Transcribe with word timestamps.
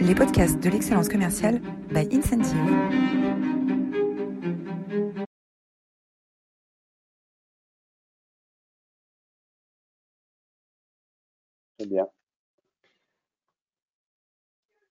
les 0.00 0.14
podcasts 0.14 0.58
de 0.58 0.70
l'excellence 0.70 1.08
commerciale 1.08 1.60
by 1.90 2.08
Incentive. 2.12 2.56
Très 11.78 11.86
bien. 11.86 12.08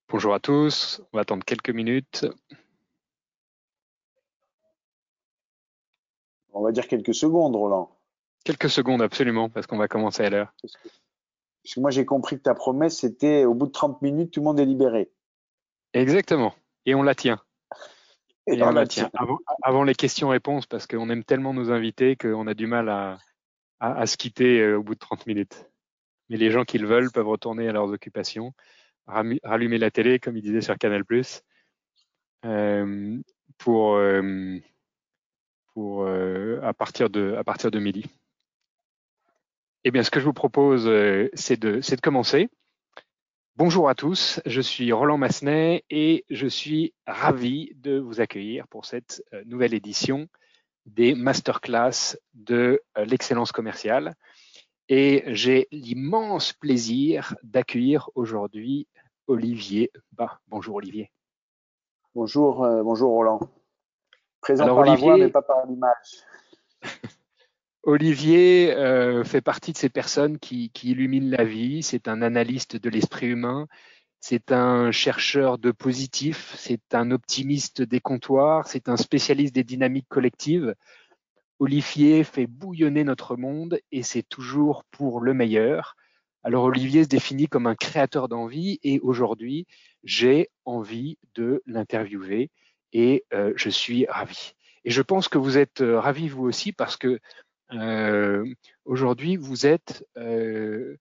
Bonjour 0.10 0.34
à 0.34 0.40
tous, 0.40 1.02
on 1.12 1.18
va 1.18 1.22
attendre 1.22 1.44
quelques 1.44 1.70
minutes. 1.70 2.26
On 6.54 6.64
va 6.64 6.72
dire 6.72 6.88
quelques 6.88 7.14
secondes, 7.14 7.56
Roland. 7.56 7.96
Quelques 8.44 8.70
secondes, 8.70 9.02
absolument, 9.02 9.50
parce 9.50 9.68
qu'on 9.68 9.78
va 9.78 9.88
commencer 9.88 10.24
à 10.24 10.30
l'heure. 10.30 10.54
Parce 11.64 11.76
que, 11.76 11.80
moi, 11.80 11.92
j'ai 11.92 12.06
compris 12.06 12.38
que 12.38 12.44
ta 12.44 12.56
promesse, 12.56 13.00
c'était 13.00 13.46
au 13.46 13.54
bout 13.54 13.68
de 13.68 13.72
30 13.72 14.02
minutes, 14.02 14.32
tout 14.32 14.40
le 14.40 14.46
monde 14.46 14.60
est 14.60 14.66
libéré. 14.66 15.12
Exactement, 15.94 16.54
et 16.86 16.96
on 16.96 17.04
la 17.04 17.16
tient. 17.16 17.40
Et 18.48 18.58
Et 18.58 18.64
on 18.64 18.72
la 18.72 18.88
tient. 18.88 19.10
Avant, 19.14 19.40
avant 19.62 19.84
les 19.84 19.96
questions-réponses, 19.96 20.66
parce 20.66 20.88
qu'on 20.88 21.10
aime 21.10 21.24
tellement 21.24 21.54
nos 21.54 21.72
invités 21.72 22.16
qu'on 22.16 22.48
a 22.48 22.54
du 22.54 22.68
mal 22.68 22.90
à, 22.90 23.18
à, 23.80 24.00
à 24.02 24.06
se 24.06 24.18
quitter 24.18 24.62
euh, 24.62 24.78
au 24.78 24.84
bout 24.84 24.94
de 24.94 25.00
30 25.00 25.28
minutes. 25.28 25.70
Mais 26.30 26.38
les 26.38 26.52
gens 26.52 26.64
qui 26.64 26.78
le 26.78 26.88
veulent 26.88 27.12
peuvent 27.12 27.28
retourner 27.28 27.68
à 27.68 27.72
leurs 27.72 27.90
occupations, 27.90 28.54
rallumer 29.08 29.78
la 29.78 29.92
télé, 29.92 30.20
comme 30.20 30.38
il 30.38 30.44
disait 30.44 30.62
sur 30.62 30.78
Canal+, 30.78 31.04
euh, 32.46 33.18
pour, 33.58 33.96
euh, 33.96 34.60
pour 35.74 36.04
euh, 36.04 36.60
à 36.62 36.74
partir 36.74 37.10
de 37.10 37.36
à 37.36 37.44
partir 37.44 37.72
de 37.72 37.80
midi. 37.80 38.06
Eh 39.86 39.92
bien, 39.92 40.04
ce 40.04 40.12
que 40.12 40.20
je 40.20 40.26
vous 40.26 40.34
propose, 40.34 40.88
euh, 40.88 41.30
c'est 41.34 41.58
de 41.60 41.82
c'est 41.82 41.96
de 41.96 42.02
commencer. 42.02 42.50
Bonjour 43.56 43.90
à 43.90 43.96
tous, 43.96 44.40
je 44.46 44.62
suis 44.62 44.92
Roland 44.94 45.18
Massenet 45.18 45.84
et 45.90 46.26
je 46.30 46.48
suis 46.48 46.94
ravi 47.06 47.72
de 47.76 47.98
vous 48.00 48.22
accueillir 48.22 48.68
pour 48.70 48.86
cette 48.86 49.22
euh, 49.34 49.44
nouvelle 49.46 49.74
édition 49.74 50.28
des 50.86 51.14
masterclass 51.14 52.18
de 52.34 52.82
euh, 52.98 53.06
l'excellence 53.06 53.52
commerciale. 53.52 54.16
Et 54.88 55.24
j'ai 55.28 55.68
l'immense 55.72 56.54
plaisir 56.54 57.36
d'accueillir 57.44 58.10
aujourd'hui 58.16 58.88
Olivier 59.28 59.92
Bas. 60.14 60.40
Bonjour 60.48 60.76
Olivier. 60.76 61.12
Bonjour, 62.16 62.64
euh, 62.64 62.82
bonjour 62.82 63.12
Roland. 63.12 63.40
Présent 64.42 64.64
Alors, 64.64 64.78
par 64.78 64.86
la 64.86 64.92
Olivier- 64.94 65.06
voix, 65.08 65.18
mais 65.18 65.30
pas 65.30 65.42
par 65.42 65.66
l'image. 65.68 66.24
Olivier 67.84 68.74
euh, 68.76 69.24
fait 69.24 69.42
partie 69.42 69.72
de 69.72 69.78
ces 69.78 69.90
personnes 69.90 70.38
qui, 70.38 70.70
qui 70.72 70.92
illuminent 70.92 71.36
la 71.36 71.44
vie. 71.44 71.82
C'est 71.84 72.08
un 72.08 72.22
analyste 72.22 72.76
de 72.76 72.90
l'esprit 72.90 73.28
humain. 73.28 73.68
C'est 74.20 74.52
un 74.52 74.92
chercheur 74.92 75.58
de 75.58 75.72
positif. 75.72 76.54
C'est 76.58 76.94
un 76.94 77.12
optimiste 77.12 77.82
des 77.82 78.02
comptoirs. 78.02 78.68
C'est 78.68 78.90
un 78.90 78.98
spécialiste 78.98 79.56
des 79.56 79.64
dynamiques 79.64 80.10
collectives. 80.10 80.76
Olivier 81.60 82.24
fait 82.24 82.48
bouillonner 82.48 83.04
notre 83.04 83.36
monde 83.36 83.80
et 83.92 84.04
c'est 84.04 84.24
toujours 84.24 84.86
pour 84.92 85.20
le 85.22 85.34
meilleur. 85.34 85.96
Alors 86.44 86.64
Olivier 86.64 87.04
se 87.04 87.10
définit 87.10 87.48
comme 87.48 87.68
un 87.68 87.76
créateur 87.76 88.30
d'envie 88.30 88.80
et 88.82 89.00
aujourd'hui 89.02 89.68
j'ai 90.06 90.50
envie 90.64 91.18
de 91.36 91.62
l'interviewer 91.66 92.50
et 92.94 93.26
euh, 93.34 93.52
je 93.58 93.70
suis 93.70 94.06
ravi. 94.08 94.54
Et 94.86 94.92
je 94.92 95.02
pense 95.02 95.28
que 95.28 95.38
vous 95.38 95.58
êtes 95.58 95.82
euh, 95.82 96.00
ravis 96.00 96.30
vous 96.30 96.44
aussi 96.44 96.72
parce 96.72 96.96
que 96.96 97.20
aujourd'hui, 98.86 99.36
vous 99.36 99.66
êtes 99.66 100.06
euh, 100.18 100.96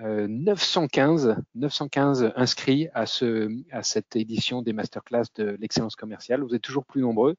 euh, 0.00 0.26
915, 0.28 1.36
915 1.54 2.32
inscrits 2.36 2.88
à, 2.94 3.06
ce, 3.06 3.50
à 3.70 3.82
cette 3.82 4.16
édition 4.16 4.62
des 4.62 4.72
masterclass 4.72 5.24
de 5.36 5.56
l'excellence 5.60 5.96
commerciale. 5.96 6.42
Vous 6.42 6.54
êtes 6.54 6.62
toujours 6.62 6.84
plus 6.84 7.02
nombreux, 7.02 7.36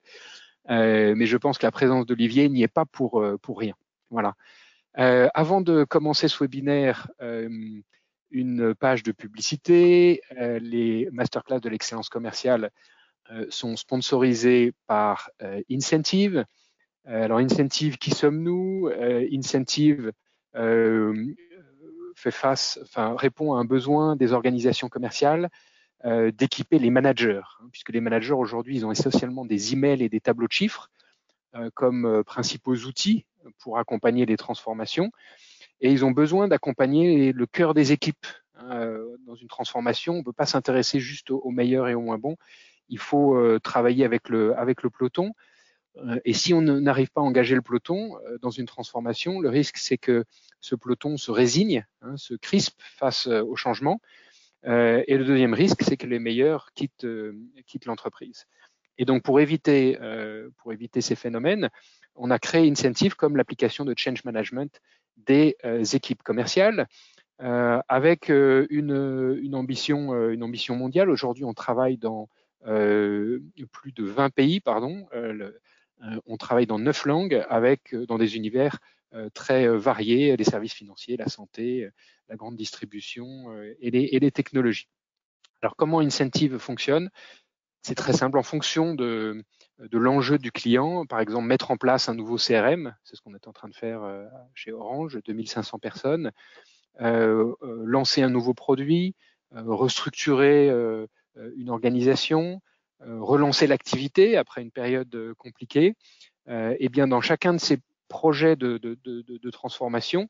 euh, 0.69 1.13
mais 1.15 1.25
je 1.25 1.37
pense 1.37 1.57
que 1.57 1.65
la 1.65 1.71
présence 1.71 2.05
d'Olivier 2.05 2.47
n'y 2.49 2.63
est 2.63 2.67
pas 2.67 2.85
pour, 2.85 3.21
euh, 3.21 3.37
pour 3.37 3.59
rien. 3.59 3.75
Voilà. 4.09 4.35
Euh, 4.97 5.27
avant 5.33 5.61
de 5.61 5.83
commencer 5.83 6.27
ce 6.27 6.41
webinaire, 6.41 7.11
euh, 7.21 7.49
une 8.31 8.75
page 8.75 9.03
de 9.03 9.11
publicité. 9.11 10.21
Euh, 10.37 10.59
les 10.59 11.09
masterclass 11.11 11.59
de 11.59 11.69
l'excellence 11.69 12.09
commerciale 12.09 12.69
euh, 13.31 13.45
sont 13.49 13.75
sponsorisés 13.75 14.73
par 14.87 15.29
euh, 15.41 15.61
Incentive. 15.71 16.45
Euh, 17.07 17.23
alors 17.23 17.39
Incentive, 17.39 17.97
qui 17.97 18.11
sommes-nous? 18.11 18.87
Euh, 18.87 19.27
Incentive 19.31 20.11
euh, 20.55 21.33
fait 22.15 22.31
face, 22.31 22.79
enfin 22.83 23.15
répond 23.17 23.53
à 23.53 23.59
un 23.59 23.65
besoin 23.65 24.15
des 24.15 24.33
organisations 24.33 24.89
commerciales 24.89 25.49
d'équiper 26.37 26.77
les 26.77 26.91
managers, 26.91 27.41
hein, 27.59 27.67
puisque 27.71 27.89
les 27.89 27.99
managers 27.99 28.33
aujourd'hui 28.33 28.75
ils 28.75 28.85
ont 28.85 28.91
essentiellement 28.91 29.43
des 29.43 29.73
emails 29.73 30.03
et 30.03 30.09
des 30.09 30.19
tableaux 30.19 30.45
de 30.45 30.51
chiffres 30.51 30.91
comme 31.73 32.23
principaux 32.23 32.75
outils 32.75 33.25
pour 33.57 33.79
accompagner 33.79 34.27
les 34.27 34.37
transformations, 34.37 35.09
et 35.81 35.91
ils 35.91 36.05
ont 36.05 36.11
besoin 36.11 36.47
d'accompagner 36.47 37.31
le 37.31 37.45
cœur 37.47 37.73
des 37.73 37.91
équipes 37.91 38.27
hein, 38.55 38.99
dans 39.25 39.33
une 39.33 39.47
transformation. 39.47 40.13
On 40.13 40.17
ne 40.19 40.23
peut 40.23 40.31
pas 40.31 40.45
s'intéresser 40.45 40.99
juste 40.99 41.31
aux, 41.31 41.49
meilleurs 41.49 41.87
et 41.87 41.95
aux 41.95 42.01
moins 42.01 42.19
bons. 42.19 42.35
Il 42.87 42.99
faut 42.99 43.57
travailler 43.63 44.05
avec 44.05 44.29
le 44.29 44.55
avec 44.59 44.83
le 44.83 44.91
peloton. 44.91 45.33
Euh, 45.97 46.19
Et 46.25 46.33
si 46.33 46.53
on 46.53 46.61
n'arrive 46.61 47.11
pas 47.11 47.21
à 47.21 47.23
engager 47.23 47.55
le 47.55 47.61
peloton 47.61 48.17
euh, 48.17 48.37
dans 48.41 48.49
une 48.49 48.65
transformation, 48.65 49.39
le 49.39 49.49
risque 49.49 49.77
c'est 49.77 49.97
que 49.97 50.25
ce 50.59 50.75
peloton 50.75 51.17
se 51.17 51.31
résigne, 51.31 51.85
hein, 52.01 52.17
se 52.17 52.33
crispe 52.33 52.81
face 52.81 53.27
euh, 53.27 53.43
au 53.43 53.55
changement. 53.55 54.01
Et 54.67 55.15
le 55.15 55.25
deuxième 55.25 55.53
risque, 55.53 55.83
c'est 55.83 55.95
que 55.95 56.07
les 56.07 56.17
meilleurs 56.17 56.71
quittent, 56.73 57.05
l'entreprise. 57.85 58.47
Et 58.97 59.05
donc 59.05 59.21
pour 59.21 59.39
éviter, 59.39 59.99
ces 61.01 61.15
phénomènes, 61.15 61.69
on 62.15 62.31
a 62.31 62.39
créé 62.39 62.67
Incentive 62.67 63.15
comme 63.15 63.37
l'application 63.37 63.85
de 63.85 63.93
change 63.95 64.23
management 64.23 64.81
des 65.17 65.55
équipes 65.93 66.23
commerciales. 66.23 66.87
avec 67.37 68.29
une, 68.29 69.53
ambition, 69.53 70.75
mondiale. 70.75 71.11
Aujourd'hui, 71.11 71.43
on 71.43 71.53
travaille 71.53 71.97
dans 71.97 72.27
plus 72.63 73.91
de 73.91 74.03
20 74.03 74.31
pays, 74.31 74.61
on 76.25 76.37
travaille 76.37 76.67
dans 76.67 76.79
neuf 76.79 77.05
langues 77.05 77.45
avec 77.49 77.93
euh, 77.93 78.05
dans 78.05 78.17
des 78.17 78.35
univers 78.35 78.79
euh, 79.13 79.29
très 79.33 79.67
euh, 79.67 79.77
variés, 79.77 80.35
les 80.35 80.43
services 80.43 80.73
financiers, 80.73 81.17
la 81.17 81.29
santé, 81.29 81.85
euh, 81.85 81.91
la 82.29 82.35
grande 82.35 82.55
distribution 82.55 83.51
euh, 83.51 83.73
et, 83.79 83.91
les, 83.91 84.31
technologies. 84.31 84.89
Alors 85.61 85.75
comment 85.75 85.99
Incentive 85.99 86.57
fonctionne? 86.57 87.09
C'est 87.81 87.95
très 87.95 88.13
simple 88.13 88.37
en 88.39 88.43
fonction 88.43 88.95
de, 88.95 89.43
l'enjeu 89.91 90.37
du 90.37 90.51
client. 90.51 91.05
Par 91.05 91.19
exemple, 91.19 91.45
mettre 91.47 91.71
en 91.71 91.77
place 91.77 92.09
un 92.09 92.15
nouveau 92.15 92.37
CRM, 92.37 92.95
c'est 93.03 93.15
ce 93.15 93.21
qu'on 93.21 93.35
est 93.35 93.47
en 93.47 93.53
train 93.53 93.69
de 93.69 93.75
faire 93.75 94.01
euh, 94.03 94.25
chez 94.55 94.71
Orange, 94.71 95.19
2500 95.23 95.79
personnes. 95.79 96.31
Euh, 97.01 97.53
euh, 97.61 97.83
lancer 97.85 98.21
un 98.21 98.29
nouveau 98.29 98.53
produit, 98.53 99.15
euh, 99.53 99.63
restructurer 99.65 100.69
euh, 100.69 101.07
euh, 101.37 101.51
une 101.57 101.69
organisation, 101.69 102.55
euh, 102.55 102.74
relancer 103.01 103.67
l'activité 103.67 104.37
après 104.37 104.61
une 104.61 104.71
période 104.71 105.13
euh, 105.15 105.33
compliquée. 105.35 105.95
Euh, 106.47 106.75
et 106.79 106.89
bien 106.89 107.07
dans 107.07 107.21
chacun 107.21 107.53
de 107.53 107.59
ces 107.59 107.79
projets 108.07 108.55
de, 108.55 108.77
de, 108.77 109.49
transformation, 109.49 110.29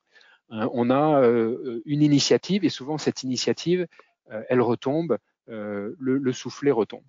euh, 0.52 0.68
on 0.74 0.90
a 0.90 1.22
euh, 1.22 1.82
une 1.86 2.02
initiative 2.02 2.64
et 2.64 2.70
souvent 2.70 2.98
cette 2.98 3.24
initiative, 3.24 3.88
euh, 4.32 4.42
elle 4.50 4.62
retombe, 4.62 5.18
euh, 5.50 5.94
le, 6.00 6.18
le 6.18 6.34
soufflet 6.34 6.72
retombe. 6.72 7.04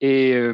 Et 0.00 0.34
euh, 0.34 0.52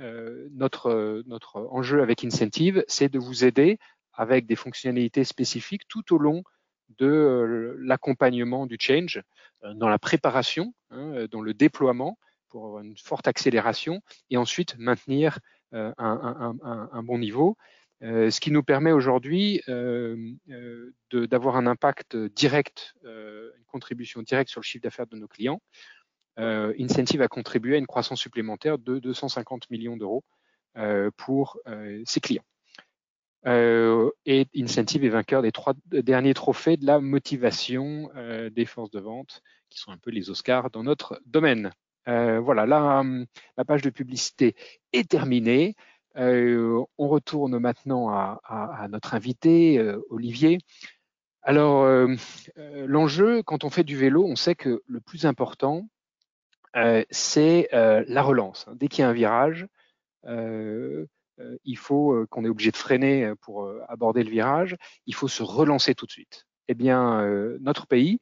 euh, 0.00 0.48
notre, 0.52 1.22
notre 1.26 1.68
enjeu 1.70 2.02
avec 2.02 2.24
Incentive, 2.24 2.84
c'est 2.88 3.08
de 3.08 3.18
vous 3.18 3.44
aider 3.44 3.78
avec 4.12 4.46
des 4.46 4.56
fonctionnalités 4.56 5.24
spécifiques 5.24 5.86
tout 5.88 6.12
au 6.12 6.18
long 6.18 6.42
de 6.98 7.06
euh, 7.06 7.76
l'accompagnement 7.80 8.66
du 8.66 8.76
change, 8.80 9.22
euh, 9.64 9.74
dans 9.74 9.88
la 9.88 9.98
préparation, 9.98 10.74
hein, 10.90 11.12
euh, 11.14 11.28
dans 11.28 11.40
le 11.40 11.54
déploiement 11.54 12.18
pour 12.50 12.66
avoir 12.66 12.82
une 12.82 12.96
forte 12.96 13.28
accélération 13.28 14.02
et 14.28 14.36
ensuite 14.36 14.76
maintenir 14.78 15.38
euh, 15.72 15.92
un, 15.98 17.02
bon 17.04 17.18
niveau. 17.18 17.56
Euh, 18.02 18.30
ce 18.30 18.40
qui 18.40 18.50
nous 18.50 18.62
permet 18.62 18.92
aujourd'hui 18.92 19.62
euh, 19.68 20.16
d'avoir 21.12 21.56
un 21.56 21.66
impact 21.66 22.16
direct, 22.16 22.94
une 23.04 23.64
contribution 23.68 24.22
directe 24.22 24.50
sur 24.50 24.60
le 24.60 24.64
chiffre 24.64 24.82
d'affaires 24.82 25.06
de 25.06 25.16
nos 25.16 25.28
clients. 25.28 25.62
Incentive 26.36 27.22
a 27.22 27.28
contribué 27.28 27.74
à 27.74 27.78
une 27.78 27.86
croissance 27.86 28.20
supplémentaire 28.20 28.78
de 28.78 28.98
250 28.98 29.70
millions 29.70 29.96
d'euros 29.96 30.24
pour 31.16 31.58
ses 32.06 32.20
clients. 32.20 32.44
Et 33.44 34.46
Incentive 34.56 35.04
est 35.04 35.10
vainqueur 35.10 35.42
des 35.42 35.52
trois 35.52 35.74
derniers 35.86 36.34
trophées 36.34 36.78
de 36.78 36.86
la 36.86 36.98
motivation 36.98 38.10
des 38.50 38.64
forces 38.64 38.90
de 38.90 39.00
vente, 39.00 39.42
qui 39.68 39.78
sont 39.78 39.92
un 39.92 39.98
peu 39.98 40.10
les 40.10 40.30
Oscars 40.30 40.70
dans 40.70 40.82
notre 40.82 41.20
domaine. 41.26 41.72
Euh, 42.08 42.40
voilà, 42.40 42.66
là, 42.66 43.04
la 43.56 43.64
page 43.64 43.82
de 43.82 43.90
publicité 43.90 44.54
est 44.92 45.08
terminée. 45.08 45.76
Euh, 46.16 46.84
on 46.98 47.08
retourne 47.08 47.58
maintenant 47.58 48.10
à, 48.10 48.86
notre 48.90 49.14
invité, 49.14 49.78
euh, 49.78 50.00
Olivier. 50.10 50.58
Alors, 51.42 51.84
euh, 51.84 52.14
l'enjeu, 52.86 53.42
quand 53.42 53.64
on 53.64 53.70
fait 53.70 53.84
du 53.84 53.96
vélo, 53.96 54.24
on 54.24 54.36
sait 54.36 54.54
que 54.54 54.82
le 54.86 55.00
plus 55.00 55.26
important, 55.26 55.88
c'est 57.10 57.68
la 57.72 58.22
relance. 58.22 58.66
Dès 58.74 58.88
qu'il 58.88 59.02
y 59.02 59.04
a 59.04 59.08
un 59.08 59.12
virage, 59.12 59.66
il 60.26 61.78
faut 61.78 62.26
qu'on 62.30 62.44
est 62.44 62.48
obligé 62.48 62.70
de 62.70 62.76
freiner 62.76 63.32
pour 63.40 63.68
aborder 63.88 64.22
le 64.22 64.30
virage, 64.30 64.76
il 65.06 65.14
faut 65.14 65.28
se 65.28 65.42
relancer 65.42 65.94
tout 65.94 66.06
de 66.06 66.12
suite. 66.12 66.46
Eh 66.68 66.74
bien, 66.74 67.26
notre 67.60 67.86
pays, 67.86 68.20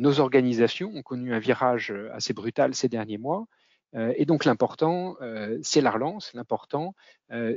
nos 0.00 0.18
organisations 0.18 0.90
ont 0.94 1.02
connu 1.02 1.32
un 1.32 1.38
virage 1.38 1.92
assez 2.12 2.32
brutal 2.32 2.74
ces 2.74 2.88
derniers 2.88 3.18
mois. 3.18 3.46
et 3.94 4.24
donc 4.24 4.44
l'important, 4.44 5.16
c'est 5.62 5.82
la 5.82 5.90
relance. 5.90 6.32
L'important, 6.32 6.94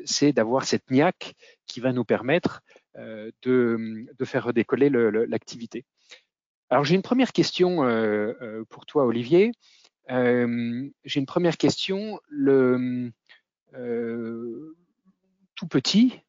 c'est 0.05 0.33
d'avoir 0.33 0.65
cette 0.65 0.91
niaque 0.91 1.35
qui 1.67 1.79
va 1.79 1.93
nous 1.93 2.03
permettre 2.03 2.61
de, 2.95 4.05
de, 4.17 4.25
faire 4.25 4.43
redécoller 4.43 4.89
l'activité. 4.89 5.85
Alors 6.69 6.83
j'ai 6.83 6.95
une 6.95 7.01
première 7.01 7.31
question 7.31 7.77
pour 8.69 8.85
toi, 8.85 9.05
Olivier. 9.05 9.51
j'ai 10.09 11.19
une 11.19 11.25
première 11.25 11.57
question. 11.57 12.19
Le, 12.27 13.11
tout 15.55 15.67
petit, 15.67 16.19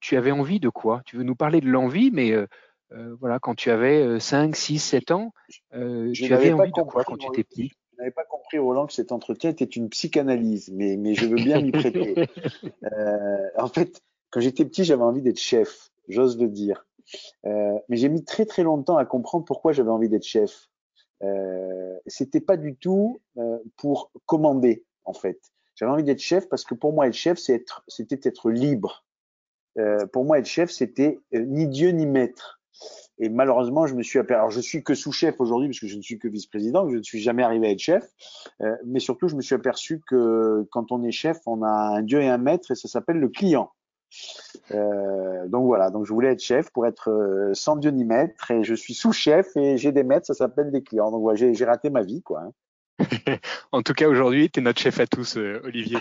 tu 0.00 0.16
avais 0.16 0.32
envie 0.32 0.60
de 0.60 0.68
quoi? 0.68 1.02
Tu 1.06 1.16
veux 1.16 1.22
nous 1.22 1.36
parler 1.36 1.60
de 1.60 1.68
l'envie, 1.68 2.10
mais 2.10 2.32
euh, 2.32 2.46
voilà, 2.90 3.38
quand 3.38 3.54
tu 3.54 3.70
avais 3.70 4.20
5, 4.20 4.54
6, 4.54 4.78
7 4.78 5.10
ans, 5.10 5.32
euh, 5.74 6.12
tu 6.12 6.32
avais 6.32 6.52
envie 6.52 6.70
de 6.70 6.82
quoi 6.82 7.04
quand 7.04 7.16
tu 7.16 7.26
étais 7.28 7.44
petit? 7.44 7.72
Je 7.92 7.98
n'avais 7.98 8.10
pas 8.12 8.24
compris, 8.24 8.58
Roland, 8.58 8.86
que 8.86 8.92
cet 8.92 9.10
entretien 9.10 9.50
était 9.50 9.64
une 9.64 9.88
psychanalyse, 9.88 10.70
mais, 10.72 10.96
mais 10.96 11.14
je 11.14 11.26
veux 11.26 11.36
bien 11.36 11.60
m'y 11.60 11.72
prêter. 11.72 12.14
euh, 12.92 13.48
en 13.56 13.68
fait, 13.68 14.02
quand 14.30 14.40
j'étais 14.40 14.64
petit, 14.64 14.84
j'avais 14.84 15.02
envie 15.02 15.22
d'être 15.22 15.40
chef, 15.40 15.90
j'ose 16.08 16.38
le 16.38 16.48
dire. 16.48 16.86
Euh, 17.46 17.78
mais 17.88 17.96
j'ai 17.96 18.08
mis 18.08 18.24
très 18.24 18.44
très 18.44 18.62
longtemps 18.62 18.96
à 18.96 19.04
comprendre 19.04 19.44
pourquoi 19.44 19.72
j'avais 19.72 19.90
envie 19.90 20.08
d'être 20.08 20.26
chef. 20.26 20.68
Euh, 21.22 21.96
C'était 22.06 22.40
pas 22.40 22.56
du 22.56 22.76
tout 22.76 23.20
euh, 23.38 23.58
pour 23.76 24.10
commander, 24.26 24.84
en 25.04 25.14
fait. 25.14 25.40
J'avais 25.74 25.92
envie 25.92 26.04
d'être 26.04 26.20
chef 26.20 26.48
parce 26.48 26.64
que 26.64 26.74
pour 26.74 26.92
moi, 26.92 27.06
être 27.06 27.14
chef, 27.14 27.38
c'était 27.38 27.62
être, 28.16 28.26
être 28.26 28.50
libre. 28.50 29.04
Euh, 29.78 30.06
pour 30.06 30.24
moi, 30.24 30.38
être 30.38 30.46
chef, 30.46 30.70
c'était 30.70 31.18
euh, 31.34 31.44
ni 31.44 31.66
Dieu 31.66 31.90
ni 31.90 32.06
maître. 32.06 32.55
Et 33.18 33.28
malheureusement, 33.28 33.86
je 33.86 33.94
me 33.94 34.02
suis. 34.02 34.18
Alors, 34.18 34.50
je 34.50 34.60
suis 34.60 34.82
que 34.82 34.94
sous-chef 34.94 35.40
aujourd'hui 35.40 35.68
parce 35.68 35.80
que 35.80 35.86
je 35.86 35.96
ne 35.96 36.02
suis 36.02 36.18
que 36.18 36.28
vice-président. 36.28 36.88
Je 36.88 36.96
ne 36.96 37.02
suis 37.02 37.20
jamais 37.20 37.42
arrivé 37.42 37.68
à 37.68 37.70
être 37.70 37.78
chef. 37.78 38.06
Euh, 38.60 38.76
mais 38.84 39.00
surtout, 39.00 39.28
je 39.28 39.36
me 39.36 39.40
suis 39.40 39.54
aperçu 39.54 40.02
que 40.06 40.66
quand 40.70 40.92
on 40.92 41.02
est 41.02 41.12
chef, 41.12 41.38
on 41.46 41.62
a 41.62 41.68
un 41.68 42.02
dieu 42.02 42.20
et 42.20 42.28
un 42.28 42.38
maître 42.38 42.70
et 42.70 42.74
ça 42.74 42.88
s'appelle 42.88 43.16
le 43.16 43.28
client. 43.28 43.70
Euh, 44.72 45.48
donc 45.48 45.64
voilà. 45.64 45.90
Donc 45.90 46.04
je 46.04 46.12
voulais 46.12 46.32
être 46.32 46.42
chef 46.42 46.70
pour 46.72 46.86
être 46.86 47.10
euh, 47.10 47.54
sans 47.54 47.76
dieu 47.76 47.90
ni 47.90 48.04
maître 48.04 48.50
et 48.50 48.64
je 48.64 48.74
suis 48.74 48.94
sous-chef 48.94 49.56
et 49.56 49.78
j'ai 49.78 49.92
des 49.92 50.04
maîtres. 50.04 50.26
Ça 50.26 50.34
s'appelle 50.34 50.70
des 50.70 50.82
clients. 50.82 51.10
Donc 51.10 51.22
voilà, 51.22 51.52
j'ai 51.52 51.64
raté 51.64 51.88
ma 51.88 52.02
vie, 52.02 52.22
quoi. 52.22 52.42
Hein. 52.42 52.52
en 53.72 53.82
tout 53.82 53.94
cas, 53.94 54.08
aujourd'hui, 54.08 54.50
tu 54.50 54.60
es 54.60 54.62
notre 54.62 54.80
chef 54.80 55.00
à 55.00 55.06
tous, 55.06 55.36
Olivier. 55.36 55.98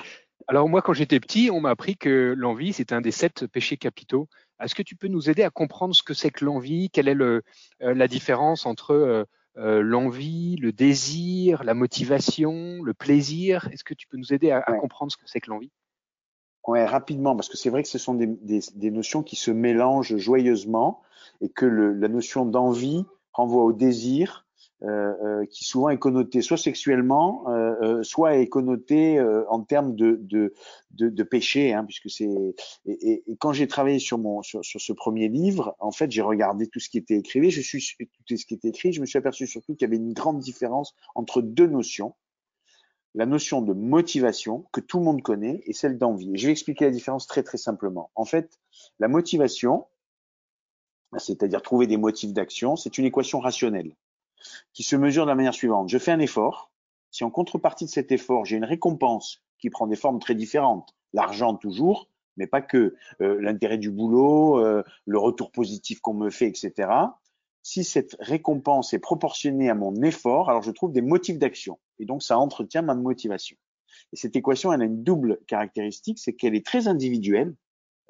Alors 0.48 0.70
moi, 0.70 0.82
quand 0.82 0.94
j'étais 0.94 1.20
petit, 1.20 1.50
on 1.52 1.62
m'a 1.62 1.72
appris 1.72 1.98
que 1.98 2.34
l'envie, 2.38 2.74
c'est 2.74 2.92
un 2.92 3.02
des 3.02 3.12
sept 3.12 3.48
péchés 3.48 3.78
capitaux. 3.78 4.28
Est-ce 4.62 4.76
que 4.76 4.84
tu 4.84 4.96
peux 4.96 5.08
nous 5.08 5.30
aider 5.30 5.44
à 5.44 5.50
comprendre 5.50 5.96
ce 5.96 6.04
que 6.04 6.14
c'est 6.14 6.32
que 6.32 6.46
l'envie? 6.46 6.90
Quelle 6.90 7.08
est 7.08 7.14
le, 7.16 7.44
euh, 7.82 7.94
la 7.94 8.08
différence 8.08 8.66
entre 8.66 8.92
euh, 8.92 9.26
euh, 9.58 9.82
l'envie, 9.82 10.56
le 10.58 10.72
désir, 10.72 11.64
la 11.64 11.74
motivation, 11.74 12.82
le 12.84 12.94
plaisir? 12.94 13.68
Est-ce 13.72 13.84
que 13.84 13.94
tu 13.94 14.08
peux 14.08 14.18
nous 14.18 14.34
aider 14.34 14.52
à, 14.52 14.62
comprendre 14.62 15.12
ce 15.12 15.18
que 15.18 15.28
c'est 15.28 15.42
que 15.42 15.50
l'envie? 15.50 15.72
Oui, 16.68 16.84
rapidement, 16.84 17.36
parce 17.36 17.50
que 17.50 17.58
c'est 17.58 17.70
vrai 17.70 17.84
que 17.84 17.90
ce 17.90 18.00
sont 18.00 18.16
des, 18.16 18.28
des, 18.28 18.62
des, 18.74 18.92
notions 18.92 19.22
qui 19.22 19.36
se 19.36 19.52
mélangent 19.52 20.18
joyeusement 20.18 21.04
et 21.42 21.50
que 21.50 21.66
le, 21.66 21.94
la 21.94 22.08
notion 22.08 22.46
d'envie 22.46 23.06
renvoie 23.34 23.64
au 23.64 23.74
désir, 23.74 24.45
qui 24.82 25.66
souvent 25.66 25.90
est 25.90 25.98
connoté 25.98 26.42
soit 26.42 26.58
sexuellement, 26.58 27.46
euh, 27.50 28.04
soit 28.04 28.38
est 28.38 28.48
connoté 28.48 29.20
en 29.50 29.62
termes 29.62 29.96
de, 29.96 30.20
de, 30.22 30.54
de, 30.92 31.10
de 31.10 31.24
péché, 31.24 31.74
hein, 31.74 31.86
puisque 31.86 32.10
c'est. 32.10 32.30
Et, 32.86 33.24
et, 33.28 33.38
quand 33.38 33.54
j'ai 33.54 33.68
travaillé 33.68 34.00
sur 34.00 34.18
mon 34.18 34.42
sur, 34.44 34.64
sur, 34.64 34.82
ce 34.82 34.94
premier 34.94 35.28
livre, 35.28 35.76
en 35.80 35.92
fait, 35.92 36.12
j'ai 36.12 36.22
regardé 36.22 36.68
tout 36.68 36.80
ce 36.80 36.90
qui 36.90 36.98
était 36.98 37.16
écrit. 37.18 37.52
Je 37.52 37.62
suis 37.62 37.96
tout 38.28 38.38
ce 38.38 38.46
qui 38.46 38.54
était 38.54 38.70
écrit. 38.70 38.94
Je 38.94 39.02
me 39.02 39.06
suis 39.06 39.18
aperçu 39.18 39.48
surtout 39.48 39.74
qu'il 39.76 39.88
y 39.88 39.90
avait 39.90 39.98
une 39.98 40.14
grande 40.14 40.40
différence 40.40 40.94
entre 41.16 41.42
deux 41.42 41.68
notions 41.68 42.16
la 43.16 43.26
notion 43.26 43.62
de 43.62 43.74
motivation 43.74 44.66
que 44.74 44.82
tout 44.82 45.00
le 45.00 45.06
monde 45.06 45.22
connaît 45.22 45.62
et 45.66 45.74
celle 45.74 45.98
d'envie. 45.98 46.32
je 46.36 46.46
vais 46.46 46.52
expliquer 46.52 46.86
la 46.86 46.92
différence 46.92 47.28
très 47.28 47.44
très 47.44 47.58
simplement. 47.58 48.12
En 48.14 48.26
fait, 48.26 48.60
la 49.00 49.08
motivation, 49.08 49.88
c'est-à-dire 51.18 51.62
trouver 51.62 51.88
des 51.88 51.96
motifs 51.96 52.34
d'action, 52.34 52.76
c'est 52.76 52.98
une 52.98 53.06
équation 53.06 53.40
rationnelle 53.40 53.96
qui 54.74 54.84
se 54.84 54.96
mesure 54.96 55.26
de 55.26 55.30
la 55.30 55.36
manière 55.36 55.54
suivante. 55.54 55.90
Je 55.90 55.98
fais 55.98 56.12
un 56.12 56.20
effort. 56.20 56.72
Si 57.12 57.24
en 57.24 57.30
contrepartie 57.30 57.86
de 57.86 57.90
cet 57.90 58.12
effort, 58.12 58.46
j'ai 58.46 58.58
une 58.58 58.66
récompense 58.66 59.42
qui 59.60 59.70
prend 59.70 59.88
des 59.88 59.96
formes 59.96 60.20
très 60.20 60.36
différentes, 60.36 60.96
l'argent 61.14 61.56
toujours, 61.56 62.10
mais 62.38 62.48
pas 62.48 62.62
que, 62.62 62.96
euh, 63.22 63.40
l'intérêt 63.42 63.78
du 63.78 63.92
boulot, 63.92 64.60
euh, 64.60 64.84
le 65.06 65.18
retour 65.18 65.52
positif 65.52 66.02
qu'on 66.02 66.14
me 66.14 66.30
fait, 66.30 66.48
etc. 66.48 66.90
Si 67.64 67.84
cette 67.84 68.16
récompense 68.20 68.94
est 68.94 69.00
proportionnée 69.00 69.70
à 69.70 69.76
mon 69.76 70.02
effort, 70.04 70.50
alors 70.50 70.62
je 70.62 70.72
trouve 70.72 70.92
des 70.92 71.02
motifs 71.02 71.40
d'action. 71.40 71.80
Et 72.00 72.06
donc, 72.06 72.22
ça 72.22 72.38
entretient 72.38 72.82
ma 72.82 72.96
motivation. 72.96 73.58
Et 74.14 74.18
cette 74.18 74.36
équation, 74.36 74.72
elle 74.74 74.82
a 74.82 74.86
une 74.86 75.04
double 75.04 75.40
caractéristique, 75.48 76.20
c'est 76.20 76.34
qu'elle 76.34 76.56
est 76.56 76.66
très 76.66 76.88
individuelle. 76.88 77.56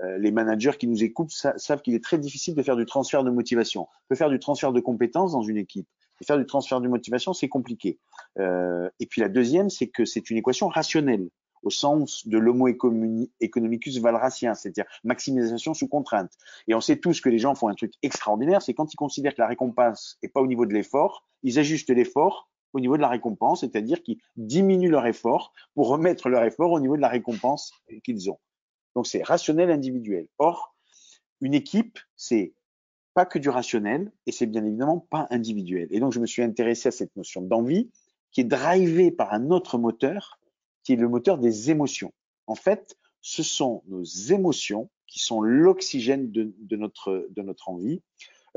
Euh, 0.01 0.17
les 0.17 0.31
managers 0.31 0.73
qui 0.77 0.87
nous 0.87 1.03
écoutent 1.03 1.31
savent 1.31 1.81
qu'il 1.81 1.93
est 1.93 2.03
très 2.03 2.17
difficile 2.17 2.55
de 2.55 2.63
faire 2.63 2.75
du 2.75 2.85
transfert 2.85 3.23
de 3.23 3.31
motivation. 3.31 3.83
On 3.83 4.07
peut 4.09 4.15
faire 4.15 4.29
du 4.29 4.39
transfert 4.39 4.73
de 4.73 4.81
compétences 4.81 5.31
dans 5.31 5.41
une 5.41 5.57
équipe, 5.57 5.87
faire 6.23 6.37
du 6.37 6.45
transfert 6.45 6.81
de 6.81 6.87
motivation, 6.87 7.33
c'est 7.33 7.49
compliqué. 7.49 7.99
Euh, 8.39 8.89
et 8.99 9.05
puis 9.05 9.21
la 9.21 9.29
deuxième, 9.29 9.69
c'est 9.69 9.87
que 9.87 10.05
c'est 10.05 10.29
une 10.29 10.37
équation 10.37 10.67
rationnelle 10.67 11.29
au 11.63 11.71
sens 11.71 12.27
de 12.27 12.37
l'homo 12.37 12.67
economicus 12.67 13.97
valracien, 13.97 14.53
c'est-à-dire 14.53 14.85
maximisation 15.03 15.73
sous 15.73 15.87
contrainte. 15.87 16.31
Et 16.67 16.75
on 16.75 16.81
sait 16.81 16.97
tous 16.97 17.19
que 17.21 17.29
les 17.29 17.39
gens 17.39 17.55
font 17.55 17.67
un 17.67 17.73
truc 17.73 17.93
extraordinaire, 18.03 18.61
c'est 18.61 18.75
quand 18.75 18.93
ils 18.93 18.97
considèrent 18.97 19.33
que 19.33 19.41
la 19.41 19.47
récompense 19.47 20.17
n'est 20.21 20.29
pas 20.29 20.41
au 20.41 20.47
niveau 20.47 20.67
de 20.67 20.73
l'effort, 20.73 21.25
ils 21.41 21.57
ajustent 21.57 21.89
l'effort 21.89 22.49
au 22.73 22.79
niveau 22.79 22.97
de 22.97 23.01
la 23.01 23.09
récompense, 23.09 23.61
c'est-à-dire 23.61 24.03
qu'ils 24.03 24.19
diminuent 24.35 24.91
leur 24.91 25.07
effort 25.07 25.53
pour 25.73 25.87
remettre 25.87 26.29
leur 26.29 26.43
effort 26.43 26.71
au 26.71 26.79
niveau 26.79 26.97
de 26.97 27.01
la 27.01 27.09
récompense 27.09 27.71
qu'ils 28.03 28.29
ont. 28.29 28.39
Donc 28.95 29.07
c'est 29.07 29.23
rationnel 29.23 29.71
individuel. 29.71 30.27
Or, 30.37 30.75
une 31.41 31.53
équipe, 31.53 31.99
c'est 32.15 32.53
pas 33.15 33.25
que 33.25 33.39
du 33.39 33.49
rationnel 33.49 34.11
et 34.27 34.31
c'est 34.31 34.45
bien 34.45 34.63
évidemment 34.63 34.99
pas 34.99 35.25
individuel. 35.31 35.87
Et 35.89 35.99
donc, 35.99 36.11
je 36.11 36.19
me 36.19 36.27
suis 36.27 36.43
intéressé 36.43 36.89
à 36.89 36.91
cette 36.91 37.15
notion 37.15 37.41
d'envie 37.41 37.89
qui 38.31 38.41
est 38.41 38.45
drivée 38.45 39.09
par 39.09 39.33
un 39.33 39.49
autre 39.49 39.77
moteur 39.77 40.39
qui 40.83 40.93
est 40.93 40.97
le 40.97 41.07
moteur 41.07 41.39
des 41.39 41.71
émotions. 41.71 42.13
En 42.45 42.55
fait, 42.55 42.97
ce 43.21 43.41
sont 43.41 43.81
nos 43.87 44.03
émotions 44.03 44.91
qui 45.07 45.19
sont 45.19 45.41
l'oxygène 45.41 46.29
de, 46.29 46.75
notre, 46.75 47.27
de 47.29 47.41
notre 47.41 47.69
envie. 47.69 48.03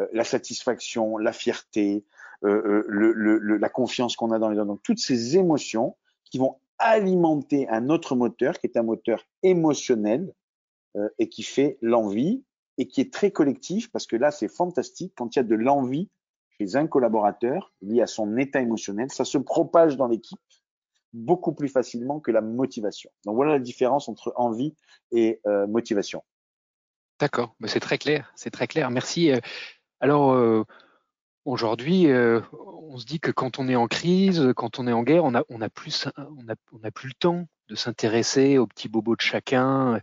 Euh, 0.00 0.06
la 0.12 0.24
satisfaction, 0.24 1.16
la 1.16 1.32
fierté, 1.32 2.04
euh, 2.44 2.48
euh 2.48 2.84
le, 2.88 3.12
le, 3.12 3.56
la 3.56 3.68
confiance 3.68 4.16
qu'on 4.16 4.32
a 4.32 4.40
dans 4.40 4.50
les 4.50 4.58
autres. 4.58 4.66
Donc, 4.66 4.82
toutes 4.82 4.98
ces 4.98 5.36
émotions 5.36 5.96
qui 6.24 6.38
vont 6.38 6.56
alimenter 6.78 7.68
un 7.68 7.90
autre 7.90 8.16
moteur 8.16 8.58
qui 8.58 8.66
est 8.66 8.76
un 8.76 8.82
moteur 8.82 9.24
émotionnel 9.42 10.32
euh, 10.96 11.08
et 11.18 11.28
qui 11.28 11.44
fait 11.44 11.78
l'envie 11.80 12.42
et 12.78 12.86
qui 12.86 13.00
est 13.00 13.12
très 13.12 13.32
collectif 13.32 13.90
parce 13.90 14.06
que 14.06 14.16
là, 14.16 14.30
c'est 14.30 14.48
fantastique. 14.48 15.12
Quand 15.16 15.34
il 15.34 15.40
y 15.40 15.40
a 15.40 15.44
de 15.44 15.56
l'envie 15.56 16.08
chez 16.56 16.76
un 16.76 16.86
collaborateur 16.86 17.72
lié 17.82 18.00
à 18.00 18.06
son 18.06 18.38
état 18.38 18.60
émotionnel, 18.60 19.10
ça 19.10 19.24
se 19.24 19.36
propage 19.36 19.96
dans 19.96 20.06
l'équipe 20.06 20.38
beaucoup 21.12 21.52
plus 21.52 21.68
facilement 21.68 22.20
que 22.20 22.30
la 22.30 22.40
motivation. 22.40 23.10
Donc 23.24 23.34
voilà 23.34 23.52
la 23.52 23.58
différence 23.58 24.08
entre 24.08 24.32
envie 24.36 24.74
et 25.10 25.40
euh, 25.46 25.66
motivation. 25.66 26.22
D'accord, 27.18 27.56
c'est 27.66 27.80
très 27.80 27.98
clair, 27.98 28.32
c'est 28.36 28.50
très 28.50 28.68
clair. 28.68 28.90
Merci. 28.90 29.32
Euh, 29.32 29.38
alors 30.00 30.32
euh, 30.32 30.64
aujourd'hui, 31.44 32.06
on 32.52 32.96
se 32.98 33.06
dit 33.06 33.18
que 33.18 33.32
quand 33.32 33.58
on 33.58 33.68
est 33.68 33.74
en 33.74 33.88
crise, 33.88 34.52
quand 34.54 34.78
on 34.78 34.86
est 34.86 34.92
en 34.92 35.02
guerre, 35.02 35.24
on 35.24 35.34
a, 35.34 35.68
plus, 35.68 36.06
on 36.16 36.48
a, 36.84 36.90
plus 36.92 37.08
le 37.08 37.14
temps 37.14 37.48
de 37.68 37.74
s'intéresser 37.74 38.58
aux 38.58 38.68
petits 38.68 38.88
bobos 38.88 39.16
de 39.16 39.20
chacun. 39.20 40.00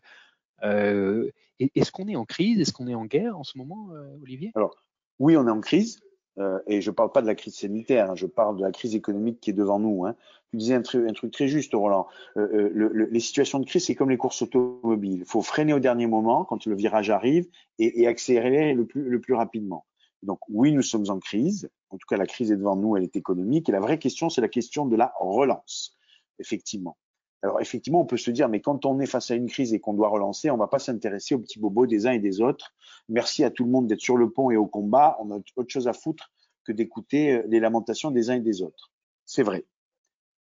Est-ce 1.60 1.92
qu'on 1.92 2.08
est 2.08 2.16
en 2.16 2.26
crise? 2.26 2.60
Est-ce 2.60 2.74
qu'on 2.74 2.88
est 2.88 2.96
en 2.96 3.06
guerre 3.06 3.38
en 3.38 3.44
ce 3.44 3.58
moment, 3.58 3.90
euh, 3.94 4.18
Olivier? 4.22 4.52
Alors, 4.56 4.76
oui, 5.20 5.38
on 5.38 5.48
est 5.48 5.52
en 5.52 5.62
crise. 5.62 6.00
Euh, 6.38 6.60
et 6.68 6.82
je 6.82 6.90
ne 6.90 6.96
parle 6.96 7.14
pas 7.14 7.22
de 7.22 7.28
la 7.28 7.36
crise 7.36 7.56
sanitaire, 7.56 8.12
hein, 8.12 8.16
je 8.16 8.26
parle 8.26 8.58
de 8.58 8.62
la 8.62 8.72
crise 8.74 8.94
économique 8.94 9.40
qui 9.40 9.52
est 9.52 9.54
devant 9.54 9.80
nous. 9.80 10.06
Hein. 10.06 10.18
Tu 10.52 10.58
disais 10.58 10.74
un, 10.74 10.82
truc 10.82 11.32
très 11.32 11.48
juste, 11.48 11.74
Roland. 11.74 12.08
Euh, 12.36 12.70
le, 12.74 12.90
le, 12.90 13.06
les 13.06 13.20
situations 13.22 13.60
de 13.60 13.66
crise, 13.66 13.86
c'est 13.86 13.96
comme 13.96 14.10
les 14.10 14.18
courses 14.18 14.42
automobiles. 14.42 15.20
Il 15.20 15.26
faut 15.26 15.42
freiner 15.42 15.72
au 15.72 15.80
dernier 15.80 16.08
moment 16.08 16.44
quand 16.44 16.66
le 16.66 16.76
virage 16.76 17.10
arrive 17.10 17.48
et, 17.80 18.06
accélérer 18.06 18.74
le 18.74 18.86
plus 18.86 19.34
rapidement. 19.34 19.86
Donc 20.24 20.40
oui, 20.50 20.74
nous 20.74 20.82
sommes 20.82 21.10
en 21.10 21.20
crise. 21.20 21.70
En 21.90 21.98
tout 21.98 22.08
cas, 22.08 22.18
la 22.18 22.26
crise 22.26 22.52
est 22.52 22.58
devant 22.58 22.76
nous, 22.76 22.98
elle 22.98 23.04
est 23.04 23.16
économique. 23.16 23.70
Et 23.70 23.72
la 23.72 23.80
vraie 23.80 24.00
question, 24.00 24.30
c'est 24.30 24.42
la 24.42 24.50
question 24.50 24.86
de 24.86 24.96
la 24.96 25.14
relance, 25.20 25.96
effectivement. 26.40 26.98
Alors 27.46 27.62
effectivement, 27.62 28.02
on 28.02 28.06
peut 28.06 28.18
se 28.18 28.32
dire, 28.32 28.50
mais 28.50 28.60
quand 28.60 28.88
on 28.88 29.00
est 29.00 29.06
face 29.06 29.30
à 29.30 29.36
une 29.36 29.48
crise 29.48 29.72
et 29.76 29.80
qu'on 29.80 29.94
doit 29.94 30.10
relancer, 30.10 30.50
on 30.50 30.56
ne 30.56 30.60
va 30.60 30.68
pas 30.68 30.80
s'intéresser 30.80 31.36
aux 31.36 31.40
petits 31.40 31.60
bobos 31.60 31.86
des 31.86 32.08
uns 32.08 32.14
et 32.14 32.20
des 32.20 32.42
autres. 32.42 32.74
Merci 33.08 33.44
à 33.44 33.52
tout 33.52 33.64
le 33.64 33.70
monde 33.70 33.86
d'être 33.86 34.02
sur 34.02 34.18
le 34.18 34.32
pont 34.32 34.50
et 34.50 34.58
au 34.58 34.66
combat. 34.66 35.16
On 35.20 35.30
a 35.30 35.38
autre 35.56 35.70
chose 35.70 35.88
à 35.88 35.94
foutre 35.94 36.32
que 36.64 36.72
d'écouter 36.72 37.34
euh, 37.34 37.44
les 37.48 37.60
lamentations 37.60 38.10
des 38.10 38.32
uns 38.32 38.38
et 38.38 38.40
des 38.40 38.64
autres. 38.64 38.92
C'est 39.28 39.44
vrai. 39.44 39.64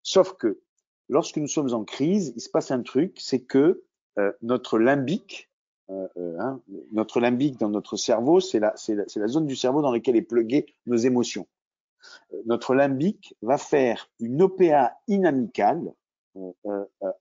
Sauf 0.01 0.34
que 0.34 0.62
lorsque 1.10 1.38
nous 1.38 1.48
sommes 1.48 1.75
en 1.75 1.84
crise, 1.84 2.34
il 2.36 2.41
se 2.41 2.50
passe 2.50 2.72
un 2.72 2.81
truc, 2.81 3.19
c'est 3.19 3.41
que 3.41 3.84
euh, 4.17 4.31
notre 4.41 4.79
limbique, 4.79 5.48
euh, 5.91 6.08
hein, 6.39 6.60
notre 6.91 7.19
limbique 7.19 7.60
dans 7.60 7.69
notre 7.69 7.98
cerveau, 7.98 8.39
c'est 8.39 8.60
la, 8.60 8.74
zone 9.27 9.46
du 9.46 9.55
cerveau 9.55 9.84
dans 9.84 9.91
laquelle 9.91 10.15
est 10.15 10.24
pluguée 10.24 10.74
nos 10.88 10.98
émotions. 10.98 11.48
notre 12.46 12.74
limbique 12.74 13.36
va 13.43 13.60
faire 13.60 14.10
une 14.19 14.41
OPA 14.41 14.98
inamicale 15.08 15.93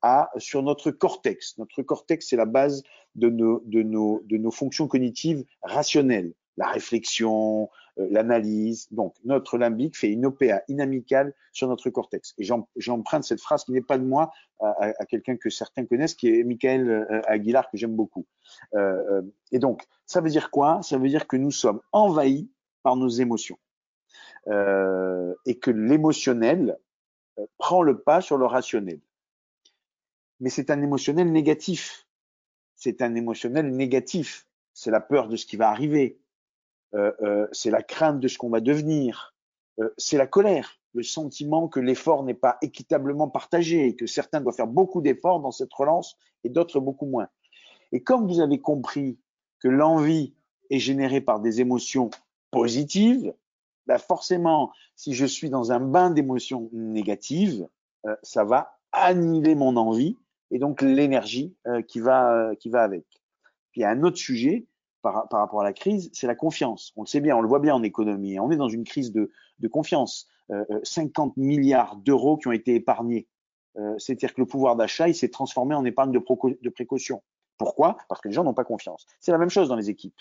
à, 0.03 0.31
sur 0.39 0.63
notre 0.63 0.91
cortex. 0.91 1.59
Notre 1.59 1.83
cortex, 1.83 2.29
c'est 2.29 2.37
la 2.37 2.47
base 2.47 2.83
de 3.15 3.29
nos, 3.29 3.63
de, 3.67 3.83
nos, 3.83 4.23
de 4.25 4.37
nos 4.37 4.51
fonctions 4.51 4.89
cognitives 4.89 5.45
rationnelles 5.63 6.33
la 6.59 6.67
réflexion, 6.67 7.71
euh, 7.99 8.07
l'analyse. 8.11 8.89
Donc, 8.91 9.15
notre 9.25 9.57
limbique 9.57 9.97
fait 9.97 10.11
une 10.11 10.27
OPA 10.27 10.63
inamicale 10.69 11.33
sur 11.53 11.69
notre 11.69 11.89
cortex. 11.89 12.35
Et 12.37 12.45
j'emprunte 12.77 13.25
cette 13.25 13.41
phrase 13.41 13.65
qui 13.65 13.73
n'est 13.73 13.81
pas 13.81 13.97
de 13.97 14.05
moi 14.05 14.31
à, 14.61 15.07
quelqu'un 15.07 15.37
que 15.37 15.51
certains 15.51 15.87
connaissent, 15.87 16.15
qui 16.15 16.29
est 16.29 16.43
Michael 16.43 16.91
euh, 16.91 17.23
Aguilar, 17.27 17.71
que 17.71 17.77
j'aime 17.79 17.95
beaucoup. 17.95 18.27
Euh, 18.75 19.23
et 19.53 19.61
donc, 19.61 19.87
ça 20.05 20.21
veut 20.21 20.31
dire 20.31 20.51
quoi? 20.51 20.81
Ça 20.83 20.99
veut 20.99 21.09
dire 21.09 21.29
que 21.29 21.37
nous 21.37 21.53
sommes 21.53 21.81
envahis 21.93 22.51
par 22.83 22.97
nos 22.97 23.09
émotions. 23.09 23.59
et 24.47 25.59
que 25.59 25.71
l'émotionnel 25.71 26.79
prend 27.59 27.83
le 27.83 28.01
pas 28.01 28.21
sur 28.21 28.37
le 28.37 28.47
rationnel. 28.47 29.01
Mais 30.41 30.51
c'est 30.51 30.71
un 30.71 30.83
émotionnel 30.83 31.33
négatif. 31.33 32.07
C'est 32.77 33.03
un 33.03 33.15
émotionnel 33.15 33.71
négatif. 33.71 34.47
C'est 34.73 34.91
la 34.91 35.01
peur 35.01 35.29
de 35.29 35.37
ce 35.37 35.47
qui 35.47 35.57
va 35.57 35.69
arriver. 35.71 36.21
Euh, 36.95 37.13
euh, 37.21 37.47
c'est 37.53 37.71
la 37.71 37.83
crainte 37.83 38.21
de 38.21 38.29
ce 38.29 38.39
qu'on 38.39 38.49
va 38.49 38.61
devenir, 38.61 39.35
euh, 39.79 39.91
c'est 39.99 40.17
la 40.17 40.27
colère, 40.27 40.81
le 40.95 41.03
sentiment 41.03 41.69
que 41.69 41.81
l'effort 41.81 42.25
n'est 42.25 42.33
pas 42.33 42.57
équitablement 42.63 43.29
partagé, 43.29 43.95
que 43.95 44.07
certains 44.07 44.41
doivent 44.41 44.55
faire 44.55 44.67
beaucoup 44.67 45.03
d'efforts 45.03 45.41
dans 45.41 45.51
cette 45.51 45.73
relance 45.73 46.17
et 46.45 46.49
d'autres 46.49 46.81
beaucoup 46.81 47.05
moins. 47.05 47.29
Et 47.93 48.03
comme 48.03 48.27
vous 48.27 48.41
avez 48.41 48.59
compris 48.59 49.19
que 49.61 49.69
l'envie 49.69 50.35
est 50.71 50.79
générée 50.79 51.21
par 51.21 51.41
des 51.41 51.61
émotions 51.61 52.09
positives, 52.51 53.35
bah 53.87 53.99
forcément, 53.99 54.73
si 54.97 55.13
je 55.15 55.27
suis 55.27 55.51
dans 55.51 55.73
un 55.73 55.81
bain 55.81 56.11
d'émotions 56.11 56.71
négatives, 56.73 57.67
ça 58.23 58.45
va 58.45 58.79
annihiler 58.93 59.55
mon 59.55 59.77
envie 59.77 60.17
et 60.51 60.59
donc 60.59 60.83
l'énergie 60.83 61.55
qui 61.87 62.01
va 62.01 62.55
qui 62.59 62.71
va 62.71 62.83
avec. 62.83 63.05
Puis 63.73 63.81
il 63.81 63.83
y 63.83 63.85
a 63.85 63.91
un 63.91 64.03
autre 64.03 64.17
sujet, 64.17 64.67
par, 65.03 65.29
par, 65.29 65.41
rapport 65.41 65.61
à 65.61 65.65
la 65.65 65.73
crise, 65.73 66.11
c'est 66.13 66.27
la 66.27 66.35
confiance. 66.35 66.93
On 66.97 67.03
le 67.03 67.07
sait 67.07 67.21
bien, 67.21 67.37
on 67.37 67.41
le 67.41 67.49
voit 67.49 67.61
bien 67.61 67.75
en 67.75 67.83
économie. 67.83 68.39
On 68.41 68.51
est 68.51 68.57
dans 68.57 68.69
une 68.69 68.85
crise 68.85 69.13
de, 69.13 69.31
de 69.59 69.69
confiance. 69.69 70.29
Euh, 70.51 70.65
50 70.83 71.37
euh, 71.37 71.41
milliards 71.41 71.97
d'euros 71.97 72.37
qui 72.37 72.49
ont 72.49 72.53
été 72.53 72.75
épargnés. 72.75 73.29
Euh, 73.77 73.95
C'est-à-dire 73.99 74.35
que 74.35 74.41
le 74.41 74.47
pouvoir 74.47 74.77
d'achat, 74.77 75.09
il 75.09 75.15
s'est 75.15 75.29
transformé 75.29 75.75
en 75.75 75.85
épargne 75.85 76.11
de, 76.11 76.69
précaution. 76.71 77.23
Pourquoi? 77.59 77.99
Parce 78.09 78.21
que 78.21 78.29
les 78.29 78.35
gens 78.35 78.45
n'ont 78.45 78.55
pas 78.55 78.65
confiance. 78.65 79.07
C'est 79.21 79.33
la 79.33 79.39
même 79.39 79.51
chose 79.51 79.69
dans 79.69 79.77
les 79.77 79.91
équipes. 79.91 80.19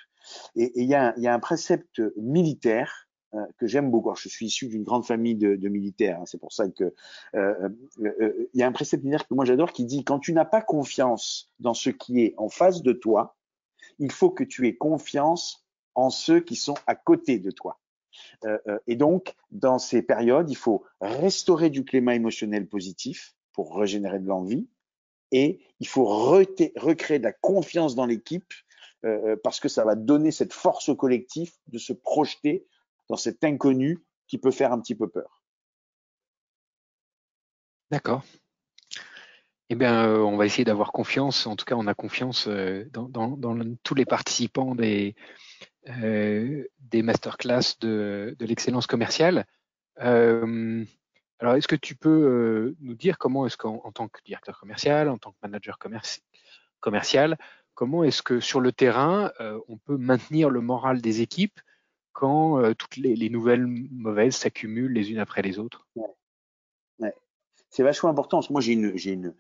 Et 0.56 0.72
il 0.82 0.88
y, 0.88 0.96
a, 0.96 1.18
y, 1.18 1.28
a, 1.28 1.34
un 1.34 1.40
précepte 1.40 2.02
militaire 2.18 3.07
euh, 3.34 3.46
que 3.58 3.68
j'aime 3.68 3.92
beaucoup. 3.92 4.16
Je 4.16 4.30
suis 4.30 4.46
issu 4.46 4.70
d'une 4.70 4.84
grande 4.84 5.06
famille 5.06 5.36
de, 5.36 5.68
militaires. 5.68 6.22
Hein, 6.22 6.26
c'est 6.26 6.40
pour 6.40 6.54
ça 6.54 6.70
que 6.70 6.94
euh, 7.36 7.70
euh, 8.00 8.50
il 8.54 8.60
y 8.60 8.64
a 8.64 8.68
un 8.68 8.72
précepte 8.72 9.04
militaire 9.04 9.28
que 9.28 9.34
moi 9.34 9.44
j'adore 9.44 9.74
qui 9.74 9.84
dit 9.84 10.06
quand 10.06 10.20
tu 10.20 10.32
n'as 10.32 10.46
pas 10.46 10.62
confiance 10.62 11.52
dans 11.60 11.74
ce 11.74 11.90
qui 11.90 12.22
est 12.22 12.34
en 12.38 12.48
face 12.48 12.82
de 12.82 12.94
toi, 12.94 13.36
il 14.00 14.14
faut 14.14 14.30
que 14.30 14.46
tu 14.46 14.66
aies 14.68 14.78
confiance 14.78 15.66
en 15.94 16.10
ceux 16.10 16.40
qui 16.40 16.56
sont 16.56 16.76
à 16.88 16.96
côté 16.96 17.38
de 17.38 17.52
toi. 17.52 17.80
Et 18.88 18.96
donc, 18.96 19.36
dans 19.52 19.78
ces 19.78 20.02
périodes, 20.02 20.50
il 20.50 20.56
faut 20.56 20.84
restaurer 21.02 21.70
du 21.70 21.84
climat 21.86 22.16
émotionnel 22.16 22.68
positif 22.68 23.36
pour 23.52 23.76
régénérer 23.78 24.20
de 24.20 24.28
l'envie 24.28 24.68
et 25.32 25.60
il 25.80 25.88
faut 25.88 26.06
recréer 26.06 27.20
de 27.20 27.24
la 27.24 27.34
confiance 27.34 27.94
dans 27.94 28.06
l'équipe 28.06 28.54
parce 29.44 29.60
que 29.60 29.70
ça 29.70 29.84
va 29.84 29.96
donner 29.96 30.32
cette 30.32 30.54
force 30.54 30.90
au 30.90 30.96
collectif 30.96 31.54
de 31.68 31.78
se 31.78 31.94
projeter 31.94 32.66
dans 33.10 33.18
cet 33.18 33.44
inconnu 33.44 34.00
qui 34.28 34.38
peut 34.38 34.52
faire 34.52 34.72
un 34.72 34.80
petit 34.80 34.96
peu 34.96 35.08
peur. 35.08 35.42
D'accord. 37.90 38.24
Eh 39.70 39.76
bien, 39.76 40.08
euh, 40.08 40.20
on 40.20 40.38
va 40.38 40.46
essayer 40.46 40.64
d'avoir 40.64 40.92
confiance. 40.92 41.46
En 41.46 41.56
tout 41.56 41.66
cas, 41.66 41.76
on 41.76 41.88
a 41.88 41.94
confiance 41.94 42.48
euh, 42.48 42.86
dans, 42.92 43.78
tous 43.84 43.96
les 43.96 44.06
participants 44.06 44.76
des, 44.76 45.16
euh, 45.90 46.66
des 46.80 47.02
masterclass 47.02 47.78
de, 47.82 48.36
de 48.38 48.46
l'excellence 48.46 48.88
commerciale. 48.88 49.46
alors, 49.98 51.56
est-ce 51.56 51.68
que 51.68 51.76
tu 51.76 51.96
peux 51.96 52.76
nous 52.80 52.96
dire 52.96 53.18
comment 53.18 53.46
est-ce 53.46 53.58
qu'en 53.58 53.92
tant 53.92 54.08
que 54.08 54.20
directeur 54.26 54.60
commercial, 54.60 55.10
en 55.10 55.18
tant 55.18 55.32
que 55.32 55.38
manager 55.44 55.78
commercial, 56.80 57.38
comment 57.74 58.04
est-ce 58.04 58.22
que 58.22 58.40
sur 58.40 58.60
le 58.60 58.72
terrain, 58.72 59.32
on 59.68 59.78
peut 59.78 59.98
maintenir 59.98 60.50
le 60.50 60.62
moral 60.62 61.02
des 61.02 61.22
équipes 61.22 61.60
quand 62.20 62.74
toutes 62.74 62.98
les, 62.98 63.30
nouvelles 63.30 63.66
mauvaises 63.66 64.36
s'accumulent 64.36 64.94
les 64.94 65.12
unes 65.12 65.20
après 65.20 65.44
les 65.44 65.60
autres 65.60 65.88
c'est 67.70 67.84
vachement 67.84 68.10
important. 68.10 68.40
Moi, 68.50 68.62
j'ai 68.62 68.74
une, 68.74 69.34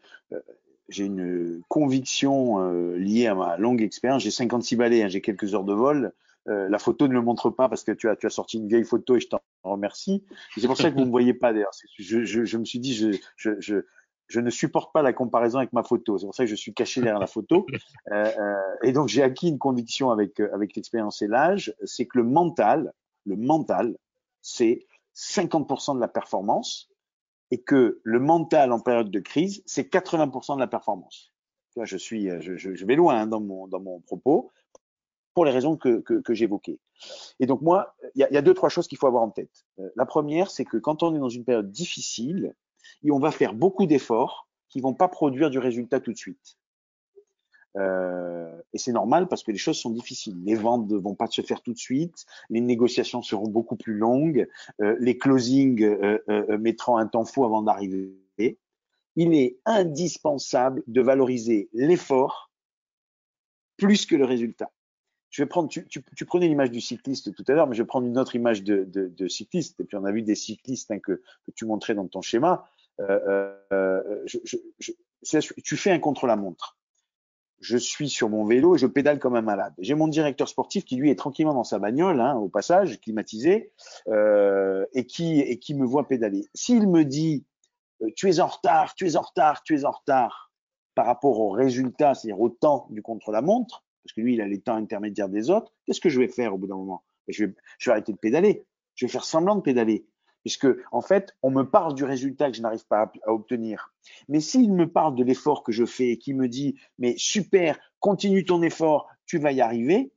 euh, 1.01 1.61
conviction 1.69 2.59
euh, 2.59 2.97
liée 2.97 3.27
à 3.27 3.35
ma 3.35 3.57
longue 3.57 3.81
expérience. 3.81 4.23
J'ai 4.23 4.31
56 4.31 4.75
balais, 4.75 5.03
hein, 5.03 5.07
j'ai 5.07 5.21
quelques 5.21 5.53
heures 5.55 5.63
de 5.63 5.73
vol. 5.73 6.13
Euh, 6.47 6.69
la 6.69 6.79
photo 6.79 7.07
ne 7.07 7.13
le 7.13 7.21
montre 7.21 7.49
pas 7.49 7.67
parce 7.67 7.83
que 7.83 7.91
tu 7.91 8.07
as, 8.07 8.29
sorti 8.29 8.57
une 8.57 8.67
vieille 8.67 8.85
photo 8.85 9.15
et 9.15 9.19
je 9.19 9.27
t'en 9.27 9.41
remercie. 9.63 10.23
C'est 10.55 10.67
pour 10.67 10.77
ça 10.77 10.89
que 10.89 10.95
vous 10.95 11.01
ne 11.01 11.05
me 11.05 11.11
voyez 11.11 11.33
pas 11.33 11.51
d'ailleurs. 11.51 11.71
Je, 11.97 12.57
me 12.57 12.65
suis 12.65 12.79
dit, 12.79 12.93
je, 13.35 13.81
je, 14.27 14.39
je, 14.39 14.39
ne 14.39 14.49
supporte 14.49 14.93
pas 14.93 15.01
la 15.01 15.13
comparaison 15.13 15.57
avec 15.59 15.73
ma 15.73 15.83
photo. 15.83 16.17
C'est 16.17 16.25
pour 16.25 16.35
ça 16.35 16.43
que 16.43 16.49
je 16.49 16.55
suis 16.55 16.73
caché 16.73 17.01
derrière 17.01 17.19
la 17.19 17.27
photo. 17.27 17.65
Euh, 18.11 18.31
euh, 18.39 18.53
et 18.83 18.93
donc 18.93 19.09
j'ai 19.09 19.21
acquis 19.21 19.49
une 19.49 19.57
conviction 19.57 20.11
avec, 20.11 20.39
avec 20.39 20.75
l'expérience 20.75 21.21
et 21.21 21.27
l'âge, 21.27 21.75
c'est 21.83 22.05
que 22.05 22.17
le 22.17 22.23
mental, 22.23 22.93
le 23.25 23.35
mental, 23.35 23.97
c'est 24.41 24.85
50% 25.13 25.95
de 25.95 25.99
la 25.99 26.07
performance 26.07 26.89
et 27.51 27.61
que 27.61 27.99
le 28.03 28.19
mental 28.19 28.71
en 28.71 28.79
période 28.79 29.11
de 29.11 29.19
crise, 29.19 29.61
c'est 29.65 29.91
80% 29.91 30.55
de 30.55 30.61
la 30.61 30.67
performance. 30.67 31.33
Je 31.83 31.97
suis, 31.97 32.29
je, 32.39 32.55
je, 32.55 32.85
vais 32.85 32.95
loin 32.95 33.21
hein, 33.21 33.27
dans, 33.27 33.41
mon, 33.41 33.67
dans 33.67 33.81
mon 33.81 33.99
propos 33.99 34.51
pour 35.33 35.45
les 35.45 35.51
raisons 35.51 35.75
que, 35.75 35.99
que, 35.99 36.15
que 36.15 36.33
j'évoquais. 36.33 36.79
Et 37.39 37.45
donc 37.45 37.61
moi, 37.61 37.95
il 38.15 38.21
y 38.21 38.23
a, 38.23 38.33
y 38.33 38.37
a, 38.37 38.41
deux 38.41 38.53
trois 38.53 38.69
choses 38.69 38.87
qu'il 38.87 38.97
faut 38.97 39.07
avoir 39.07 39.21
en 39.21 39.29
tête. 39.29 39.65
Euh, 39.79 39.89
la 39.95 40.05
première, 40.05 40.49
c'est 40.49 40.65
que 40.65 40.77
quand 40.77 41.03
on 41.03 41.13
est 41.15 41.19
dans 41.19 41.29
une 41.29 41.43
période 41.43 41.71
difficile, 41.71 42.55
et 43.03 43.11
on 43.11 43.19
va 43.19 43.31
faire 43.31 43.53
beaucoup 43.53 43.85
d'efforts 43.85 44.47
qui 44.69 44.81
vont 44.81 44.93
pas 44.93 45.07
produire 45.07 45.49
du 45.49 45.59
résultat 45.59 45.99
tout 45.99 46.11
de 46.11 46.17
suite. 46.17 46.57
Euh, 47.75 48.61
et 48.73 48.77
c'est 48.77 48.91
normal 48.91 49.27
parce 49.27 49.43
que 49.43 49.51
les 49.51 49.57
choses 49.57 49.77
sont 49.77 49.91
difficiles. 49.91 50.35
Les 50.43 50.55
ventes 50.55 50.89
ne 50.89 50.97
vont 50.97 51.15
pas 51.15 51.27
se 51.27 51.41
faire 51.41 51.61
tout 51.61 51.73
de 51.73 51.77
suite, 51.77 52.25
les 52.49 52.61
négociations 52.61 53.21
seront 53.21 53.47
beaucoup 53.47 53.75
plus 53.75 53.95
longues, 53.95 54.47
euh, 54.81 54.95
les 54.99 55.17
closings 55.17 55.83
euh, 55.83 56.17
euh, 56.29 56.57
mettront 56.57 56.97
un 56.97 57.07
temps 57.07 57.25
fou 57.25 57.45
avant 57.45 57.61
d'arriver. 57.61 58.13
Il 59.19 59.33
est 59.33 59.57
indispensable 59.65 60.83
de 60.85 61.01
valoriser 61.01 61.69
l'effort 61.73 62.51
plus 63.75 64.05
que 64.05 64.15
le 64.15 64.25
résultat. 64.25 64.71
Je 65.29 65.41
vais 65.41 65.47
prendre, 65.47 65.69
tu, 65.69 65.85
tu, 65.87 66.03
tu 66.15 66.25
prenais 66.25 66.47
l'image 66.47 66.71
du 66.71 66.81
cycliste 66.81 67.33
tout 67.33 67.43
à 67.47 67.53
l'heure, 67.53 67.67
mais 67.67 67.75
je 67.75 67.81
vais 67.81 67.87
prendre 67.87 68.07
une 68.07 68.17
autre 68.17 68.35
image 68.35 68.63
de, 68.63 68.85
de, 68.85 69.07
de, 69.07 69.27
cycliste. 69.27 69.79
Et 69.79 69.83
puis 69.83 69.97
on 69.97 70.05
a 70.05 70.11
vu 70.11 70.21
des 70.21 70.35
cyclistes 70.35 70.91
hein, 70.91 70.99
que, 70.99 71.21
que, 71.45 71.51
tu 71.53 71.65
montrais 71.65 71.95
dans 71.95 72.07
ton 72.07 72.21
schéma. 72.21 72.69
Je, 72.99 74.37
je, 74.43 74.57
je, 74.79 75.53
tu 75.63 75.77
fais 75.77 75.91
un 75.91 75.99
contre-la-montre 75.99 76.77
je 77.59 77.77
suis 77.77 78.09
sur 78.09 78.29
mon 78.29 78.45
vélo 78.45 78.75
et 78.75 78.77
je 78.77 78.87
pédale 78.87 79.19
comme 79.19 79.35
un 79.35 79.41
malade. 79.41 79.73
J'ai 79.79 79.95
mon 79.95 80.07
directeur 80.07 80.47
sportif 80.47 80.85
qui 80.85 80.95
lui 80.95 81.09
est 81.09 81.15
tranquillement 81.15 81.53
dans 81.53 81.63
sa 81.63 81.79
bagnole, 81.79 82.19
hein, 82.21 82.35
au 82.35 82.49
passage, 82.49 82.99
climatisé, 83.01 83.71
euh, 84.07 84.85
et 84.93 85.05
qui 85.05 85.73
me 85.73 85.85
voit 85.85 86.07
pédaler. 86.07 86.45
S'il 86.53 86.87
me 86.87 87.03
dit 87.03 87.45
euh, 88.01 88.09
tu 88.15 88.29
es 88.29 88.39
en 88.39 88.47
retard, 88.47 88.93
tu 88.95 89.07
es 89.07 89.15
en 89.15 89.21
retard, 89.21 89.63
tu 89.63 89.75
es 89.75 89.85
en 89.85 89.91
retard 89.91 90.51
par 90.95 91.05
rapport 91.05 91.39
au 91.39 91.49
résultat, 91.49 92.15
c'est-à-dire 92.15 92.39
au 92.39 92.49
temps 92.49 92.87
du 92.89 93.01
contre-la-montre, 93.01 93.83
parce 94.03 94.13
que 94.13 94.21
lui 94.21 94.35
il 94.35 94.41
a 94.41 94.47
les 94.47 94.61
temps 94.61 94.75
intermédiaires 94.75 95.29
des 95.29 95.49
autres, 95.49 95.73
qu'est-ce 95.85 96.01
que 96.01 96.09
je 96.09 96.19
vais 96.19 96.27
faire 96.27 96.53
au 96.53 96.57
bout 96.57 96.67
d'un 96.67 96.75
moment? 96.75 97.03
Vais, 97.27 97.33
je 97.33 97.45
vais 97.45 97.91
arrêter 97.91 98.13
de 98.13 98.17
pédaler. 98.17 98.65
Je 98.95 99.05
vais 99.05 99.11
faire 99.11 99.25
semblant 99.25 99.55
de 99.55 99.61
pédaler 99.61 100.07
puisque 100.47 100.67
en 100.93 101.01
fait, 101.01 101.35
on 101.43 101.51
me 101.51 101.63
parle 101.63 101.93
du 101.93 102.05
résultat 102.05 102.49
que 102.49 102.55
je 102.55 102.61
n'arrive 102.61 102.87
pas 102.87 103.11
à, 103.25 103.33
obtenir. 103.33 103.93
Mais 104.29 104.39
s'il 104.39 104.71
me 104.71 104.89
parle 104.89 105.13
de 105.15 105.25
l'effort 105.25 105.61
que 105.61 105.73
je 105.73 105.83
fais 105.83 106.11
et 106.11 106.17
qu'il 106.17 106.37
me 106.37 106.47
dit, 106.47 106.79
mais 106.99 107.15
super, 107.17 107.77
continue 107.99 108.45
ton 108.45 108.61
effort, 108.61 109.09
tu 109.25 109.39
vas 109.39 109.51
y 109.51 109.59
arriver, 109.59 110.13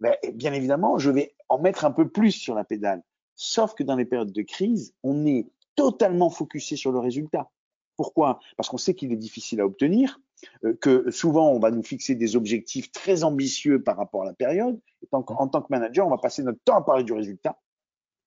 ben, 0.00 0.16
bien 0.34 0.52
évidemment, 0.52 0.98
je 0.98 1.12
vais 1.12 1.36
en 1.48 1.60
mettre 1.60 1.84
un 1.84 1.92
peu 1.92 2.08
plus 2.08 2.32
sur 2.32 2.56
la 2.56 2.64
pédale. 2.64 3.04
Sauf 3.36 3.74
que 3.74 3.84
dans 3.84 3.94
les 3.94 4.04
périodes 4.04 4.32
de 4.32 4.42
crise, 4.42 4.94
on 5.04 5.24
est 5.26 5.46
totalement 5.76 6.28
focusé 6.28 6.74
sur 6.74 6.90
le 6.90 6.98
résultat. 6.98 7.48
Pourquoi? 7.96 8.40
Parce 8.56 8.68
qu'on 8.68 8.78
sait 8.78 8.94
qu'il 8.94 9.12
est 9.12 9.16
difficile 9.16 9.60
à 9.60 9.64
obtenir, 9.64 10.20
euh, 10.64 10.74
que 10.80 11.08
souvent 11.12 11.52
on 11.52 11.60
va 11.60 11.70
nous 11.70 11.84
fixer 11.84 12.16
des 12.16 12.34
objectifs 12.34 12.90
très 12.90 13.22
ambitieux 13.22 13.80
par 13.80 13.96
rapport 13.96 14.22
à 14.22 14.26
la 14.26 14.34
période. 14.34 14.80
Et 15.02 15.08
en 15.12 15.22
tant 15.22 15.62
que 15.62 15.68
manager, 15.70 16.04
on 16.04 16.10
va 16.10 16.18
passer 16.18 16.42
notre 16.42 16.58
temps 16.64 16.78
à 16.78 16.82
parler 16.82 17.04
du 17.04 17.12
résultat 17.12 17.56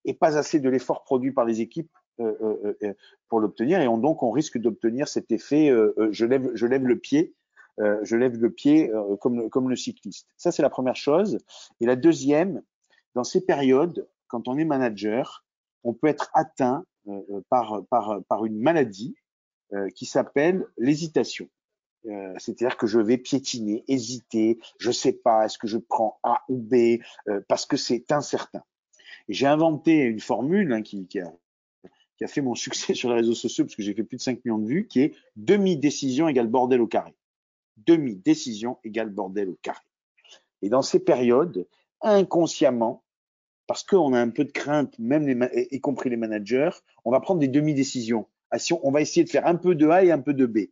et 0.06 0.14
pas 0.14 0.38
assez 0.38 0.60
de 0.60 0.70
l'effort 0.70 1.04
produit 1.04 1.32
par 1.32 1.46
les 1.46 1.62
équipes 1.62 1.92
pour 3.30 3.40
l'obtenir 3.40 3.82
et 3.82 3.86
donc 3.86 4.22
on 4.22 4.32
risque 4.32 4.58
d'obtenir 4.58 5.08
cet 5.08 5.32
effet 5.32 5.74
je 6.12 6.26
lève 6.26 6.52
je 6.54 6.68
lève 6.68 6.86
le 6.86 7.00
pied 7.00 7.34
je 7.80 8.16
lève 8.16 8.38
le 8.38 8.52
pied 8.52 8.92
comme 9.22 9.50
comme 9.50 9.70
le 9.70 9.76
cycliste. 9.76 10.28
Ça 10.38 10.52
c'est 10.52 10.62
la 10.62 10.70
première 10.70 10.96
chose. 10.96 11.40
Et 11.80 11.86
la 11.86 11.96
deuxième, 11.96 12.62
dans 13.16 13.24
ces 13.24 13.44
périodes, 13.44 14.08
quand 14.28 14.48
on 14.48 14.58
est 14.58 14.66
manager, 14.66 15.46
on 15.84 15.94
peut 15.94 16.08
être 16.08 16.30
atteint 16.34 16.86
par 17.50 17.84
par 17.90 18.22
par 18.28 18.46
une 18.46 18.60
maladie 18.60 19.16
qui 19.96 20.06
s'appelle 20.06 20.68
l'hésitation. 20.78 21.50
Euh, 22.08 22.34
c'est-à-dire 22.38 22.78
que 22.78 22.88
je 22.88 23.00
vais 23.00 23.18
piétiner, 23.18 23.84
hésiter, 23.88 24.60
je 24.80 24.92
sais 24.92 25.14
pas, 25.14 25.46
est-ce 25.46 25.58
que 25.58 25.68
je 25.68 25.78
prends 25.78 26.20
A 26.24 26.42
ou 26.50 26.58
B, 26.58 27.00
euh, 27.28 27.42
parce 27.48 27.66
que 27.66 27.78
c'est 27.78 28.12
incertain. 28.12 28.64
J'ai 29.30 29.48
inventé 29.48 30.00
une 30.00 30.20
formule 30.20 30.74
hein, 30.74 30.82
qui, 30.82 31.08
a, 31.20 32.28
fait 32.28 32.42
mon 32.42 32.56
succès 32.56 32.94
sur 32.96 33.10
les 33.10 33.16
réseaux 33.16 33.36
sociaux, 33.36 33.66
parce 33.66 33.76
que 33.76 33.84
j'ai 33.84 33.94
fait 33.94 34.04
plus 34.04 34.18
de 34.18 34.22
5 34.22 34.44
millions 34.46 34.60
de 34.60 34.68
vues, 34.68 34.88
qui 34.88 35.02
est 35.02 35.16
demi-décision 35.36 36.28
égale 36.28 36.48
bordel 36.48 36.82
au 36.82 36.88
carré. 36.88 37.16
Demi-décision 37.78 38.78
égale 38.84 39.10
bordel 39.10 39.50
au 39.50 39.58
carré. 39.62 39.82
Et 40.62 40.70
dans 40.70 40.82
ces 40.82 41.00
périodes, 41.00 41.68
inconsciemment, 42.02 43.04
parce 43.68 43.84
qu'on 43.84 44.14
a 44.14 44.20
un 44.20 44.30
peu 44.30 44.44
de 44.44 44.52
crainte, 44.52 44.98
même 45.00 45.26
les, 45.26 45.68
y 45.72 45.80
compris 45.80 46.10
les 46.10 46.18
managers, 46.18 46.72
on 47.06 47.12
va 47.12 47.20
prendre 47.20 47.40
des 47.40 47.48
demi-décisions. 47.48 48.28
Ah, 48.52 48.58
on 48.84 48.92
va 48.92 49.02
essayer 49.02 49.24
de 49.24 49.30
faire 49.30 49.48
un 49.48 49.56
peu 49.56 49.76
de 49.76 49.88
A 49.88 50.04
et 50.04 50.12
un 50.12 50.20
peu 50.20 50.34
de 50.34 50.46
B 50.46 50.68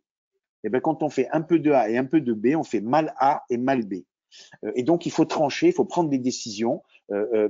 et 0.62 0.68
eh 0.68 0.70
bien, 0.70 0.82
quand 0.82 1.04
on 1.04 1.10
fait 1.10 1.30
un 1.32 1.42
peu 1.42 1.58
de 1.58 1.72
A 1.72 1.90
et 1.90 1.98
un 1.98 2.04
peu 2.04 2.20
de 2.20 2.34
B, 2.34 2.48
on 2.54 2.66
fait 2.66 2.82
mal 2.82 3.14
A 3.18 3.46
et 3.50 3.56
mal 3.56 3.86
B. 3.86 4.04
Euh, 4.66 4.74
et 4.76 4.84
donc, 4.84 5.06
il 5.06 5.12
faut 5.12 5.24
trancher, 5.24 5.68
il 5.68 5.74
faut 5.74 5.86
prendre 5.86 6.10
des 6.10 6.18
décisions, 6.18 6.84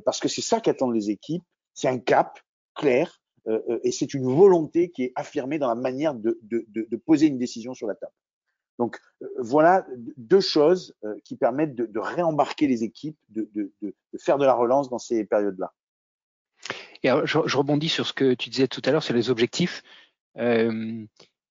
parce 0.05 0.19
que 0.19 0.27
c'est 0.27 0.41
ça 0.41 0.59
qu'attendent 0.59 0.95
les 0.95 1.09
équipes. 1.09 1.43
C'est 1.73 1.87
un 1.87 1.99
cap 1.99 2.39
clair 2.75 3.21
et 3.83 3.91
c'est 3.91 4.13
une 4.13 4.25
volonté 4.25 4.89
qui 4.89 5.03
est 5.03 5.13
affirmée 5.15 5.59
dans 5.59 5.67
la 5.67 5.75
manière 5.75 6.13
de, 6.13 6.39
de, 6.43 6.65
de, 6.69 6.87
de 6.89 6.97
poser 6.97 7.27
une 7.27 7.37
décision 7.37 7.73
sur 7.73 7.87
la 7.87 7.95
table. 7.95 8.13
Donc, 8.77 8.97
voilà 9.37 9.85
deux 10.15 10.39
choses 10.39 10.95
qui 11.25 11.35
permettent 11.35 11.75
de, 11.75 11.99
réembarquer 11.99 12.67
les 12.67 12.83
équipes, 12.83 13.17
de, 13.29 13.49
faire 14.17 14.37
de 14.37 14.45
la 14.45 14.53
relance 14.53 14.89
dans 14.89 14.99
ces 14.99 15.25
périodes-là. 15.25 15.73
Et 17.03 17.09
alors, 17.09 17.25
je, 17.25 17.39
je, 17.45 17.57
rebondis 17.57 17.89
sur 17.89 18.05
ce 18.05 18.13
que 18.13 18.33
tu 18.33 18.49
disais 18.49 18.67
tout 18.67 18.81
à 18.85 18.91
l'heure 18.91 19.03
sur 19.03 19.13
les 19.13 19.29
objectifs. 19.29 19.83
Euh, 20.37 21.05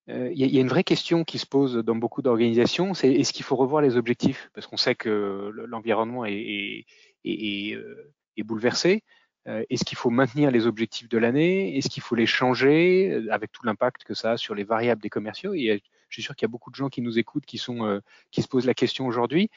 euh, 0.09 0.31
il 0.33 0.55
y, 0.55 0.59
a 0.59 0.61
une 0.61 0.69
vraie 0.69 0.85
question 0.85 1.25
qui 1.25 1.39
se 1.39 1.47
pose 1.47 1.77
dans 1.77 1.95
beaucoup 1.95 2.23
d'organisations, 2.23 2.95
c'est 2.95 3.13
est-ce 3.13 3.35
qu'il 3.35 3.45
faut 3.45 3.57
revoir 3.57 3.83
les 3.83 3.97
objectifs? 3.97 4.51
Parce 4.55 4.67
qu'on 4.67 4.79
sait 4.79 4.95
que 4.95 5.51
l'environnement 5.67 6.25
est, 6.25 6.33
est, 6.33 6.87
euh, 7.29 8.13
est, 8.37 8.43
bouleversé. 8.43 9.03
Euh, 9.47 9.65
est-ce 9.71 9.85
qu'il 9.85 9.97
faut 9.97 10.11
maintenir 10.11 10.51
les 10.51 10.67
objectifs 10.67 11.09
de 11.09 11.19
l'année? 11.19 11.77
Est-ce 11.77 11.89
qu'il 11.89 12.03
faut 12.03 12.15
les 12.15 12.27
changer 12.27 13.27
avec 13.31 13.53
tout 13.53 13.65
l'impact 13.65 14.05
que 14.05 14.15
ça 14.15 14.33
a 14.33 14.37
sur 14.37 14.55
les 14.55 14.65
variables 14.65 15.03
des 15.03 15.11
commerciaux? 15.11 15.55
Et 15.55 15.83
je 16.09 16.15
suis 16.15 16.23
sûr 16.23 16.37
qu'il 16.37 16.47
y 16.47 16.51
a 16.51 16.53
beaucoup 16.53 16.71
de 16.71 16.77
gens 16.77 16.89
qui 16.89 17.03
nous 17.03 17.19
écoutent 17.19 17.47
qui, 17.47 17.59
sont, 17.59 18.01
qui 18.31 18.43
se 18.43 18.49
posent 18.49 18.67
la 18.67 18.75
question 18.75 19.07
aujourd'hui. 19.07 19.51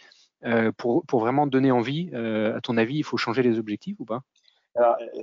pour, 0.77 1.05
pour 1.05 1.19
vraiment 1.19 1.45
donner 1.47 1.71
envie, 1.71 2.13
à 2.15 2.61
ton 2.61 2.77
avis, 2.77 2.97
il 2.97 3.03
faut 3.03 3.17
changer 3.17 3.43
les 3.43 3.59
objectifs 3.59 3.97
ou 3.99 4.05
pas? 4.05 4.23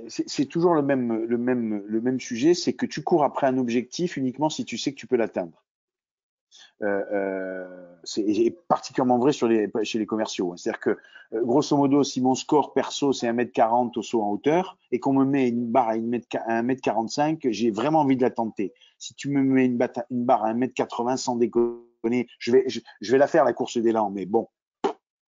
C'est 0.07 0.45
toujours 0.45 0.75
le 0.75 0.83
même, 0.83 1.25
le 1.25 1.37
même, 1.37 1.83
le 1.85 2.01
même 2.01 2.19
sujet, 2.19 2.53
c'est 2.53 2.73
que 2.73 2.85
tu 2.85 3.03
cours 3.03 3.23
après 3.23 3.47
un 3.47 3.57
objectif 3.57 4.17
uniquement 4.17 4.49
si 4.49 4.65
tu 4.65 4.77
sais 4.77 4.91
que 4.91 4.97
tu 4.97 5.07
peux 5.07 5.17
l'atteindre. 5.17 5.65
Euh, 6.81 7.03
euh, 7.11 7.95
c'est 8.03 8.55
particulièrement 8.67 9.19
vrai 9.19 9.31
chez 9.31 9.99
les 9.99 10.05
commerciaux. 10.05 10.55
C'est-à-dire 10.55 10.79
que, 10.79 10.89
euh, 11.33 11.43
grosso 11.43 11.75
modo, 11.75 12.03
si 12.03 12.21
mon 12.21 12.35
score 12.35 12.73
perso 12.73 13.13
c'est 13.13 13.27
1m40 13.27 13.97
au 13.97 14.01
saut 14.01 14.21
en 14.21 14.31
hauteur 14.31 14.77
et 14.91 14.99
qu'on 14.99 15.13
me 15.13 15.25
met 15.25 15.49
une 15.49 15.67
barre 15.67 15.89
à 15.89 15.97
1m45, 15.97 17.51
j'ai 17.51 17.71
vraiment 17.71 17.99
envie 17.99 18.17
de 18.17 18.21
la 18.21 18.31
tenter. 18.31 18.73
Si 18.97 19.13
tu 19.13 19.29
me 19.29 19.41
mets 19.41 19.65
une, 19.65 19.77
barre 19.77 20.43
à 20.43 20.53
1m80 20.53 21.17
sans 21.17 21.35
déconner, 21.35 22.27
je 22.39 22.51
vais, 22.51 22.65
je, 22.67 23.11
vais 23.11 23.17
la 23.17 23.27
faire 23.27 23.43
la 23.43 23.53
course 23.53 23.77
langues, 23.77 24.13
mais 24.13 24.25
bon. 24.25 24.47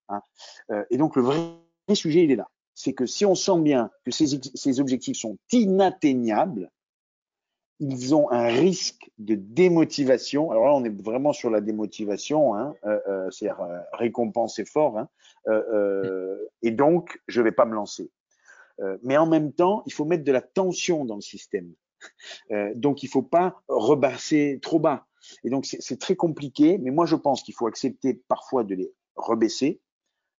Hein. 0.08 0.22
Et 0.90 0.96
donc 0.96 1.16
le 1.16 1.22
vrai 1.22 1.38
sujet, 1.94 2.24
il 2.24 2.30
est 2.30 2.36
là 2.36 2.48
c'est 2.74 2.92
que 2.92 3.06
si 3.06 3.24
on 3.24 3.34
sent 3.34 3.60
bien 3.60 3.90
que 4.04 4.10
ces, 4.10 4.80
objectifs 4.80 5.18
sont 5.18 5.38
inatteignables, 5.52 6.70
ils 7.80 8.14
ont 8.14 8.30
un 8.30 8.46
risque 8.46 9.10
de 9.18 9.34
démotivation. 9.34 10.50
Alors 10.50 10.66
là, 10.66 10.74
on 10.74 10.84
est 10.84 11.02
vraiment 11.02 11.32
sur 11.32 11.50
la 11.50 11.60
démotivation, 11.60 12.54
hein, 12.54 12.74
euh, 12.84 13.00
euh, 13.08 13.30
c'est-à-dire 13.30 13.62
euh, 13.62 13.80
récompense 13.92 14.60
fort, 14.64 14.98
hein, 14.98 15.08
et 16.62 16.70
donc 16.70 17.20
je 17.26 17.40
ne 17.40 17.44
vais 17.44 17.52
pas 17.52 17.64
me 17.64 17.74
lancer. 17.74 18.10
mais 19.02 19.16
en 19.16 19.26
même 19.26 19.52
temps, 19.52 19.82
il 19.86 19.92
faut 19.92 20.04
mettre 20.04 20.24
de 20.24 20.32
la 20.32 20.42
tension 20.42 21.04
dans 21.04 21.16
le 21.16 21.20
système. 21.20 21.72
donc 22.74 23.02
il 23.02 23.06
ne 23.06 23.10
faut 23.10 23.22
pas 23.22 23.62
rebasser 23.68 24.60
trop 24.62 24.78
bas. 24.78 25.06
Et 25.44 25.50
donc 25.50 25.66
c'est 25.66 25.98
très 25.98 26.16
compliqué, 26.16 26.78
mais 26.78 26.90
moi 26.90 27.06
je 27.06 27.16
pense 27.16 27.42
qu'il 27.42 27.54
faut 27.54 27.66
accepter 27.66 28.14
parfois 28.28 28.64
de 28.64 28.74
les 28.74 28.92
rebaisser, 29.16 29.80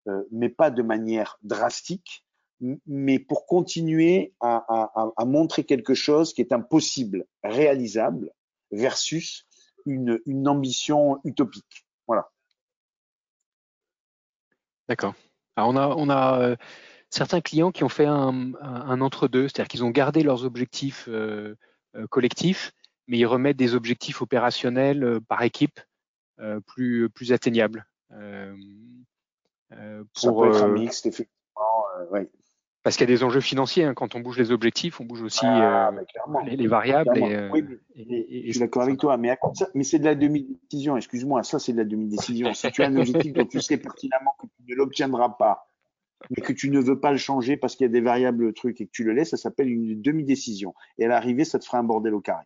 euh, 0.08 0.24
mais 0.30 0.48
pas 0.48 0.70
de 0.70 0.82
manière 0.82 1.38
drastique, 1.42 2.24
mais 2.86 3.18
pour 3.18 3.46
continuer 3.46 4.34
à, 4.40 5.24
montrer 5.26 5.64
quelque 5.64 5.94
chose 5.94 6.32
qui 6.32 6.40
est 6.40 6.52
impossible, 6.52 7.26
réalisable, 7.42 8.32
versus 8.70 9.46
une, 9.84 10.20
ambition 10.46 11.20
utopique. 11.24 11.86
Voilà. 12.06 12.30
D'accord. 14.88 15.14
On 15.56 15.76
a, 15.76 15.88
on 15.88 16.08
a 16.08 16.40
euh, 16.40 16.56
certains 17.10 17.40
clients 17.40 17.72
qui 17.72 17.84
ont 17.84 17.88
fait 17.88 18.06
un, 18.06 18.54
entre-deux, 19.00 19.48
c'est-à-dire 19.48 19.68
qu'ils 19.68 19.84
ont 19.84 19.90
gardé 19.90 20.22
leurs 20.22 20.44
objectifs 20.44 21.06
euh, 21.08 21.56
collectifs, 22.10 22.72
mais 23.06 23.18
ils 23.18 23.26
remettent 23.26 23.56
des 23.56 23.74
objectifs 23.74 24.22
opérationnels 24.22 25.20
par 25.28 25.42
équipe 25.42 25.80
plus, 26.66 27.10
plus 27.10 27.32
atteignables. 27.32 27.86
Euh, 29.78 30.04
pour, 30.14 30.20
Ça 30.20 30.32
peut 30.32 30.48
être 30.48 30.64
un 30.64 30.68
euh, 30.68 30.72
mixte, 30.72 31.06
effectivement. 31.06 31.84
Euh, 32.12 32.24
Parce 32.82 32.96
qu'il 32.96 33.08
y 33.08 33.12
a 33.12 33.14
des 33.14 33.22
enjeux 33.22 33.40
financiers. 33.40 33.84
Hein. 33.84 33.94
Quand 33.94 34.16
on 34.16 34.20
bouge 34.20 34.38
les 34.38 34.50
objectifs, 34.50 35.00
on 35.00 35.04
bouge 35.04 35.22
aussi 35.22 35.44
ah, 35.44 35.92
les, 36.44 36.66
variables. 36.66 37.16
Et, 37.16 37.48
oui, 37.52 37.64
je 37.94 38.50
suis 38.50 38.58
d'accord 38.58 38.82
avec 38.82 38.98
toi, 38.98 39.16
mais, 39.16 39.36
mais 39.74 39.84
c'est 39.84 40.00
de 40.00 40.04
la 40.04 40.16
demi-décision. 40.16 40.96
Excuse-moi, 40.96 41.44
ça 41.44 41.60
c'est 41.60 41.72
de 41.72 41.78
la 41.78 41.84
demi-décision. 41.84 42.52
si 42.54 42.70
tu 42.72 42.82
as 42.82 42.88
un 42.88 42.96
objectif 42.96 43.32
dont 43.32 43.46
tu 43.46 43.60
sais 43.60 43.76
pertinemment 43.76 44.34
que 44.38 44.46
tu 44.46 44.70
ne 44.70 44.74
l'obtiendras 44.74 45.30
pas, 45.30 45.68
mais 46.30 46.42
que 46.42 46.52
tu 46.52 46.70
ne 46.70 46.80
veux 46.80 46.98
pas 46.98 47.12
le 47.12 47.18
changer 47.18 47.56
parce 47.56 47.76
qu'il 47.76 47.86
y 47.86 47.90
a 47.90 47.92
des 47.92 48.00
variables 48.00 48.52
trucs 48.52 48.80
et 48.80 48.86
que 48.86 48.92
tu 48.92 49.04
le 49.04 49.12
laisses, 49.12 49.30
ça 49.30 49.36
s'appelle 49.36 49.70
une 49.70 50.00
demi-décision. 50.02 50.74
Et 50.98 51.04
à 51.04 51.08
l'arrivée, 51.08 51.44
ça 51.44 51.60
te 51.60 51.64
fera 51.64 51.78
un 51.78 51.84
bordel 51.84 52.14
au 52.14 52.20
carré. 52.20 52.44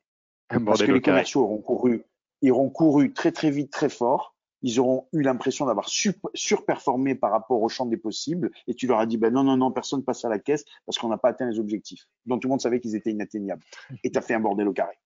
Un 0.50 0.60
parce 0.60 0.82
que 0.82 0.92
les 0.92 1.00
commerciaux 1.00 1.42
auront 1.42 1.58
couru, 1.58 2.04
ils 2.42 2.52
auront 2.52 2.70
couru 2.70 3.12
très 3.12 3.32
très 3.32 3.50
vite, 3.50 3.72
très 3.72 3.88
fort 3.88 4.35
ils 4.66 4.80
auront 4.80 5.06
eu 5.12 5.22
l'impression 5.22 5.64
d'avoir 5.64 5.88
surperformé 5.88 7.14
par 7.14 7.30
rapport 7.30 7.62
au 7.62 7.68
champ 7.68 7.86
des 7.86 7.96
possibles, 7.96 8.50
et 8.66 8.74
tu 8.74 8.88
leur 8.88 8.98
as 8.98 9.06
dit, 9.06 9.16
ben 9.16 9.32
non, 9.32 9.44
non, 9.44 9.56
non, 9.56 9.70
personne 9.70 10.02
passe 10.02 10.24
à 10.24 10.28
la 10.28 10.40
caisse 10.40 10.64
parce 10.84 10.98
qu'on 10.98 11.08
n'a 11.08 11.18
pas 11.18 11.28
atteint 11.28 11.48
les 11.48 11.60
objectifs. 11.60 12.08
Donc 12.26 12.42
tout 12.42 12.48
le 12.48 12.50
monde 12.50 12.60
savait 12.60 12.80
qu'ils 12.80 12.96
étaient 12.96 13.12
inatteignables. 13.12 13.62
Et 14.02 14.10
tu 14.10 14.18
as 14.18 14.22
fait 14.22 14.34
un 14.34 14.40
bordel 14.40 14.66
au 14.66 14.72
carré. 14.72 14.98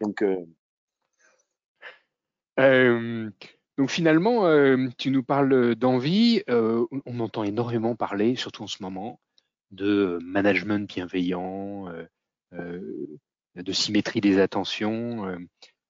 Donc, 0.00 0.22
euh... 0.22 0.46
Euh, 2.58 3.30
finalement, 3.86 4.46
euh, 4.46 4.88
tu 4.96 5.10
nous 5.10 5.22
parles 5.22 5.74
d'envie. 5.74 6.42
On 6.48 7.20
entend 7.20 7.44
énormément 7.44 7.96
parler, 7.96 8.34
surtout 8.34 8.62
en 8.62 8.66
ce 8.66 8.82
moment, 8.82 9.20
de 9.72 10.18
management 10.22 10.88
bienveillant, 10.88 11.92
de 12.52 13.72
symétrie 13.72 14.22
des 14.22 14.38
attentions. 14.38 15.38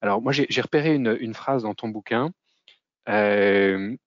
Alors 0.01 0.21
moi, 0.21 0.33
j'ai 0.33 0.61
repéré 0.61 0.93
une, 0.95 1.33
phrase 1.33 1.63
dans 1.63 1.73
ton 1.73 1.87
bouquin 1.87 2.33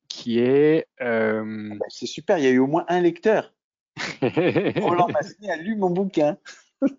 qui 0.08 0.38
est. 0.38 0.86
Euh... 1.00 1.70
Ah 1.72 1.76
bah, 1.78 1.86
c'est 1.88 2.06
super, 2.06 2.38
il 2.38 2.44
y 2.44 2.46
a 2.46 2.50
eu 2.50 2.58
au 2.58 2.66
moins 2.66 2.84
un 2.88 3.00
lecteur. 3.00 3.52
Roland 4.22 5.08
Massenet 5.08 5.50
a 5.50 5.56
lu 5.56 5.76
mon 5.76 5.90
bouquin. 5.90 6.36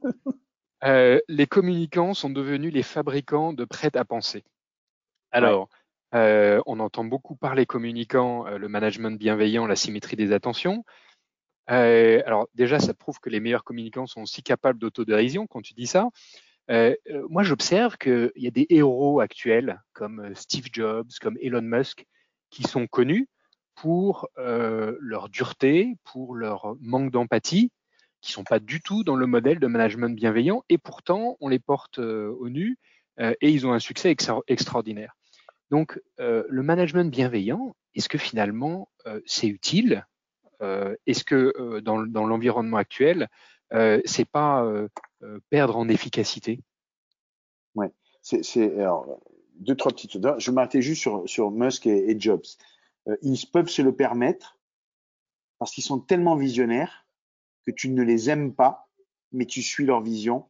euh, 0.84 1.20
les 1.28 1.48
communicants 1.48 2.14
sont 2.14 2.30
devenus 2.30 2.74
les 2.74 2.84
fabricants 2.84 3.54
de 3.54 3.66
prêt-à-penser. 3.66 4.44
Alors, 5.32 5.70
euh, 6.14 6.62
on 6.66 6.80
entend 6.80 7.04
beaucoup 7.04 7.36
parler 7.36 7.66
communicants, 7.66 8.48
euh, 8.48 8.58
le 8.58 8.70
management 8.70 9.20
bienveillant, 9.20 9.68
la 9.68 9.76
symétrie 9.76 10.16
des 10.16 10.32
attentions. 10.32 10.86
Euh, 11.70 12.22
alors 12.26 12.48
déjà, 12.54 12.80
ça 12.80 12.94
prouve 12.94 13.20
que 13.20 13.30
les 13.30 13.40
meilleurs 13.40 13.64
communicants 13.64 14.06
sont 14.06 14.22
aussi 14.22 14.44
capables 14.44 14.80
d'autodérision 14.80 15.48
quand 15.48 15.62
tu 15.62 15.74
dis 15.74 15.88
ça. 15.88 16.10
Euh, 16.72 16.96
euh, 17.10 17.26
moi, 17.30 17.44
j'observe 17.44 17.98
qu'il 17.98 18.32
y 18.36 18.48
a 18.48 18.52
des 18.52 18.66
héros 18.70 19.20
actuels 19.20 19.82
comme 19.94 20.20
euh, 20.20 20.36
Steve 20.36 20.68
Jobs, 20.72 21.10
comme 21.22 21.38
Elon 21.42 21.62
Musk, 21.62 22.06
qui 22.50 22.64
sont 22.64 22.88
connus 22.88 23.28
pour 23.76 24.30
leur 24.38 25.28
dureté, 25.28 25.98
pour 26.06 26.36
leur 26.36 26.78
manque 26.80 27.12
d'empathie, 27.12 27.74
qui 28.22 28.32
sont 28.32 28.46
pas 28.46 28.60
du 28.60 28.80
tout 28.80 29.04
dans 29.04 29.18
le 29.18 29.28
modèle 29.28 29.60
de 29.60 29.68
management 29.68 30.16
bienveillant, 30.16 30.64
et 30.70 30.78
pourtant 30.78 31.36
on 31.42 31.50
les 31.50 31.60
porte 31.60 32.00
au 32.00 32.48
nu 32.48 32.78
et 33.20 33.50
ils 33.50 33.68
ont 33.68 33.74
un 33.74 33.80
succès 33.80 34.16
extraordinaire. 34.48 35.18
Donc, 35.72 36.00
le 36.18 36.62
management 36.62 37.12
bienveillant, 37.12 37.76
est-ce 37.96 38.08
que 38.08 38.18
finalement 38.18 38.88
c'est 39.26 39.48
utile? 39.48 40.06
Est-ce 40.62 41.26
que 41.26 41.82
dans, 41.82 42.02
dans 42.02 42.26
l'environnement 42.26 42.78
actuel, 42.78 43.28
c'est 44.06 44.30
pas 44.30 44.66
perdre 45.50 45.78
en 45.78 45.88
efficacité 45.90 46.62
Ouais, 47.76 47.92
c'est 48.22 48.80
alors 48.80 49.20
deux 49.56 49.76
trois 49.76 49.92
petites 49.92 50.14
choses. 50.14 50.36
Je 50.38 50.52
m'arrêtais 50.52 50.82
juste 50.82 51.02
sur 51.02 51.28
sur 51.28 51.52
Musk 51.52 51.88
et, 51.88 52.20
Jobs. 52.20 52.46
ils 53.22 53.40
peuvent 53.52 53.70
se 53.70 53.82
le 53.82 53.96
permettre 53.96 54.58
parce 55.60 55.72
qu'ils 55.72 55.84
sont 55.84 56.00
tellement 56.00 56.36
visionnaires 56.36 57.06
que 57.66 57.72
tu 57.72 57.90
ne 57.90 58.04
les 58.04 58.30
aimes 58.30 58.54
pas, 58.54 58.90
mais 59.32 59.46
tu 59.46 59.62
suis 59.62 59.86
leur 59.86 60.02
vision 60.02 60.48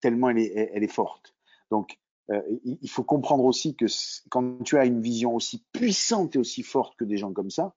tellement 0.00 0.30
elle 0.30 0.38
est, 0.38 0.70
elle 0.74 0.84
est 0.84 0.92
forte. 0.92 1.34
Donc, 1.70 1.98
euh, 2.30 2.42
il 2.64 2.90
faut 2.90 3.04
comprendre 3.04 3.44
aussi 3.44 3.74
que 3.74 3.86
quand 4.30 4.62
tu 4.62 4.76
as 4.76 4.84
une 4.84 5.00
vision 5.00 5.34
aussi 5.34 5.64
puissante 5.72 6.36
et 6.36 6.38
aussi 6.38 6.62
forte 6.62 6.96
que 6.96 7.04
des 7.04 7.16
gens 7.16 7.32
comme 7.32 7.50
ça, 7.50 7.74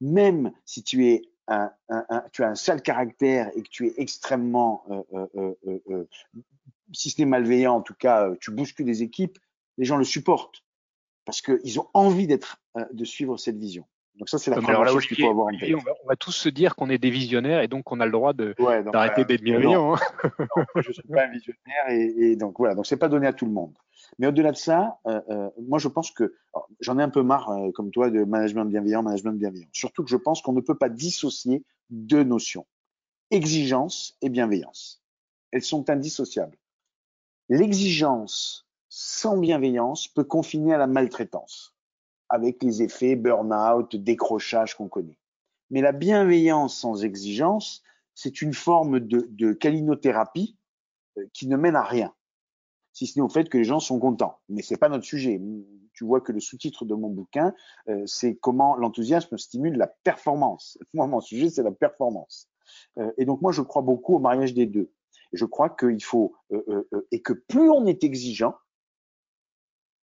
même 0.00 0.52
si 0.64 0.82
tu 0.82 1.06
es 1.06 1.22
un, 1.48 1.70
un, 1.88 2.24
tu 2.32 2.42
as 2.42 2.48
un 2.48 2.54
sale 2.54 2.82
caractère 2.82 3.50
et 3.56 3.62
que 3.62 3.68
tu 3.68 3.86
es 3.86 3.94
extrêmement, 3.98 4.84
euh, 5.14 5.26
euh, 5.36 5.80
euh 5.88 6.08
si 6.92 7.10
ce 7.10 7.20
n'est 7.20 7.26
malveillant, 7.26 7.74
en 7.74 7.82
tout 7.82 7.94
cas, 7.94 8.30
tu 8.40 8.52
bouscules 8.52 8.86
les 8.86 9.02
équipes, 9.02 9.38
les 9.76 9.84
gens 9.84 9.96
le 9.96 10.04
supportent 10.04 10.62
parce 11.24 11.42
qu'ils 11.42 11.80
ont 11.80 11.88
envie 11.94 12.28
d'être, 12.28 12.60
de 12.92 13.04
suivre 13.04 13.36
cette 13.36 13.58
vision. 13.58 13.84
Donc 14.18 14.28
ça, 14.28 14.38
c'est 14.38 14.50
la 14.50 14.60
première 14.60 14.86
chose 14.88 15.06
qu'il 15.06 15.20
faut 15.20 15.30
avoir 15.30 15.48
en 15.48 15.58
tête. 15.58 15.74
On 15.74 16.08
va, 16.08 16.16
tous 16.16 16.32
se 16.32 16.48
dire 16.48 16.76
qu'on 16.76 16.88
est 16.88 16.98
des 16.98 17.10
visionnaires 17.10 17.60
et 17.60 17.68
donc 17.68 17.90
on 17.90 18.00
a 18.00 18.06
le 18.06 18.12
droit 18.12 18.32
de 18.32 18.54
d'arrêter 18.90 19.24
d'être 19.24 19.42
bienveillant. 19.42 19.94
Hein. 19.94 19.98
je 20.76 20.92
suis 20.92 21.02
pas 21.02 21.24
un 21.24 21.30
visionnaire 21.30 21.88
et, 21.88 22.30
et, 22.30 22.36
donc 22.36 22.54
voilà. 22.58 22.74
Donc 22.74 22.86
c'est 22.86 22.96
pas 22.96 23.08
donné 23.08 23.26
à 23.26 23.32
tout 23.32 23.46
le 23.46 23.52
monde. 23.52 23.74
Mais 24.18 24.26
au-delà 24.26 24.52
de 24.52 24.56
ça, 24.56 24.98
euh, 25.06 25.20
euh, 25.30 25.50
moi 25.60 25.78
je 25.78 25.88
pense 25.88 26.10
que 26.10 26.34
j'en 26.80 26.98
ai 26.98 27.02
un 27.02 27.08
peu 27.08 27.22
marre, 27.22 27.50
euh, 27.50 27.70
comme 27.72 27.90
toi, 27.90 28.10
de 28.10 28.24
management 28.24 28.64
bienveillant, 28.64 29.02
management 29.02 29.38
bienveillant. 29.38 29.68
Surtout 29.72 30.04
que 30.04 30.10
je 30.10 30.16
pense 30.16 30.42
qu'on 30.42 30.52
ne 30.52 30.60
peut 30.60 30.76
pas 30.76 30.88
dissocier 30.88 31.64
deux 31.90 32.24
notions 32.24 32.66
exigence 33.30 34.16
et 34.22 34.28
bienveillance. 34.28 35.02
Elles 35.50 35.62
sont 35.62 35.90
indissociables. 35.90 36.56
L'exigence 37.48 38.68
sans 38.88 39.36
bienveillance 39.36 40.08
peut 40.08 40.24
confiner 40.24 40.74
à 40.74 40.78
la 40.78 40.86
maltraitance 40.86 41.74
avec 42.28 42.62
les 42.62 42.82
effets 42.82 43.16
burn-out, 43.16 43.94
décrochage 43.96 44.74
qu'on 44.74 44.88
connaît. 44.88 45.18
Mais 45.70 45.80
la 45.80 45.92
bienveillance 45.92 46.76
sans 46.76 47.04
exigence, 47.04 47.82
c'est 48.14 48.42
une 48.42 48.54
forme 48.54 49.00
de, 49.00 49.26
de 49.30 49.52
calinothérapie 49.52 50.56
qui 51.32 51.46
ne 51.46 51.56
mène 51.56 51.76
à 51.76 51.82
rien, 51.82 52.14
si 52.96 53.06
ce 53.06 53.18
n'est 53.18 53.22
au 53.22 53.28
fait 53.28 53.50
que 53.50 53.58
les 53.58 53.64
gens 53.64 53.78
sont 53.78 53.98
contents. 53.98 54.38
Mais 54.48 54.62
c'est 54.62 54.78
pas 54.78 54.88
notre 54.88 55.04
sujet. 55.04 55.38
Tu 55.92 56.04
vois 56.06 56.22
que 56.22 56.32
le 56.32 56.40
sous-titre 56.40 56.86
de 56.86 56.94
mon 56.94 57.10
bouquin, 57.10 57.52
euh, 57.90 58.02
c'est 58.06 58.36
comment 58.36 58.74
l'enthousiasme 58.74 59.36
stimule 59.36 59.76
la 59.76 59.86
performance. 59.86 60.78
Moi, 60.94 61.06
mon 61.06 61.20
sujet, 61.20 61.50
c'est 61.50 61.62
la 61.62 61.72
performance. 61.72 62.48
Euh, 62.96 63.12
et 63.18 63.26
donc, 63.26 63.42
moi, 63.42 63.52
je 63.52 63.60
crois 63.60 63.82
beaucoup 63.82 64.14
au 64.16 64.18
mariage 64.18 64.54
des 64.54 64.64
deux. 64.64 64.90
je 65.34 65.44
crois 65.44 65.68
qu'il 65.68 66.02
faut, 66.02 66.34
et 67.12 67.20
que 67.20 67.34
plus 67.34 67.68
on 67.68 67.84
est 67.84 68.02
exigeant, 68.02 68.54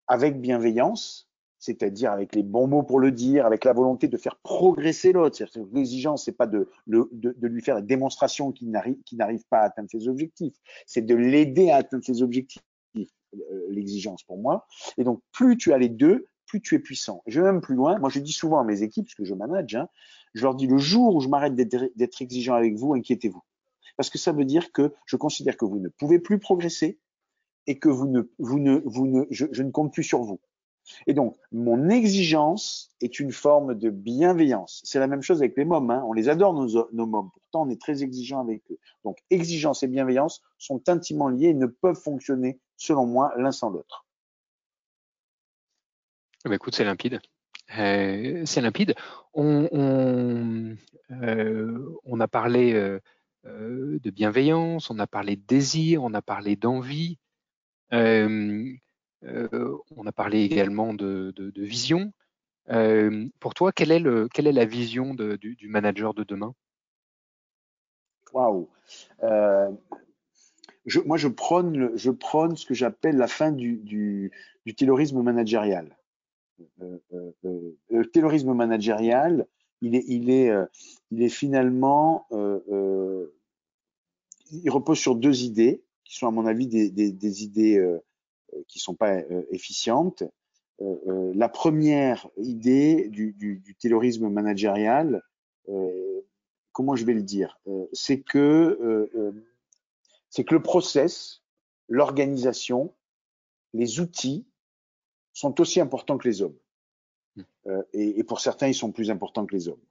avec 0.09 0.41
bienveillance, 0.41 1.31
c'est-à-dire 1.61 2.11
avec 2.11 2.35
les 2.35 2.43
bons 2.43 2.67
mots 2.67 2.83
pour 2.83 2.99
le 2.99 3.13
dire, 3.13 3.47
avec 3.47 3.65
la 3.65 3.73
volonté 3.73 4.09
de 4.09 4.17
faire 4.17 4.37
progresser 4.43 5.13
l'autre. 5.13 5.45
L'exigence, 5.73 6.25
c'est 6.25 6.37
pas 6.37 6.49
de, 6.49 6.69
de, 6.89 7.09
de, 7.13 7.47
lui 7.47 7.63
faire 7.63 7.77
la 7.77 7.83
démonstration 7.83 8.51
qu'il 8.51 8.71
n'arrive 8.71 9.45
pas 9.49 9.59
à 9.59 9.65
atteindre 9.67 9.89
ses 9.91 10.09
objectifs, 10.09 10.57
c'est 10.87 11.03
de 11.03 11.15
l'aider 11.15 11.71
à 11.71 11.77
atteindre 11.77 12.05
ses 12.05 12.23
objectifs. 12.23 12.63
Euh, 13.35 13.67
l'exigence 13.69 14.25
pour 14.25 14.39
moi. 14.39 14.67
Et 14.99 15.05
donc, 15.05 15.21
plus 15.31 15.57
tu 15.57 15.73
as 15.73 15.79
les 15.79 15.89
deux, 15.89 16.27
plus 16.47 16.61
tu 16.61 16.75
es 16.75 16.81
puissant. 16.81 17.23
je 17.27 17.41
vais 17.41 17.53
même 17.53 17.61
plus 17.61 17.77
loin. 17.77 17.99
Moi, 17.99 18.09
je 18.09 18.19
dis 18.19 18.33
souvent 18.33 18.59
à 18.59 18.65
mes 18.65 18.83
équipes, 18.83 19.07
parce 19.07 19.15
que 19.15 19.25
je 19.25 19.35
manage, 19.35 19.77
hein, 19.77 19.89
je 20.35 20.43
leur 20.43 20.57
dis 20.57 20.67
le 20.67 20.79
jour 20.79 21.15
où 21.15 21.21
je 21.21 21.29
m'arrête 21.29 21.55
d'être 21.55 22.23
exigeant 22.23 22.55
avec 22.55 22.75
vous, 22.75 22.93
inquiétez-vous. 22.93 23.43
Parce 23.97 24.11
que 24.11 24.19
ça 24.19 24.33
veut 24.33 24.45
dire 24.45 24.73
que 24.73 24.93
je 25.07 25.17
considère 25.17 25.57
que 25.57 25.65
vous 25.65 25.79
ne 25.79 25.89
pouvez 25.89 26.19
plus 26.19 26.41
progresser 26.41 26.99
et 27.69 27.79
que 27.79 27.89
vous 27.89 28.09
ne, 28.09 28.23
vous 28.39 28.59
ne, 28.59 28.83
vous 28.85 29.07
ne, 29.07 29.25
je 29.31 29.63
ne 29.63 29.71
compte 29.71 29.93
plus 29.93 30.03
sur 30.03 30.23
vous. 30.23 30.41
Et 31.07 31.15
donc, 31.15 31.37
mon 31.53 31.89
exigence 31.89 32.91
est 33.01 33.21
une 33.21 33.33
forme 33.33 33.75
de 33.75 33.91
bienveillance. 33.91 34.81
C'est 34.85 34.99
la 34.99 35.07
même 35.07 35.23
chose 35.23 35.39
avec 35.39 35.57
les 35.57 35.65
mômes. 35.65 35.91
Hein. 35.91 36.03
On 36.07 36.13
les 36.13 36.29
adore, 36.29 36.55
nos, 36.55 36.89
nos 36.93 37.07
mômes. 37.07 37.31
Pourtant, 37.33 37.67
on 37.67 37.71
est 37.71 37.81
très 37.81 38.03
exigeant 38.03 38.41
avec 38.41 38.63
eux. 38.71 38.79
Donc, 39.05 39.19
exigence 39.31 39.83
et 39.83 39.89
bienveillance 39.89 40.43
sont 40.59 40.89
intimement 40.89 41.29
liés 41.29 41.49
et 41.49 41.55
ne 41.55 41.67
peuvent 41.67 42.01
fonctionner, 42.01 42.59
selon 42.81 43.07
moi, 43.07 43.33
l'un 43.37 43.53
sans 43.53 43.71
l'autre. 43.71 44.07
Eh 46.45 46.49
ben, 46.49 46.55
écoute, 46.55 46.75
c'est 46.75 46.85
limpide. 46.85 47.21
Euh, 47.79 48.43
c'est 48.47 48.63
limpide. 48.63 48.95
On, 49.35 49.69
on, 49.71 50.77
euh, 51.11 51.99
on, 52.05 52.19
a 52.21 52.27
parlé 52.27 52.73
euh, 52.73 52.99
de 53.45 54.11
bienveillance, 54.11 54.91
on 54.91 54.99
a 54.99 55.07
parlé 55.07 55.37
de 55.37 55.43
désir, 55.43 56.03
on 56.03 56.15
a 56.15 56.23
parlé 56.23 56.57
d'envie. 56.57 57.19
Euh, 57.93 58.73
euh, 59.25 59.79
on 59.95 60.07
a 60.07 60.13
parlé 60.13 60.41
également 60.41 60.95
de, 60.95 61.53
vision. 61.57 62.13
Euh, 62.71 63.29
pour 63.41 63.53
toi, 63.53 63.73
quelle 63.73 63.93
est, 63.93 64.53
la 64.53 64.65
vision 64.65 65.15
du, 65.15 65.69
manager 65.69 66.15
de 66.15 66.25
demain? 66.25 66.55
Waouh 68.33 68.71
euh, 70.89 71.03
Moi, 71.07 71.17
je 71.17 71.29
prône, 71.29 71.91
je 71.97 72.11
prône 72.11 72.57
ce 72.57 72.67
que 72.67 72.75
j'appelle 72.75 73.17
la 73.17 73.27
fin 73.27 73.53
du, 73.53 73.77
du, 73.77 74.33
taylorisme 74.77 75.23
managérial. 75.23 75.97
le 76.79 78.05
taylorisme 78.13 78.55
managérial, 78.55 79.47
il 79.83 79.95
est, 79.97 80.05
il 80.07 80.31
est, 80.31 80.51
il 81.11 81.23
est 81.23 81.29
finalement, 81.29 82.27
il 84.53 84.71
repose 84.71 84.99
sur 84.99 85.17
deux 85.17 85.43
idées 85.43 85.83
qui 86.05 86.17
sont 86.17 86.29
à 86.29 86.31
mon 86.31 86.47
avis 86.47 86.67
des, 86.67 86.91
des 86.91 87.43
idées 87.43 87.79
euh, 88.55 88.63
qui 88.69 88.79
sont 88.79 88.95
pas 88.95 89.17
euh, 89.17 89.43
efficientes. 89.51 90.23
Euh, 90.81 91.33
la 91.35 91.49
première 91.49 92.29
idée 92.37 93.09
du, 93.09 93.33
du, 93.33 93.57
du 93.59 93.75
taylorisme 93.75 94.29
managérial, 94.29 95.23
comment 96.73 96.97
je 96.97 97.05
vais 97.05 97.13
le 97.13 97.23
dire, 97.23 97.61
c'est 97.93 98.21
que 98.21 99.05
c'est 100.31 100.45
que 100.45 100.55
le 100.55 100.63
process, 100.63 101.43
l'organisation, 101.89 102.95
les 103.75 104.01
outils 104.01 104.47
sont 105.33 105.61
aussi 105.61 105.81
importants 105.81 106.19
que 106.19 106.27
les 106.27 106.43
hommes. 106.43 106.57
Hmm. 107.37 107.43
et, 107.93 108.19
et, 108.19 108.25
pour 108.25 108.41
certains, 108.41 108.67
ils 108.67 108.75
sont 108.75 108.91
plus 108.91 109.11
importants 109.11 109.47
que 109.47 109.55
les 109.55 109.69
hommes. 109.69 109.83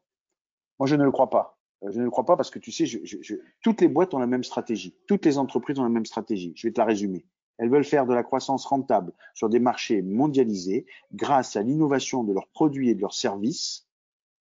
Moi, 0.79 0.87
je 0.87 0.95
ne 0.95 1.03
le 1.03 1.11
crois 1.11 1.29
pas. 1.29 1.57
Je 1.81 1.97
ne 1.97 2.03
le 2.03 2.09
crois 2.09 2.25
pas 2.25 2.35
parce 2.35 2.49
que 2.49 2.59
tu 2.59 2.71
sais, 2.71 2.85
je, 2.85 2.99
je, 3.03 3.35
toutes 3.61 3.79
les 3.79 3.87
boîtes 3.87 4.13
ont 4.13 4.19
la 4.19 4.27
même 4.27 4.43
stratégie. 4.43 4.97
Toutes 5.07 5.25
les 5.25 5.37
entreprises 5.37 5.79
ont 5.79 5.83
la 5.83 5.89
même 5.89 6.05
stratégie. 6.05 6.51
Je 6.55 6.67
vais 6.67 6.73
te 6.73 6.79
la 6.79 6.85
résumer. 6.85 7.25
Elles 7.57 7.69
veulent 7.69 7.85
faire 7.85 8.05
de 8.05 8.13
la 8.13 8.23
croissance 8.23 8.65
rentable 8.65 9.13
sur 9.33 9.49
des 9.49 9.59
marchés 9.59 10.01
mondialisés 10.01 10.85
grâce 11.13 11.55
à 11.55 11.61
l'innovation 11.61 12.23
de 12.23 12.33
leurs 12.33 12.47
produits 12.47 12.89
et 12.89 12.95
de 12.95 13.01
leurs 13.01 13.13
services 13.13 13.87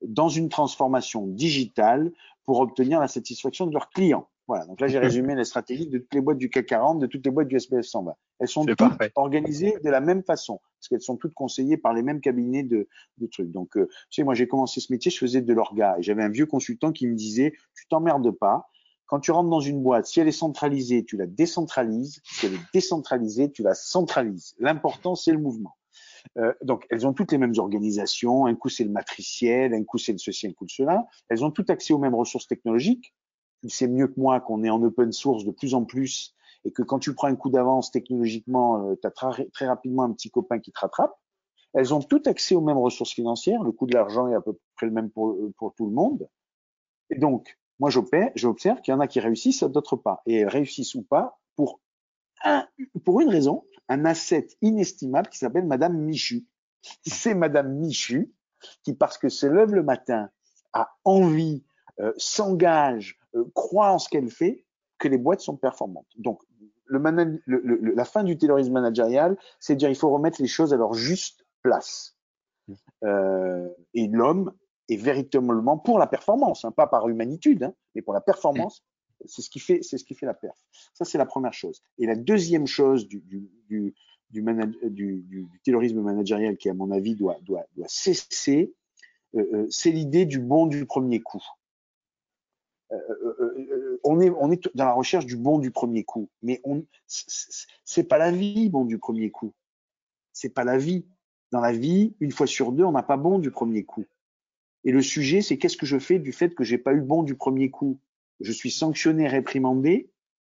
dans 0.03 0.29
une 0.29 0.49
transformation 0.49 1.27
digitale 1.27 2.13
pour 2.45 2.61
obtenir 2.61 3.01
la 3.01 3.09
satisfaction 3.09 3.67
de 3.67 3.73
leurs 3.73 3.91
clients. 3.91 4.29
Voilà, 4.49 4.65
donc 4.65 4.81
là 4.81 4.89
j'ai 4.89 4.99
résumé 4.99 5.35
les 5.35 5.45
stratégies 5.45 5.87
de 5.87 5.99
toutes 5.99 6.15
les 6.15 6.23
boîtes 6.23 6.39
du 6.39 6.49
CAC 6.49 6.67
40, 6.67 6.99
de 6.99 7.07
toutes 7.07 7.25
les 7.25 7.31
boîtes 7.31 7.49
du 7.49 7.61
SPF 7.61 7.85
120. 7.85 8.15
Elles 8.41 8.49
sont 8.49 8.65
toutes 8.65 8.81
organisées 9.15 9.77
de 9.85 9.91
la 9.91 10.01
même 10.01 10.23
façon, 10.23 10.59
parce 10.79 10.89
qu'elles 10.89 11.03
sont 11.03 11.17
toutes 11.17 11.35
conseillées 11.35 11.77
par 11.77 11.93
les 11.93 12.03
mêmes 12.03 12.23
cabinets 12.23 12.63
de, 12.63 12.89
de 13.19 13.27
trucs. 13.27 13.51
Donc, 13.51 13.77
euh, 13.77 13.87
tu 14.11 14.21
sais, 14.21 14.25
moi 14.25 14.33
j'ai 14.33 14.49
commencé 14.49 14.81
ce 14.81 14.91
métier, 14.91 15.11
je 15.11 15.19
faisais 15.19 15.43
de 15.43 15.53
l'orga, 15.53 15.97
et 15.99 16.03
j'avais 16.03 16.23
un 16.23 16.31
vieux 16.31 16.47
consultant 16.47 16.93
qui 16.93 17.07
me 17.07 17.15
disait, 17.15 17.53
tu 17.75 17.87
t'emmerdes 17.89 18.31
pas, 18.31 18.71
quand 19.09 19.21
tu 19.21 19.31
rentres 19.33 19.51
dans 19.51 19.61
une 19.61 19.83
boîte, 19.83 20.07
si 20.07 20.21
elle 20.21 20.29
est 20.29 20.33
centralisée, 20.33 21.05
tu 21.05 21.17
la 21.17 21.27
décentralises. 21.27 22.21
Si 22.25 22.45
elle 22.45 22.55
est 22.55 22.67
décentralisée, 22.75 23.51
tu 23.51 23.63
la 23.63 23.75
centralises. 23.75 24.55
L'important, 24.59 25.15
c'est 25.15 25.33
le 25.33 25.39
mouvement. 25.39 25.77
Euh, 26.37 26.53
donc, 26.63 26.87
elles 26.91 27.07
ont 27.07 27.15
toutes 27.15 27.33
les 27.33 27.39
mêmes 27.39 27.55
organisations. 27.57 28.45
Un 28.45 28.55
coup, 28.55 28.69
c'est 28.69 28.85
le 28.85 28.91
matriciel, 28.91 29.73
un 29.73 29.83
coup, 29.83 29.97
c'est 29.97 30.13
le 30.13 30.19
ceci, 30.19 30.47
un 30.47 30.53
coup, 30.53 30.69
cela. 30.69 31.07
Elles 31.31 31.43
ont 31.43 31.51
tout 31.51 31.65
accès 31.69 31.95
aux 31.95 31.99
mêmes 31.99 32.15
ressources 32.15 32.47
technologiques. 32.47 33.15
Tu 33.63 33.71
sais 33.71 33.89
mieux 33.89 34.09
que 34.09 34.19
moi 34.21 34.41
qu'on 34.41 34.63
est 34.65 34.71
en 34.71 34.83
open 34.83 35.13
source 35.13 35.45
de 35.45 35.51
plus 35.51 35.75
en 35.75 35.85
plus 35.85 36.35
et 36.65 36.73
que 36.73 36.83
quand 36.83 36.99
tu 36.99 37.15
prends 37.15 37.29
un 37.29 37.37
coup 37.37 37.51
d'avance 37.51 37.91
technologiquement, 37.91 38.91
euh, 38.91 38.95
tu 39.01 39.07
as 39.07 39.11
très, 39.11 39.67
rapidement 39.67 40.05
un 40.05 40.13
petit 40.13 40.31
copain 40.31 40.59
qui 40.59 40.73
te 40.73 40.81
rattrape. 40.81 41.17
Elles 41.75 41.93
ont 41.93 42.01
tout 42.01 42.23
accès 42.27 42.55
aux 42.55 42.61
mêmes 42.61 42.79
ressources 42.79 43.13
financières. 43.13 43.63
Le 43.63 43.73
coût 43.73 43.87
de 43.87 43.95
l'argent 43.95 44.29
est 44.29 44.35
à 44.35 44.41
peu 44.41 44.59
près 44.77 44.87
le 44.87 44.93
même 44.93 45.11
pour, 45.11 45.37
pour 45.59 45.75
tout 45.75 45.87
le 45.87 45.93
monde. 45.93 46.29
Et 47.11 47.19
donc, 47.19 47.59
moi, 47.79 47.91
j'observe 47.91 48.81
qu'il 48.81 48.93
y 48.93 48.95
en 48.95 49.01
a 49.01 49.07
qui 49.07 49.21
réussissent, 49.21 49.63
d'autres 49.63 49.97
pas. 49.97 50.23
Et 50.27 50.45
réussissent 50.45 50.95
ou 50.95 51.03
pas 51.03 51.39
pour, 51.55 51.81
un, 52.45 52.67
pour 53.05 53.21
une 53.21 53.29
raison, 53.29 53.65
un 53.89 54.05
asset 54.05 54.49
inestimable 54.63 55.29
qui 55.29 55.39
s'appelle 55.39 55.67
Madame 55.67 55.97
Michu. 55.97 56.47
C'est 57.07 57.35
Madame 57.35 57.75
Michu 57.75 58.33
qui, 58.83 58.95
parce 58.95 59.19
que 59.19 59.29
se 59.29 59.47
lève 59.47 59.73
le 59.73 59.83
matin, 59.83 60.31
a 60.73 60.91
envie, 61.05 61.65
euh, 62.01 62.13
s'engage, 62.17 63.19
euh, 63.35 63.45
croit 63.55 63.93
en 63.93 63.99
ce 63.99 64.09
qu'elle 64.09 64.31
fait, 64.31 64.65
que 64.99 65.09
les 65.09 65.19
boîtes 65.19 65.41
sont 65.41 65.57
performantes. 65.57 66.09
Donc, 66.17 66.41
le, 66.87 66.99
le, 67.47 67.95
la 67.95 68.05
fin 68.05 68.25
du 68.25 68.39
terrorisme 68.39 68.73
managérial, 68.73 69.37
c'est 69.61 69.75
de 69.75 69.79
dire 69.79 69.91
il 69.91 69.97
faut 69.97 70.11
remettre 70.11 70.41
les 70.41 70.49
choses 70.49 70.73
à 70.73 70.77
leur 70.77 70.95
juste 70.95 71.45
place. 71.63 72.17
Mmh. 72.67 72.75
Euh, 73.05 73.69
et 73.95 74.09
l'homme 74.09 74.53
et 74.89 74.97
véritablement 74.97 75.79
pour 75.79 75.99
la 75.99 76.07
performance, 76.07 76.65
hein, 76.65 76.73
pas 76.73 76.87
par 76.87 77.09
humanitude, 77.09 77.63
hein, 77.63 77.75
mais 77.95 78.03
pour 78.03 78.15
la 78.15 78.21
performance, 78.21 78.83
C'est 79.27 79.43
ce 79.43 79.51
qui 79.51 79.59
fait, 79.59 79.83
c'est 79.83 79.99
ce 79.99 80.05
qui 80.05 80.15
fait 80.15 80.27
la 80.27 80.35
perf. 80.35 80.57
Ça, 80.95 81.05
c'est 81.05 81.19
la 81.19 81.27
première 81.27 81.53
chose. 81.53 81.83
Et 81.99 82.07
la 82.07 82.15
deuxième 82.15 82.67
chose 82.67 83.09
du, 83.09 83.21
du, 83.21 83.51
du, 83.69 83.95
du, 84.31 84.43
du, 84.91 85.23
du 85.25 85.61
terrorisme 85.65 86.01
managérial 86.01 86.57
qui, 86.57 86.69
à 86.69 86.75
mon 86.75 86.91
avis, 86.93 87.17
doit, 87.17 87.37
doit, 87.43 87.65
doit 87.75 87.89
cesser, 87.89 88.73
euh, 89.35 89.45
euh, 89.53 89.67
c'est 89.71 89.91
l'idée 89.91 90.25
du 90.25 90.39
bon 90.39 90.67
du 90.67 90.87
premier 90.87 91.21
coup. 91.21 91.43
Euh, 92.93 92.97
euh, 93.41 94.01
on, 94.05 94.21
est, 94.21 94.31
on 94.31 94.51
est 94.51 94.69
dans 94.75 94.87
la 94.87 94.93
recherche 94.93 95.27
du 95.27 95.37
bon 95.37 95.59
du 95.59 95.71
premier 95.71 96.05
coup, 96.05 96.31
mais 96.43 96.61
on 96.65 96.87
c'est 97.07 98.05
pas 98.05 98.19
la 98.19 98.31
vie 98.31 98.71
bon 98.71 98.85
du 98.85 98.99
premier 98.99 99.31
coup. 99.31 99.53
C'est 100.33 100.55
pas 100.55 100.65
la 100.65 100.79
vie. 100.79 101.07
Dans 101.51 101.61
la 101.61 101.73
vie, 101.73 102.15
une 102.21 102.31
fois 102.31 102.47
sur 102.47 102.73
deux, 102.73 102.85
on 102.85 102.93
n'a 102.93 103.03
pas 103.03 103.17
bon 103.17 103.39
du 103.39 103.51
premier 103.51 103.85
coup. 103.85 104.05
Et 104.85 104.93
le 104.93 105.03
sujet, 105.03 105.41
c'est 105.43 105.59
qu'est-ce 105.59 105.77
que 105.77 105.87
je 105.87 105.99
fais 105.99 106.19
du 106.19 106.33
fait 106.33 106.55
que 106.55 106.65
j'ai 106.65 106.79
pas 106.79 106.93
eu 106.93 107.01
bon 107.01 107.23
du 107.23 107.35
premier 107.35 107.71
coup? 107.71 108.01
Je 108.41 108.53
suis 108.53 108.71
sanctionné, 108.71 109.27
réprimandé, 109.27 110.11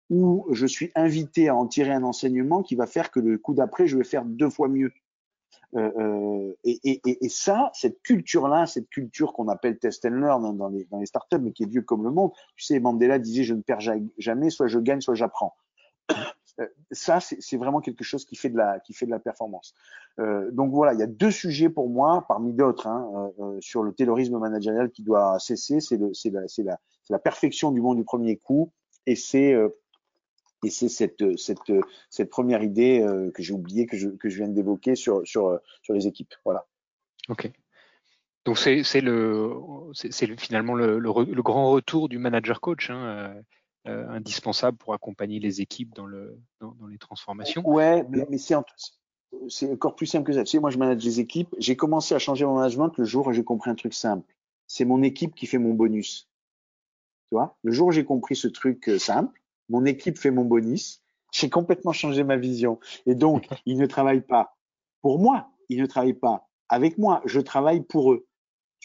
ou 0.09 0.45
je 0.51 0.65
suis 0.65 0.91
invité 0.95 1.47
à 1.47 1.55
en 1.55 1.65
tirer 1.67 1.91
un 1.91 2.03
enseignement 2.03 2.61
qui 2.61 2.75
va 2.75 2.85
faire 2.85 3.09
que 3.09 3.19
le 3.19 3.37
coup 3.37 3.53
d'après, 3.53 3.87
je 3.87 3.97
vais 3.97 4.03
faire 4.03 4.25
deux 4.25 4.49
fois 4.49 4.67
mieux? 4.67 4.91
Euh, 5.75 5.91
euh 5.97 6.53
et, 6.63 6.79
et, 6.83 7.25
et, 7.25 7.29
ça, 7.29 7.71
cette 7.73 8.01
culture-là, 8.01 8.65
cette 8.65 8.89
culture 8.89 9.33
qu'on 9.33 9.47
appelle 9.47 9.79
test 9.79 10.05
and 10.05 10.09
learn 10.09 10.45
hein, 10.45 10.53
dans, 10.53 10.67
les, 10.67 10.85
dans 10.85 10.99
les 10.99 11.05
startups, 11.05 11.39
mais 11.39 11.53
qui 11.53 11.63
est 11.63 11.67
vieux 11.67 11.81
comme 11.81 12.03
le 12.03 12.11
monde, 12.11 12.31
tu 12.55 12.65
sais, 12.65 12.79
Mandela 12.79 13.19
disait 13.19 13.43
je 13.43 13.53
ne 13.53 13.61
perds 13.61 13.79
jamais, 14.17 14.49
soit 14.49 14.67
je 14.67 14.79
gagne, 14.79 15.01
soit 15.01 15.15
j'apprends. 15.15 15.55
Euh, 16.59 16.67
ça, 16.91 17.21
c'est 17.21 17.55
vraiment 17.55 17.79
quelque 17.79 18.03
chose 18.03 18.25
qui 18.25 18.35
fait 18.35 18.49
de 18.49 18.57
la, 18.57 18.81
qui 18.81 18.93
fait 18.93 19.05
de 19.05 19.11
la 19.11 19.19
performance. 19.19 19.73
Euh, 20.19 20.51
donc 20.51 20.73
voilà, 20.73 20.93
il 20.93 20.99
y 20.99 21.01
a 21.01 21.07
deux 21.07 21.31
sujets 21.31 21.69
pour 21.69 21.89
moi, 21.89 22.25
parmi 22.27 22.51
d'autres, 22.51 22.87
hein, 22.87 23.31
euh, 23.39 23.43
euh 23.43 23.57
sur 23.61 23.83
le 23.83 23.93
terrorisme 23.93 24.37
managérial 24.37 24.91
qui 24.91 25.01
doit 25.01 25.39
cesser. 25.39 25.79
C'est 25.79 25.97
la, 25.97 26.41
la, 26.57 26.77
la, 27.09 27.19
perfection 27.19 27.71
du 27.71 27.79
monde 27.79 27.95
du 27.95 28.03
premier 28.03 28.35
coup, 28.35 28.69
et 29.05 29.15
c'est 29.15 29.55
et 30.63 30.69
c'est 30.69 30.89
cette, 30.89 31.37
cette, 31.37 31.71
cette 32.09 32.29
première 32.29 32.63
idée 32.63 33.05
que 33.33 33.41
j'ai 33.41 33.53
oubliée, 33.53 33.85
que 33.85 33.97
je, 33.97 34.09
que 34.09 34.29
je 34.29 34.37
viens 34.37 34.47
d'évoquer 34.47 34.95
sur, 34.95 35.25
sur, 35.25 35.59
sur 35.81 35.93
les 35.93 36.07
équipes. 36.07 36.33
Voilà. 36.45 36.67
Ok. 37.29 37.51
Donc 38.45 38.57
c'est 38.57 39.01
le, 39.01 39.61
finalement 40.37 40.73
le, 40.73 40.99
le, 40.99 41.41
grand 41.41 41.71
retour 41.71 42.09
du 42.09 42.17
manager 42.17 42.61
coach. 42.61 42.89
Hein, 42.89 43.35
euh, 43.87 44.07
indispensable 44.09 44.77
pour 44.77 44.93
accompagner 44.93 45.39
les 45.39 45.59
équipes 45.59 45.95
dans, 45.95 46.05
le, 46.05 46.37
dans, 46.59 46.73
dans 46.73 46.85
les 46.85 46.99
transformations. 46.99 47.67
Ouais, 47.67 48.05
mais, 48.09 48.27
mais 48.29 48.37
c'est 48.37 48.53
encore 48.53 49.95
plus 49.95 50.05
simple 50.05 50.27
que 50.27 50.33
ça. 50.33 50.43
Tu 50.43 50.51
sais, 50.51 50.59
moi, 50.59 50.69
je 50.69 50.77
manage 50.77 51.03
les 51.03 51.19
équipes. 51.19 51.55
J'ai 51.57 51.75
commencé 51.75 52.13
à 52.13 52.19
changer 52.19 52.45
mon 52.45 52.57
management 52.57 52.95
le 52.99 53.05
jour 53.05 53.25
où 53.25 53.33
j'ai 53.33 53.43
compris 53.43 53.71
un 53.71 53.75
truc 53.75 53.95
simple. 53.95 54.31
C'est 54.67 54.85
mon 54.85 55.01
équipe 55.01 55.33
qui 55.33 55.47
fait 55.47 55.57
mon 55.57 55.73
bonus. 55.73 56.29
Tu 57.29 57.35
vois, 57.35 57.57
le 57.63 57.71
jour 57.71 57.87
où 57.87 57.91
j'ai 57.91 58.05
compris 58.05 58.35
ce 58.35 58.47
truc 58.47 58.87
euh, 58.87 58.99
simple, 58.99 59.40
mon 59.71 59.85
équipe 59.85 60.19
fait 60.19 60.31
mon 60.31 60.45
bonus. 60.45 61.01
J'ai 61.31 61.49
complètement 61.49 61.93
changé 61.93 62.23
ma 62.23 62.37
vision. 62.37 62.79
Et 63.05 63.15
donc, 63.15 63.47
ils 63.65 63.77
ne 63.77 63.85
travaillent 63.87 64.21
pas 64.21 64.55
pour 65.01 65.17
moi. 65.17 65.47
Ils 65.69 65.81
ne 65.81 65.85
travaillent 65.87 66.13
pas 66.13 66.47
avec 66.69 66.97
moi. 66.97 67.21
Je 67.25 67.39
travaille 67.39 67.81
pour 67.81 68.11
eux. 68.11 68.27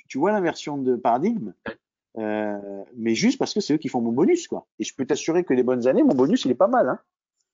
Tu 0.09 0.19
vois 0.19 0.31
l'inversion 0.31 0.79
de 0.79 0.95
paradigme? 0.95 1.53
Euh, 2.19 2.85
mais 2.97 3.15
juste 3.15 3.39
parce 3.39 3.53
que 3.53 3.61
c'est 3.61 3.75
eux 3.75 3.79
qui 3.79 3.89
font 3.89 4.01
mon 4.01 4.13
bonus, 4.13 4.47
quoi. 4.49 4.67
Et 4.79 4.85
je 4.85 4.95
peux 4.95 5.05
t'assurer 5.05 5.45
que 5.45 5.53
les 5.53 5.63
bonnes 5.63 5.87
années, 5.87 6.03
mon 6.03 6.15
bonus, 6.15 6.45
il 6.45 6.51
est 6.51 6.55
pas 6.55 6.69
mal, 6.69 6.89
hein. 6.89 6.99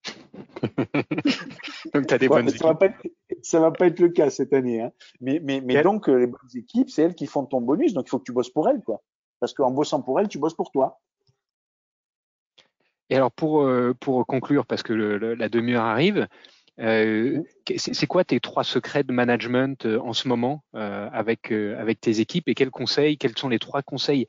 donc, 1.95 2.13
as 2.13 2.19
des 2.19 2.29
bonnes 2.29 2.49
ça, 2.49 2.67
va 2.67 2.75
pas 2.75 2.87
être, 2.87 3.01
ça 3.43 3.61
va 3.61 3.71
pas 3.71 3.87
être 3.87 4.01
le 4.01 4.09
cas 4.11 4.31
cette 4.31 4.53
année, 4.53 4.81
hein. 4.81 4.93
Mais, 5.21 5.41
mais, 5.43 5.61
mais 5.61 5.83
donc, 5.83 6.09
euh, 6.09 6.17
les 6.17 6.27
bonnes 6.27 6.51
équipes, 6.55 6.91
c'est 6.91 7.03
elles 7.03 7.15
qui 7.15 7.27
font 7.27 7.45
ton 7.45 7.61
bonus, 7.61 7.93
donc 7.93 8.07
il 8.07 8.11
faut 8.11 8.19
que 8.19 8.25
tu 8.25 8.33
bosses 8.33 8.51
pour 8.51 8.69
elles, 8.69 8.83
quoi. 8.83 9.03
Parce 9.41 9.55
qu'en 9.55 9.71
bossant 9.73 10.03
pour 10.03 10.21
elles, 10.21 10.29
tu 10.29 10.39
bosses 10.39 10.55
pour 10.55 10.71
toi. 10.71 11.01
Et 13.13 13.17
alors, 13.17 13.31
pour, 13.31 13.65
euh, 13.65 13.93
pour 13.93 14.27
conclure, 14.27 14.65
parce 14.65 14.83
que 14.83 14.95
la 14.95 15.51
demi-heure 15.51 15.85
arrive, 15.85 16.29
euh, 16.81 17.43
c'est 17.77 18.07
quoi 18.07 18.25
tes 18.25 18.41
trois 18.41 18.65
secrets 18.65 19.05
de 19.05 19.13
management 19.13 19.85
euh, 19.85 20.01
en 20.01 20.15
ce 20.15 20.29
moment 20.29 20.65
avec, 20.73 21.53
avec 21.53 22.01
tes 22.01 22.21
équipes 22.21 22.49
et 22.49 22.55
quels 22.55 22.71
conseils, 22.71 23.19
quels 23.19 23.37
sont 23.37 23.51
les 23.51 23.59
trois 23.59 23.83
conseils 23.83 24.27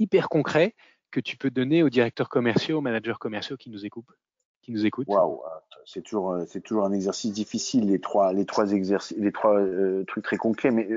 hyper 0.00 0.28
concrets 0.28 0.74
que 1.12 1.20
tu 1.20 1.36
peux 1.36 1.50
donner 1.50 1.84
aux 1.84 1.90
directeurs 1.90 2.28
commerciaux, 2.28 2.78
aux 2.78 2.80
managers 2.80 3.14
commerciaux 3.20 3.56
qui 3.56 3.70
nous 3.70 3.86
écoutent 3.86 4.18
qui 4.62 4.72
nous 4.72 4.84
écoutent? 4.84 5.06
Waouh, 5.06 5.42
c'est 5.84 6.02
toujours 6.02 6.36
c'est 6.48 6.62
toujours 6.62 6.86
un 6.86 6.92
exercice 6.92 7.32
difficile 7.32 7.86
les 7.86 8.00
trois 8.00 8.32
les 8.32 8.46
trois 8.46 8.72
exercices 8.72 9.16
les 9.16 9.30
trois 9.30 9.60
trucs 10.08 10.24
très 10.24 10.38
concrets 10.38 10.72
mais 10.72 10.88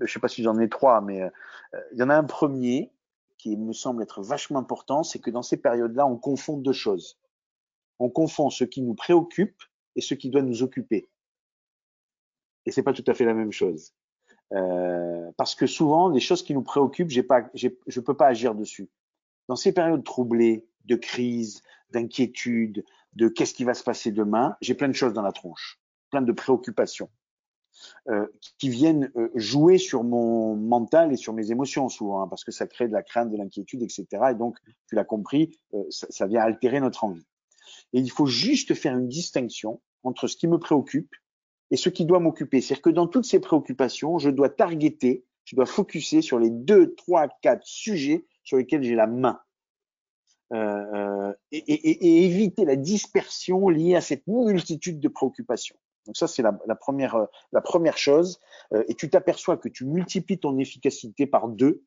je 0.00 0.10
sais 0.10 0.20
pas 0.20 0.28
si 0.28 0.42
j'en 0.42 0.58
ai 0.58 0.70
trois 0.70 1.02
mais 1.02 1.20
il 1.92 1.98
y 1.98 2.02
en 2.02 2.08
a 2.08 2.14
un 2.14 2.24
premier 2.24 2.92
qui 3.42 3.56
me 3.56 3.72
semble 3.72 4.02
être 4.02 4.22
vachement 4.22 4.58
important 4.58 5.02
c'est 5.02 5.18
que 5.18 5.30
dans 5.30 5.42
ces 5.42 5.56
périodes-là 5.56 6.06
on 6.06 6.16
confond 6.16 6.56
deux 6.56 6.72
choses 6.72 7.18
on 8.02 8.10
confond 8.10 8.50
ce 8.50 8.64
qui 8.64 8.82
nous 8.82 8.94
préoccupe 8.94 9.62
et 9.94 10.00
ce 10.00 10.14
qui 10.14 10.28
doit 10.28 10.42
nous 10.42 10.62
occuper. 10.62 11.08
Et 12.66 12.72
c'est 12.72 12.82
pas 12.82 12.92
tout 12.92 13.04
à 13.06 13.14
fait 13.14 13.24
la 13.24 13.34
même 13.34 13.52
chose. 13.52 13.94
Euh, 14.52 15.30
parce 15.36 15.54
que 15.54 15.66
souvent, 15.66 16.08
les 16.08 16.20
choses 16.20 16.42
qui 16.42 16.52
nous 16.52 16.62
préoccupent, 16.62 17.10
j'ai 17.10 17.22
pas, 17.22 17.48
je 17.54 18.00
peux 18.00 18.16
pas 18.16 18.26
agir 18.26 18.54
dessus. 18.54 18.90
Dans 19.48 19.56
ces 19.56 19.72
périodes 19.72 20.04
troublées, 20.04 20.66
de 20.84 20.96
crise, 20.96 21.62
d'inquiétude, 21.90 22.84
de 23.12 23.28
qu'est-ce 23.28 23.54
qui 23.54 23.62
va 23.62 23.74
se 23.74 23.84
passer 23.84 24.10
demain, 24.10 24.56
j'ai 24.60 24.74
plein 24.74 24.88
de 24.88 24.94
choses 24.94 25.12
dans 25.12 25.22
la 25.22 25.32
tronche, 25.32 25.80
plein 26.10 26.22
de 26.22 26.32
préoccupations 26.32 27.08
euh, 28.08 28.26
qui 28.58 28.68
viennent 28.68 29.10
euh, 29.16 29.30
jouer 29.34 29.78
sur 29.78 30.02
mon 30.02 30.56
mental 30.56 31.12
et 31.12 31.16
sur 31.16 31.32
mes 31.32 31.50
émotions 31.50 31.88
souvent, 31.88 32.22
hein, 32.22 32.28
parce 32.28 32.44
que 32.44 32.50
ça 32.50 32.66
crée 32.66 32.88
de 32.88 32.92
la 32.92 33.02
crainte, 33.02 33.30
de 33.30 33.36
l'inquiétude, 33.36 33.82
etc. 33.82 34.06
Et 34.30 34.34
donc, 34.34 34.58
tu 34.88 34.94
l'as 34.94 35.04
compris, 35.04 35.56
euh, 35.74 35.84
ça, 35.88 36.26
vient 36.26 36.42
altérer 36.42 36.80
notre 36.80 37.04
envie. 37.04 37.26
Et 37.92 38.00
il 38.00 38.10
faut 38.10 38.26
juste 38.26 38.74
faire 38.74 38.96
une 38.96 39.08
distinction 39.08 39.80
entre 40.02 40.26
ce 40.26 40.36
qui 40.36 40.48
me 40.48 40.58
préoccupe 40.58 41.14
et 41.70 41.76
ce 41.76 41.88
qui 41.88 42.04
doit 42.04 42.20
m'occuper. 42.20 42.60
C'est-à-dire 42.60 42.82
que 42.82 42.90
dans 42.90 43.06
toutes 43.06 43.24
ces 43.24 43.40
préoccupations, 43.40 44.18
je 44.18 44.30
dois 44.30 44.48
targeter, 44.48 45.24
je 45.44 45.56
dois 45.56 45.66
focuser 45.66 46.22
sur 46.22 46.38
les 46.38 46.50
deux, 46.50 46.94
trois, 46.94 47.28
quatre 47.40 47.64
sujets 47.64 48.26
sur 48.42 48.56
lesquels 48.56 48.82
j'ai 48.82 48.94
la 48.94 49.06
main. 49.06 49.40
Euh, 50.52 50.84
euh 50.94 51.32
et, 51.50 51.58
et, 51.58 52.06
et, 52.06 52.24
éviter 52.24 52.64
la 52.64 52.76
dispersion 52.76 53.68
liée 53.68 53.94
à 53.94 54.00
cette 54.00 54.26
multitude 54.26 55.00
de 55.00 55.08
préoccupations. 55.08 55.76
Donc 56.06 56.16
ça, 56.16 56.26
c'est 56.26 56.42
la, 56.42 56.52
première, 56.74 57.26
la 57.52 57.60
première 57.60 57.98
chose. 57.98 58.40
Euh, 58.72 58.84
et 58.88 58.94
tu 58.94 59.08
t'aperçois 59.10 59.56
que 59.56 59.68
tu 59.68 59.84
multiplies 59.84 60.38
ton 60.38 60.58
efficacité 60.58 61.26
par 61.26 61.48
deux 61.48 61.84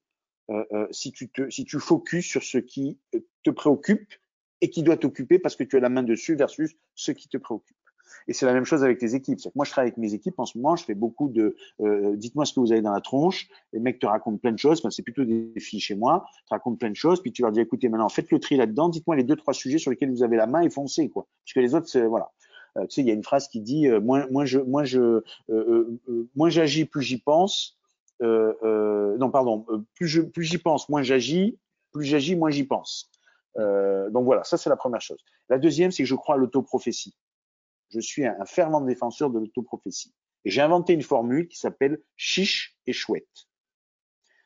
euh, 0.51 0.63
euh 0.73 0.88
si 0.91 1.12
tu 1.12 1.30
te, 1.30 1.49
si 1.49 1.65
tu 1.65 1.80
focuses 1.80 2.25
sur 2.25 2.43
ce 2.43 2.60
qui 2.60 2.99
te 3.43 3.49
préoccupe 3.49 4.13
et 4.62 4.69
qui 4.69 4.84
doit 4.84 4.97
t'occuper 4.97 5.39
parce 5.39 5.56
que 5.56 5.63
tu 5.63 5.75
as 5.78 5.80
la 5.80 5.89
main 5.89 6.04
dessus 6.04 6.36
versus 6.36 6.75
ce 6.93 7.12
qui 7.12 7.28
te 7.28 7.38
préoccupe. 7.38 7.78
Et 8.28 8.34
c'est 8.34 8.45
la 8.45 8.54
même 8.54 8.65
chose 8.65 8.84
avec 8.84 8.97
tes 8.97 9.15
équipes. 9.15 9.39
Que 9.41 9.49
moi, 9.56 9.65
je 9.65 9.71
travaille 9.71 9.89
avec 9.89 9.97
mes 9.97 10.13
équipes 10.13 10.39
en 10.39 10.45
ce 10.45 10.58
moment. 10.58 10.75
Je 10.75 10.84
fais 10.84 10.95
beaucoup 10.95 11.30
de 11.30 11.56
euh, 11.82 12.15
dites-moi 12.15 12.45
ce 12.45 12.54
que 12.54 12.60
vous 12.60 12.71
avez 12.71 12.82
dans 12.82 12.93
la 12.93 13.01
tronche. 13.01 13.47
Les 13.73 13.80
mecs 13.80 13.99
te 13.99 14.06
racontent 14.06 14.38
plein 14.38 14.51
de 14.51 14.60
choses. 14.60 14.80
Enfin, 14.80 14.89
c'est 14.89 15.04
plutôt 15.04 15.25
des 15.25 15.51
filles 15.60 15.80
chez 15.80 15.95
moi. 15.95 16.25
Te 16.47 16.54
racontent 16.54 16.78
plein 16.78 16.89
de 16.89 16.95
choses. 16.95 17.21
Puis 17.21 17.32
tu 17.32 17.41
leur 17.41 17.51
dis 17.51 17.60
écoutez, 17.60 17.89
maintenant 17.89 18.10
faites 18.10 18.32
le 18.32 18.39
tri 18.39 18.58
là-dedans. 18.58 18.89
Dites-moi 18.89 19.15
les 19.15 19.23
deux 19.23 19.36
trois 19.36 19.54
sujets 19.54 19.78
sur 19.78 19.91
lesquels 19.91 20.12
vous 20.12 20.23
avez 20.23 20.38
la 20.38 20.47
main 20.47 20.62
et 20.62 20.69
foncez 20.69 21.10
quoi. 21.10 21.28
Parce 21.45 21.54
que 21.54 21.60
les 21.60 21.75
autres, 21.75 21.99
voilà. 21.99 22.32
Euh, 22.78 22.86
tu 22.88 22.96
sais, 22.96 23.02
il 23.02 23.08
y 23.08 23.12
a 23.12 23.14
une 23.14 23.24
phrase 23.24 23.48
qui 23.48 23.62
dit 23.62 23.88
euh, 23.88 24.00
moins, 24.00 24.28
moins 24.28 24.46
je, 24.46 24.60
moins 24.60 24.84
je, 24.84 25.22
euh, 25.50 26.00
moins 26.36 26.50
j'agis, 26.50 26.86
plus 26.86 27.02
j'y 27.02 27.18
pense. 27.20 27.78
non, 28.22 29.30
pardon. 29.32 29.66
plus 29.96 30.08
je, 30.08 30.22
plus 30.22 30.44
j'y 30.44 30.58
pense, 30.58 30.90
moins 30.90 31.02
j'agis. 31.02 31.58
Plus 31.92 32.06
j'agis, 32.06 32.36
moins 32.36 32.50
j'y 32.50 32.66
pense. 32.66 33.10
Donc 33.56 34.26
voilà, 34.26 34.44
ça 34.44 34.58
c'est 34.58 34.70
la 34.70 34.76
première 34.76 35.02
chose. 35.02 35.20
La 35.50 35.58
deuxième, 35.58 35.92
c'est 35.92 36.04
que 36.04 36.10
je 36.10 36.16
crois 36.16 36.36
à 36.36 36.38
l'autoprophétie. 36.38 37.16
Je 37.90 38.00
suis 38.00 38.26
un, 38.26 38.46
fervent 38.46 38.82
défenseur 38.82 39.30
de 39.30 39.40
l'autoprophétie. 39.40 40.14
Et 40.44 40.50
j'ai 40.50 40.62
inventé 40.62 40.94
une 40.94 41.02
formule 41.02 41.48
qui 41.48 41.58
s'appelle 41.58 42.02
chiche 42.18 42.78
et 42.86 42.94
chouette. 42.94 43.48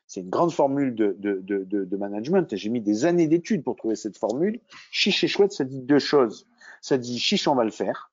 C'est 0.05 0.21
une 0.21 0.29
grande 0.29 0.51
formule 0.51 0.95
de, 0.95 1.15
de, 1.19 1.39
de, 1.41 1.63
de 1.63 1.97
management. 1.97 2.55
J'ai 2.55 2.69
mis 2.69 2.81
des 2.81 3.05
années 3.05 3.27
d'études 3.27 3.63
pour 3.63 3.75
trouver 3.75 3.95
cette 3.95 4.17
formule. 4.17 4.59
Chiche 4.91 5.23
et 5.23 5.27
chouette, 5.27 5.51
ça 5.51 5.65
dit 5.65 5.81
deux 5.81 5.99
choses. 5.99 6.47
Ça 6.81 6.97
dit 6.97 7.19
chiche, 7.19 7.47
on 7.47 7.55
va 7.55 7.63
le 7.63 7.71
faire. 7.71 8.11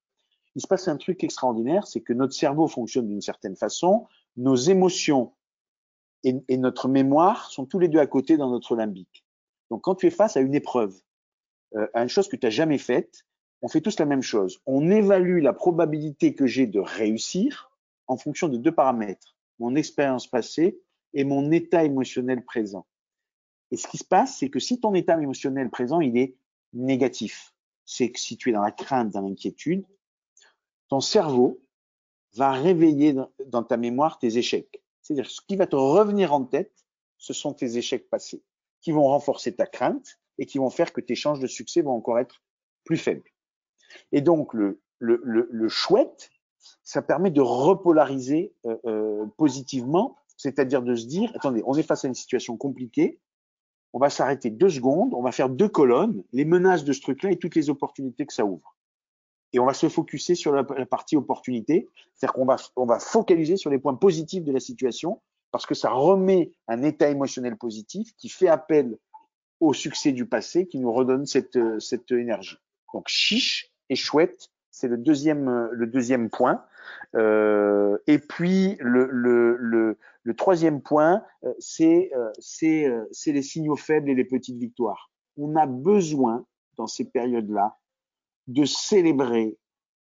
Il 0.57 0.63
se 0.63 0.67
passe 0.67 0.89
un 0.89 0.97
truc 0.97 1.23
extraordinaire, 1.23 1.87
c'est 1.87 2.01
que 2.01 2.15
notre 2.15 2.33
cerveau 2.33 2.67
fonctionne 2.67 3.07
d'une 3.07 3.21
certaine 3.21 3.57
façon. 3.57 4.07
Nos 4.39 4.57
émotions 4.57 5.35
et, 6.25 6.57
notre 6.57 6.89
mémoire 6.89 7.51
sont 7.51 7.67
tous 7.67 7.79
les 7.79 7.89
deux 7.89 7.99
à 7.99 8.07
côté 8.07 8.39
dans 8.39 8.51
notre 8.51 8.75
limbique. 8.75 9.25
Donc, 9.71 9.83
quand 9.83 9.95
tu 9.95 10.07
es 10.07 10.11
face 10.11 10.37
à 10.37 10.41
une 10.41 10.55
épreuve, 10.55 10.99
euh, 11.77 11.87
à 11.93 12.03
une 12.03 12.09
chose 12.09 12.29
que 12.29 12.37
tu 12.37 12.47
n'as 12.47 12.51
jamais 12.51 12.79
faite, 12.79 13.27
on 13.61 13.69
fait 13.69 13.83
tous 13.83 13.99
la 13.99 14.07
même 14.07 14.23
chose. 14.23 14.61
On 14.65 14.91
évalue 14.91 15.43
la 15.43 15.53
probabilité 15.53 16.35
que 16.35 16.47
j'ai 16.47 16.67
de 16.67 16.81
réussir 16.81 17.71
en 18.07 18.17
fonction 18.17 18.49
de 18.49 18.57
deux 18.57 18.73
paramètres, 18.73 19.37
mon 19.59 19.75
expérience 19.75 20.27
passée 20.27 20.81
et 21.13 21.25
mon 21.25 21.51
état 21.51 21.85
émotionnel 21.85 22.43
présent. 22.45 22.87
Et 23.71 23.77
ce 23.77 23.87
qui 23.89 23.99
se 23.99 24.05
passe, 24.05 24.39
c'est 24.39 24.49
que 24.49 24.59
si 24.59 24.81
ton 24.81 24.95
état 24.95 25.21
émotionnel 25.21 25.69
présent, 25.69 26.01
il 26.01 26.17
est 26.17 26.35
négatif, 26.73 27.53
c'est 27.85 28.11
que 28.11 28.19
si 28.19 28.39
tu 28.39 28.51
es 28.51 28.53
dans 28.53 28.63
la 28.63 28.73
crainte, 28.73 29.11
dans 29.11 29.21
l'inquiétude, 29.21 29.85
ton 30.89 31.01
cerveau 31.01 31.61
va 32.35 32.53
réveiller 32.53 33.15
dans 33.47 33.63
ta 33.63 33.77
mémoire 33.77 34.19
tes 34.19 34.39
échecs. 34.39 34.83
C'est-à-dire 35.03 35.31
ce 35.31 35.41
qui 35.47 35.57
va 35.57 35.67
te 35.67 35.77
revenir 35.77 36.33
en 36.33 36.45
tête, 36.45 36.73
ce 37.19 37.33
sont 37.33 37.55
tes 37.55 37.77
échecs 37.77 38.11
passés 38.11 38.43
qui 38.81 38.93
vont 38.93 39.05
renforcer 39.05 39.55
ta 39.55 39.67
crainte 39.67 40.19
et 40.39 40.47
qui 40.47 40.59
vont 40.59 40.71
faire 40.71 40.93
que 40.93 41.01
tes 41.01 41.15
chances 41.15 41.41
de 41.41 41.47
succès 41.47 41.83
vont 41.83 41.93
encore 41.93 42.19
être 42.19 42.43
plus 42.85 42.97
faibles. 42.97 43.29
Et 44.13 44.21
donc 44.21 44.55
le, 44.55 44.81
chouette, 45.69 46.31
ça 46.83 47.03
permet 47.03 47.31
de 47.31 47.41
repolariser 47.41 48.55
euh, 48.67 48.77
euh, 48.85 49.27
positivement, 49.39 50.17
c'est-à-dire 50.37 50.83
de 50.83 50.95
se 50.95 51.07
dire, 51.07 51.33
attendez, 51.35 51.63
on 51.67 51.75
est 51.75 51.83
face 51.83 52.05
à 52.05 52.09
une 52.09 52.15
situation 52.15 52.57
compliquée, 52.57 53.19
on 53.93 53.99
va 53.99 54.11
s'arrêter 54.11 54.51
deux 54.51 54.69
secondes, 54.69 55.15
on 55.15 55.23
va 55.23 55.33
faire 55.33 55.49
deux 55.49 55.69
colonnes, 55.69 56.23
les 56.33 56.45
menaces 56.45 56.85
de 56.85 56.93
ce 56.93 57.01
truc-là 57.01 57.31
et 57.31 57.39
toutes 57.39 57.55
les 57.55 57.71
opportunités 57.71 58.27
que 58.27 58.35
ça 58.35 58.45
ouvre. 58.45 58.76
Et 59.53 59.59
on 59.59 59.67
va 59.67 59.75
se 59.75 59.89
focuser 59.89 60.35
sur 60.35 60.53
la, 60.53 60.65
partie 60.65 61.17
opportunité, 61.17 61.89
c'est-à-dire 62.15 62.35
qu'on 62.35 62.45
va, 62.45 62.57
on 62.77 62.87
va 62.87 62.99
focaliser 62.99 63.57
sur 63.57 63.71
les 63.71 63.79
points 63.79 63.95
positifs 63.95 64.45
de 64.45 64.53
la 64.53 64.61
situation 64.61 65.23
parce 65.53 65.67
que 65.67 65.75
ça 65.75 65.91
remet 65.91 66.53
un 66.69 66.83
état 66.83 67.09
émotionnel 67.09 67.57
positif 67.57 68.15
qui 68.19 68.29
fait 68.29 68.49
appel 68.49 68.99
au 69.61 69.73
succès 69.73 70.13
du 70.13 70.27
passé, 70.27 70.67
qui 70.67 70.79
nous 70.79 70.93
redonne 70.93 71.25
cette, 71.25 71.59
cette 71.81 72.11
énergie. 72.13 72.59
Donc 72.93 73.05
chiche 73.09 73.73
et 73.89 73.97
chouette, 73.97 74.51
c'est 74.71 74.89
le 74.89 74.99
deuxième, 74.99 75.69
le 75.71 75.87
deuxième 75.87 76.29
point. 76.29 76.63
Euh, 77.15 77.97
et 78.07 78.19
puis 78.19 78.77
le, 78.81 79.09
le, 79.11 79.97
le, 80.23 80.35
troisième 80.35 80.83
point, 80.83 81.23
euh, 81.45 81.55
c'est 81.59 82.11
euh, 82.15 82.31
euh, 82.63 83.05
c'est 83.11 83.33
les 83.33 83.43
signaux 83.43 83.77
faibles 83.77 84.11
et 84.11 84.15
les 84.15 84.25
petites 84.25 84.59
victoires. 84.59 85.11
On 85.37 85.57
a 85.57 85.67
besoin 85.67 86.45
dans 86.77 86.87
ces 86.87 87.11
périodes-là 87.11 87.77
de 88.47 88.65
célébrer 88.65 89.59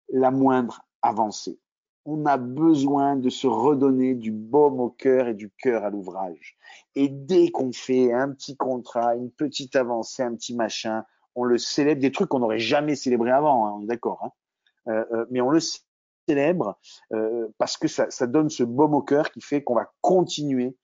la 0.09 0.31
moindre 0.31 0.83
avancée. 1.03 1.59
On 2.07 2.25
a 2.27 2.39
besoin 2.39 3.17
de 3.17 3.29
se 3.29 3.47
redonner 3.47 4.15
du 4.15 4.33
baume 4.33 4.81
au 4.81 4.91
cœur 4.91 5.29
et 5.29 5.35
du 5.35 5.51
cœur 5.51 5.85
à 5.85 5.91
l'ouvrage. 5.91 6.57
Et 6.95 7.09
dès 7.09 7.51
qu'on 7.51 7.73
fait 7.73 8.13
un 8.13 8.31
petit 8.31 8.57
contrat, 8.57 9.15
une 9.15 9.31
petite 9.31 9.77
avancée, 9.77 10.23
un 10.23 10.35
petit 10.35 10.55
machin, 10.55 11.05
on 11.35 11.45
le 11.45 11.59
célèbre, 11.59 12.01
des 12.01 12.11
trucs 12.11 12.29
qu'on 12.29 12.41
n'aurait 12.41 12.59
jamais 12.59 12.97
célébré 12.97 13.31
avant, 13.31 13.67
hein, 13.67 13.75
on 13.77 13.83
est 13.85 13.87
d'accord. 13.87 14.25
Hein 14.25 14.33
euh, 14.89 15.05
euh, 15.13 15.27
mais 15.31 15.41
on 15.41 15.51
le 15.51 15.61
célèbre 16.29 16.79
euh, 17.13 17.49
parce 17.59 17.77
que 17.77 17.87
ça, 17.87 18.11
ça, 18.11 18.27
donne 18.27 18.49
ce 18.49 18.63
baume 18.63 18.95
au 18.95 19.03
cœur 19.03 19.31
qui 19.31 19.41
fait 19.41 19.63
qu'on 19.63 19.75
va 19.75 19.91
continuer 20.01 20.77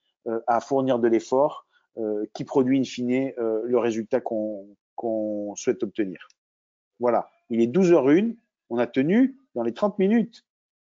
à 0.49 0.59
fournir 0.59 0.99
de 0.99 1.07
l'effort 1.07 1.69
qui 2.35 2.45
produit 2.45 2.81
in 2.81 2.83
fine 2.83 3.33
le 3.37 3.79
résultat 3.79 4.21
qu'on 4.21 5.55
souhaite 5.55 5.85
obtenir. 5.85 6.27
Voilà, 6.99 7.31
il 7.51 7.61
est 7.61 7.67
12h01, 7.67 8.37
on 8.71 8.79
a 8.79 8.87
tenu 8.87 9.37
dans 9.55 9.63
les 9.63 9.73
30 9.73 9.99
minutes. 9.99 10.45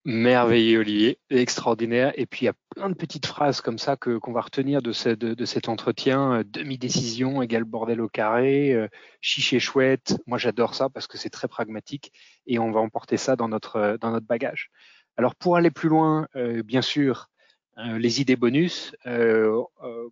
Merveilleux 0.09 0.79
Olivier, 0.79 1.19
extraordinaire. 1.29 2.13
Et 2.15 2.25
puis 2.25 2.43
il 2.43 2.45
y 2.45 2.49
a 2.49 2.53
plein 2.69 2.89
de 2.89 2.95
petites 2.95 3.25
phrases 3.25 3.59
comme 3.59 3.77
ça 3.77 3.97
que 3.97 4.17
qu'on 4.17 4.31
va 4.31 4.39
retenir 4.39 4.81
de, 4.81 4.93
de, 5.15 5.45
cet 5.45 5.67
entretien. 5.67 6.43
Demi-décision 6.45 7.41
égale 7.41 7.65
bordel 7.65 7.99
au 7.99 8.07
carré, 8.07 8.71
euh, 8.71 8.87
chiché 9.19 9.59
chouette. 9.59 10.17
Moi 10.25 10.37
j'adore 10.37 10.75
ça 10.75 10.87
parce 10.87 11.07
que 11.07 11.17
c'est 11.17 11.29
très 11.29 11.49
pragmatique 11.49 12.13
et 12.45 12.57
on 12.57 12.71
va 12.71 12.79
emporter 12.79 13.17
ça 13.17 13.35
dans 13.35 13.49
notre 13.49 13.97
dans 13.99 14.11
notre 14.11 14.25
bagage. 14.25 14.71
Alors 15.17 15.35
pour 15.35 15.57
aller 15.57 15.71
plus 15.71 15.89
loin, 15.89 16.29
euh, 16.37 16.63
bien 16.63 16.81
sûr, 16.81 17.27
euh, 17.27 17.36
les 17.77 18.21
idées 18.21 18.35
bonus. 18.35 18.95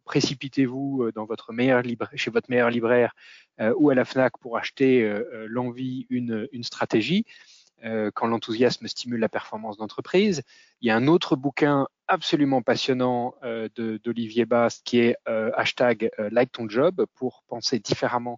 précipitez-vous 0.05 1.11
dans 1.13 1.25
votre 1.25 1.53
meilleur 1.53 1.83
chez 2.15 2.31
votre 2.31 2.49
meilleur 2.49 2.69
libraire 2.69 3.15
ou 3.77 3.89
à 3.89 3.95
la 3.95 4.05
Fnac 4.05 4.37
pour 4.39 4.57
acheter 4.57 5.11
l'envie 5.47 6.05
une, 6.09 6.47
une 6.51 6.63
stratégie. 6.63 7.25
Euh, 7.83 8.09
quand 8.13 8.25
l'enthousiasme 8.27 8.87
stimule 8.87 9.19
la 9.19 9.29
performance 9.29 9.77
d'entreprise. 9.77 10.41
Il 10.81 10.87
y 10.87 10.91
a 10.91 10.95
un 10.95 11.07
autre 11.07 11.35
bouquin 11.35 11.87
absolument 12.07 12.61
passionnant 12.61 13.35
euh, 13.43 13.67
d'Olivier 14.03 14.45
Bast 14.45 14.81
qui 14.85 14.99
est 14.99 15.17
euh, 15.27 15.51
hashtag 15.55 16.09
like 16.31 16.51
ton 16.51 16.69
job 16.69 17.05
pour 17.15 17.43
penser 17.47 17.79
différemment 17.79 18.37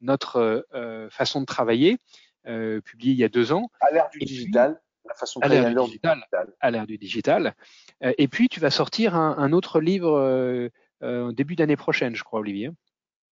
notre 0.00 0.64
façon 1.10 1.40
de 1.40 1.46
travailler, 1.46 1.98
publié 2.44 3.12
il 3.12 3.18
y 3.18 3.24
a 3.24 3.28
deux 3.28 3.52
ans. 3.52 3.68
À 3.80 3.90
l'ère 3.92 4.08
du 4.10 4.20
digital. 4.20 4.80
La 5.08 5.14
façon 5.14 5.40
à 5.40 5.48
l'ère 5.48 5.68
du 5.70 5.74
digital, 5.74 6.24
à 6.60 6.70
l'ère 6.70 6.86
du 6.86 6.98
digital. 6.98 7.54
et 8.00 8.28
puis 8.28 8.48
tu 8.48 8.60
vas 8.60 8.70
sortir 8.70 9.16
un, 9.16 9.36
un 9.38 9.52
autre 9.52 9.80
livre 9.80 10.70
au 11.02 11.32
début 11.32 11.56
d'année 11.56 11.76
prochaine, 11.76 12.14
je 12.14 12.24
crois, 12.24 12.40
Olivier. 12.40 12.70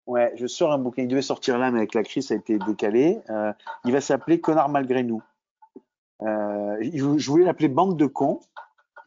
Ouais, 0.06 0.32
je 0.36 0.46
sors 0.46 0.72
un 0.72 0.78
bouquin. 0.78 1.02
Il 1.02 1.08
devait 1.08 1.22
sortir 1.22 1.58
là, 1.58 1.70
mais 1.70 1.78
avec 1.78 1.94
la 1.94 2.04
crise, 2.04 2.28
ça 2.28 2.34
a 2.34 2.36
été 2.36 2.58
décalé. 2.58 3.18
il 3.84 3.92
va 3.92 4.00
s'appeler 4.00 4.40
Connard 4.40 4.68
malgré 4.68 5.02
nous. 5.02 5.22
Euh, 6.22 6.76
je 6.82 7.30
voulais 7.30 7.44
l'appeler 7.44 7.68
bande 7.68 7.96
de 7.96 8.06
cons 8.06 8.40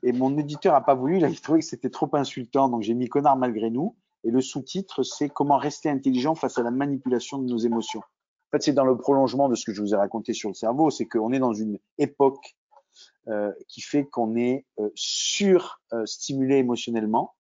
et 0.04 0.12
mon 0.12 0.38
éditeur 0.38 0.76
a 0.76 0.82
pas 0.82 0.96
voulu. 0.96 1.18
Il 1.18 1.26
a 1.26 1.32
trouvé 1.32 1.60
que 1.60 1.66
c'était 1.66 1.90
trop 1.90 2.10
insultant, 2.14 2.70
donc 2.70 2.84
j'ai 2.84 2.94
mis 2.94 3.08
connard 3.08 3.38
malgré 3.38 3.70
nous. 3.70 3.96
Et 4.24 4.32
le 4.32 4.42
sous-titre, 4.42 5.04
c'est 5.04 5.30
comment 5.30 5.58
rester 5.58 5.90
intelligent 5.90 6.36
face 6.36 6.58
à 6.58 6.64
la 6.64 6.72
manipulation 6.72 7.38
de 7.38 7.50
nos 7.50 7.58
émotions. 7.58 8.00
En 8.02 8.52
fait, 8.52 8.64
c'est 8.64 8.74
dans 8.74 8.86
le 8.86 8.98
prolongement 8.98 9.48
de 9.48 9.56
ce 9.56 9.66
que 9.66 9.74
je 9.74 9.82
vous 9.82 9.94
ai 9.94 9.98
raconté 9.98 10.34
sur 10.34 10.50
le 10.50 10.56
cerveau, 10.56 10.90
c'est 10.90 11.06
qu'on 11.06 11.32
est 11.32 11.40
dans 11.40 11.54
une 11.54 11.78
époque 11.98 12.56
euh, 13.28 13.52
qui 13.68 13.82
fait 13.82 14.06
qu'on 14.06 14.36
est 14.38 14.66
euh, 14.80 14.90
sur-stimulé 14.96 16.56
euh, 16.56 16.60
émotionnellement. 16.60 17.36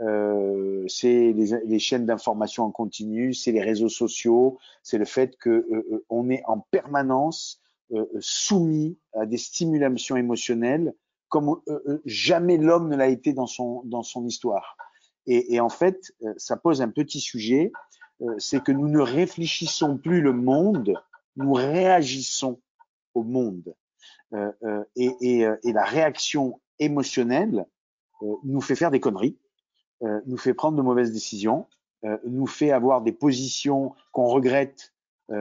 Euh, 0.00 0.84
c'est 0.88 1.32
les, 1.32 1.60
les, 1.64 1.78
chaînes 1.78 2.06
d'information 2.06 2.64
en 2.64 2.70
continu, 2.70 3.34
c'est 3.34 3.52
les 3.52 3.60
réseaux 3.60 3.90
sociaux, 3.90 4.58
c'est 4.82 4.98
le 4.98 5.04
fait 5.04 5.36
que 5.36 5.66
on 6.08 6.28
est 6.30 6.42
en 6.46 6.58
permanence 6.58 7.60
soumis 8.18 8.98
à 9.12 9.26
des 9.26 9.36
stimulations 9.36 10.16
émotionnelles 10.16 10.94
comme 11.28 11.60
jamais 12.04 12.56
l'homme 12.56 12.88
ne 12.88 12.96
l'a 12.96 13.08
été 13.08 13.32
dans 13.32 13.46
son, 13.46 13.82
dans 13.84 14.02
son 14.02 14.26
histoire. 14.26 14.76
Et, 15.26 15.54
et, 15.54 15.60
en 15.60 15.68
fait, 15.68 16.12
ça 16.36 16.56
pose 16.56 16.82
un 16.82 16.88
petit 16.88 17.20
sujet, 17.20 17.70
c'est 18.38 18.62
que 18.62 18.72
nous 18.72 18.88
ne 18.88 19.00
réfléchissons 19.00 19.98
plus 19.98 20.20
le 20.20 20.32
monde, 20.32 20.94
nous 21.36 21.52
réagissons 21.52 22.60
au 23.14 23.22
monde. 23.22 23.74
Et, 24.96 25.10
et, 25.20 25.46
et, 25.62 25.72
la 25.72 25.84
réaction 25.84 26.60
émotionnelle 26.78 27.66
nous 28.44 28.60
fait 28.60 28.74
faire 28.74 28.90
des 28.90 29.00
conneries, 29.00 29.38
nous 30.00 30.38
fait 30.38 30.54
prendre 30.54 30.76
de 30.76 30.82
mauvaises 30.82 31.12
décisions, 31.12 31.66
nous 32.24 32.46
fait 32.46 32.70
avoir 32.70 33.02
des 33.02 33.12
positions 33.12 33.94
qu'on 34.10 34.26
regrette 34.26 34.94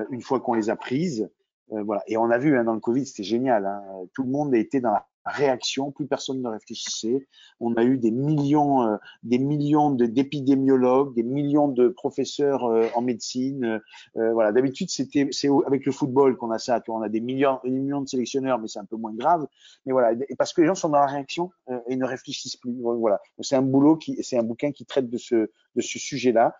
une 0.09 0.21
fois 0.21 0.41
qu'on 0.41 0.55
les 0.55 0.69
a 0.69 0.75
prises, 0.75 1.29
euh, 1.73 1.83
voilà. 1.83 2.03
Et 2.07 2.17
on 2.17 2.29
a 2.29 2.37
vu 2.37 2.57
hein, 2.57 2.63
dans 2.63 2.73
le 2.73 2.79
Covid, 2.79 3.05
c'était 3.05 3.23
génial. 3.23 3.65
Hein. 3.65 3.83
Tout 4.13 4.23
le 4.23 4.29
monde 4.29 4.53
été 4.55 4.81
dans 4.81 4.91
la 4.91 5.07
réaction, 5.25 5.91
plus 5.91 6.07
personne 6.07 6.41
ne 6.41 6.49
réfléchissait. 6.49 7.27
On 7.59 7.75
a 7.75 7.83
eu 7.83 7.97
des 7.97 8.11
millions, 8.11 8.83
euh, 8.83 8.97
des 9.23 9.37
millions 9.37 9.91
d'épidémiologues, 9.91 11.13
des 11.15 11.23
millions 11.23 11.67
de 11.67 11.89
professeurs 11.89 12.65
euh, 12.65 12.87
en 12.95 13.01
médecine. 13.01 13.81
voilà. 14.15 14.51
D'habitude, 14.51 14.89
c'était 14.89 15.27
c'est 15.31 15.49
avec 15.65 15.85
le 15.85 15.91
football 15.91 16.37
qu'on 16.37 16.51
a 16.51 16.59
ça. 16.59 16.81
on 16.87 17.01
a 17.01 17.09
des 17.09 17.21
millions, 17.21 17.59
des 17.63 17.69
millions 17.69 18.01
de 18.01 18.07
sélectionneurs, 18.07 18.59
mais 18.59 18.67
c'est 18.67 18.79
un 18.79 18.85
peu 18.85 18.97
moins 18.97 19.13
grave. 19.13 19.45
Mais 19.85 19.93
voilà, 19.93 20.17
parce 20.37 20.53
que 20.53 20.61
les 20.61 20.67
gens 20.67 20.75
sont 20.75 20.89
dans 20.89 20.99
la 20.99 21.05
réaction 21.05 21.51
et 21.87 21.95
ne 21.95 22.05
réfléchissent 22.05 22.57
plus. 22.57 22.73
Voilà. 22.81 23.19
C'est 23.41 23.55
un 23.55 23.61
boulot 23.61 23.97
qui, 23.97 24.17
c'est 24.23 24.37
un 24.37 24.43
bouquin 24.43 24.71
qui 24.71 24.85
traite 24.85 25.09
de 25.09 25.17
ce 25.17 25.49
de 25.75 25.81
ce 25.81 25.99
sujet-là. 25.99 26.55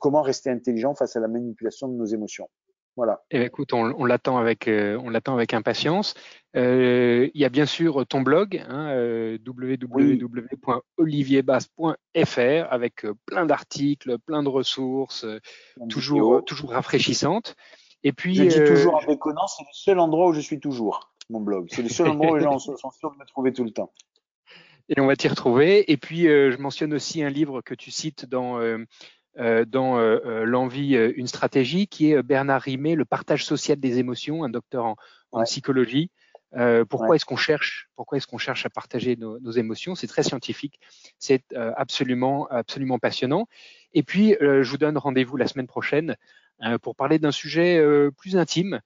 comment 0.00 0.22
rester 0.22 0.50
intelligent 0.50 0.94
face 0.94 1.16
à 1.16 1.20
la 1.20 1.28
manipulation 1.28 1.88
de 1.88 1.94
nos 1.94 2.06
émotions. 2.06 2.48
Voilà. 2.96 3.22
Eh 3.32 3.42
écoute, 3.42 3.72
on, 3.72 4.04
l'attend 4.04 4.38
avec, 4.38 4.68
euh, 4.68 4.96
on 5.02 5.10
l'attend 5.10 5.34
avec 5.34 5.52
impatience. 5.52 6.14
Euh, 6.56 7.28
il 7.34 7.40
y 7.40 7.44
a 7.44 7.48
bien 7.48 7.66
sûr 7.66 8.06
ton 8.06 8.20
blog, 8.20 8.64
hein, 8.68 8.90
euh, 8.90 9.38
avec 12.70 13.04
euh, 13.04 13.14
plein 13.26 13.46
d'articles, 13.46 14.18
plein 14.18 14.44
de 14.44 14.48
ressources, 14.48 15.26
toujours, 15.88 16.44
toujours 16.44 16.70
rafraîchissantes. 16.70 17.56
Et 18.04 18.12
puis, 18.12 18.36
je 18.36 18.44
dis 18.44 18.64
toujours 18.64 18.94
en 18.94 19.04
déconnant, 19.04 19.46
c'est 19.48 19.64
le 19.64 19.72
seul 19.72 19.98
endroit 19.98 20.28
où 20.28 20.32
je 20.32 20.40
suis 20.40 20.60
toujours, 20.60 21.10
mon 21.30 21.40
blog. 21.40 21.66
C'est 21.70 21.82
le 21.82 21.88
seul 21.88 22.08
endroit 22.08 22.32
où 22.32 22.36
les 22.36 22.42
gens 22.42 22.58
sont 22.58 22.90
sûrs 22.90 23.10
de 23.10 23.16
me 23.16 23.26
trouver 23.26 23.52
tout 23.52 23.64
le 23.64 23.72
temps. 23.72 23.92
Et 24.88 25.00
on 25.00 25.06
va 25.06 25.16
t'y 25.16 25.26
retrouver. 25.26 25.90
Et 25.90 25.96
puis, 25.96 26.24
je 26.24 26.56
mentionne 26.58 26.92
aussi 26.92 27.22
un 27.24 27.30
livre 27.30 27.62
que 27.62 27.74
tu 27.74 27.90
cites 27.90 28.26
dans 28.26 28.60
dans 29.36 29.98
euh, 29.98 30.20
euh, 30.24 30.44
l'envie 30.44 30.94
une 30.94 31.26
stratégie 31.26 31.86
qui 31.86 32.12
est 32.12 32.22
Bernard 32.22 32.62
Rimet, 32.62 32.94
le 32.94 33.04
partage 33.04 33.44
social 33.44 33.78
des 33.80 33.98
émotions, 33.98 34.44
un 34.44 34.48
docteur 34.48 34.84
en, 34.84 34.96
en 35.32 35.42
psychologie. 35.44 36.10
pourquoi 36.88 37.16
est-ce 37.16 37.24
qu'on 37.24 37.36
cherche 37.36 37.88
Pourquoi 37.96 38.18
est-ce 38.18 38.28
qu'on 38.28 38.38
cherche 38.38 38.64
à 38.64 38.70
partager 38.70 39.16
nos, 39.16 39.40
nos 39.40 39.50
émotions? 39.50 39.96
C'est 39.96 40.06
très 40.06 40.22
scientifique, 40.22 40.78
c'est 41.18 41.42
absolument 41.76 42.46
absolument 42.46 43.00
passionnant. 43.00 43.48
Et 43.92 44.04
puis 44.04 44.36
je 44.40 44.70
vous 44.70 44.78
donne 44.78 44.96
rendez-vous 44.96 45.36
la 45.36 45.48
semaine 45.48 45.66
prochaine 45.66 46.14
pour 46.82 46.94
parler 46.94 47.18
d'un 47.18 47.32
sujet 47.32 47.84
plus 48.16 48.36
intime 48.36 48.80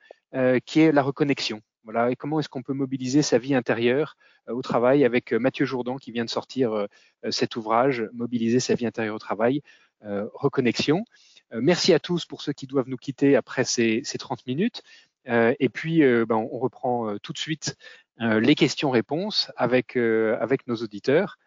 qui 0.65 0.81
est 0.81 0.93
la 0.93 1.03
reconnexion. 1.03 1.61
Voilà, 1.85 2.11
et 2.11 2.17
comment 2.17 2.41
est-ce 2.41 2.49
qu'on 2.49 2.63
peut 2.63 2.75
mobiliser 2.75 3.23
sa 3.23 3.39
vie 3.39 3.55
intérieure 3.55 4.17
au 4.47 4.63
travail 4.63 5.05
avec 5.05 5.33
Mathieu 5.33 5.67
Jourdan 5.67 5.97
qui 5.97 6.11
vient 6.11 6.25
de 6.25 6.31
sortir 6.31 6.87
cet 7.31 7.57
ouvrage, 7.57 8.09
Mobiliser 8.15 8.61
sa 8.61 8.75
vie 8.75 8.87
intérieure 8.87 9.17
au 9.17 9.19
travail. 9.19 9.63
Euh, 10.05 10.29
reconnexion. 10.35 11.05
Euh, 11.53 11.61
merci 11.63 11.93
à 11.93 11.99
tous 11.99 12.25
pour 12.25 12.43
ceux 12.43 12.53
qui 12.53 12.67
doivent 12.67 12.89
nous 12.89 12.97
quitter 12.97 13.37
après 13.37 13.65
ces, 13.65 14.03
ces 14.05 14.19
30 14.19 14.47
minutes. 14.47 14.83
Euh, 15.29 15.55
et 15.59 15.69
puis, 15.69 16.01
ben, 16.01 16.37
on 16.37 16.59
reprend 16.59 17.17
tout 17.23 17.33
de 17.33 17.39
suite 17.39 17.77
les 18.21 18.55
questions-réponses 18.55 19.53
avec, 19.57 19.97
avec 19.97 20.67
nos 20.67 20.77
auditeurs. 20.77 21.39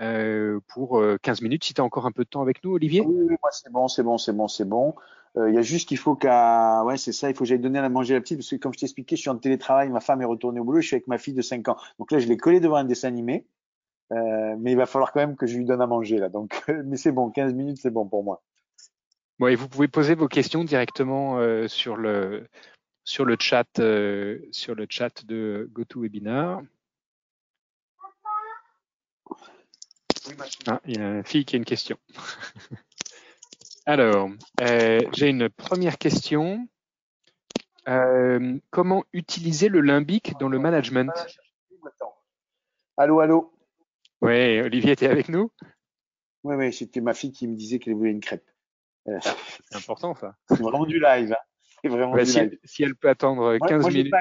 Euh, 0.00 0.58
pour 0.68 1.02
15 1.20 1.42
minutes. 1.42 1.64
Si 1.64 1.74
tu 1.74 1.80
as 1.82 1.84
encore 1.84 2.06
un 2.06 2.12
peu 2.12 2.24
de 2.24 2.28
temps 2.28 2.40
avec 2.40 2.64
nous, 2.64 2.72
Olivier 2.72 3.02
Oui, 3.02 3.26
moi 3.28 3.50
c'est 3.52 3.70
bon, 3.70 3.88
c'est 3.88 4.02
bon, 4.02 4.16
c'est 4.16 4.32
bon, 4.32 4.48
c'est 4.48 4.64
bon. 4.64 4.94
Il 5.36 5.54
y 5.54 5.58
a 5.58 5.62
juste 5.62 5.88
qu'il 5.88 5.98
faut 5.98 6.14
qu'à, 6.14 6.82
ouais, 6.84 6.96
c'est 6.96 7.12
ça, 7.12 7.30
il 7.30 7.34
faut 7.34 7.44
que 7.44 7.48
j'aille 7.48 7.58
donner 7.58 7.78
à 7.78 7.88
manger 7.88 8.14
à 8.14 8.18
la 8.18 8.20
petite, 8.20 8.38
parce 8.38 8.50
que 8.50 8.56
comme 8.56 8.72
je 8.74 8.78
t'expliquais, 8.78 9.16
je 9.16 9.22
suis 9.22 9.30
en 9.30 9.36
télétravail, 9.36 9.88
ma 9.90 10.00
femme 10.00 10.20
est 10.20 10.26
retournée 10.26 10.60
au 10.60 10.64
boulot, 10.64 10.80
je 10.80 10.86
suis 10.86 10.96
avec 10.96 11.06
ma 11.08 11.18
fille 11.18 11.34
de 11.34 11.40
5 11.40 11.68
ans. 11.68 11.76
Donc 11.98 12.10
là, 12.10 12.18
je 12.18 12.26
l'ai 12.26 12.36
collé 12.36 12.60
devant 12.60 12.76
un 12.76 12.84
dessin 12.84 13.08
animé, 13.08 13.46
euh, 14.12 14.56
mais 14.58 14.72
il 14.72 14.76
va 14.76 14.86
falloir 14.86 15.12
quand 15.12 15.20
même 15.20 15.36
que 15.36 15.46
je 15.46 15.56
lui 15.56 15.64
donne 15.64 15.80
à 15.80 15.86
manger 15.86 16.18
là. 16.18 16.28
Donc, 16.28 16.62
mais 16.84 16.96
c'est 16.96 17.12
bon, 17.12 17.30
15 17.30 17.54
minutes, 17.54 17.78
c'est 17.80 17.90
bon 17.90 18.06
pour 18.06 18.22
moi. 18.22 18.42
Bon, 19.38 19.46
et 19.46 19.54
vous 19.54 19.68
pouvez 19.68 19.88
poser 19.88 20.14
vos 20.14 20.28
questions 20.28 20.64
directement 20.64 21.38
euh, 21.38 21.66
sur 21.66 21.96
le 21.96 22.46
sur 23.04 23.24
le 23.24 23.36
chat 23.40 23.66
euh, 23.78 24.38
sur 24.52 24.74
le 24.74 24.86
chat 24.88 25.24
de 25.24 25.68
GoToWebinar. 25.72 26.62
Ah, 30.66 30.80
il 30.84 30.98
y 30.98 31.00
a 31.00 31.08
une 31.08 31.24
fille 31.24 31.44
qui 31.44 31.56
a 31.56 31.58
une 31.58 31.64
question. 31.64 31.96
Alors, 33.86 34.30
j'ai 34.60 35.28
une 35.28 35.48
première 35.48 35.98
question. 35.98 36.68
Comment 38.70 39.04
utiliser 39.12 39.68
le 39.68 39.80
limbic 39.80 40.38
dans 40.38 40.48
le 40.48 40.60
management? 40.60 41.10
Allô, 42.96 43.18
allô? 43.18 43.52
Oui, 44.22 44.60
Olivier, 44.60 44.92
es 44.92 45.06
avec 45.06 45.28
nous? 45.28 45.50
Oui, 46.44 46.54
oui, 46.56 46.72
c'était 46.72 47.00
ma 47.00 47.12
fille 47.12 47.32
qui 47.32 47.48
me 47.48 47.56
disait 47.56 47.78
qu'elle 47.78 47.94
voulait 47.94 48.12
une 48.12 48.20
crêpe. 48.20 48.48
Euh, 49.08 49.18
c'est 49.20 49.76
important 49.76 50.14
ça. 50.14 50.36
C'est 50.48 50.60
vraiment 50.60 50.86
du 50.86 51.00
live. 51.00 51.32
Hein. 51.32 51.42
C'est 51.82 51.88
vraiment 51.88 52.16
du 52.16 52.24
si, 52.24 52.40
live. 52.40 52.58
si, 52.64 52.84
elle 52.84 52.94
peut 52.94 53.08
attendre 53.08 53.58
15 53.58 53.88
minutes. 53.88 54.14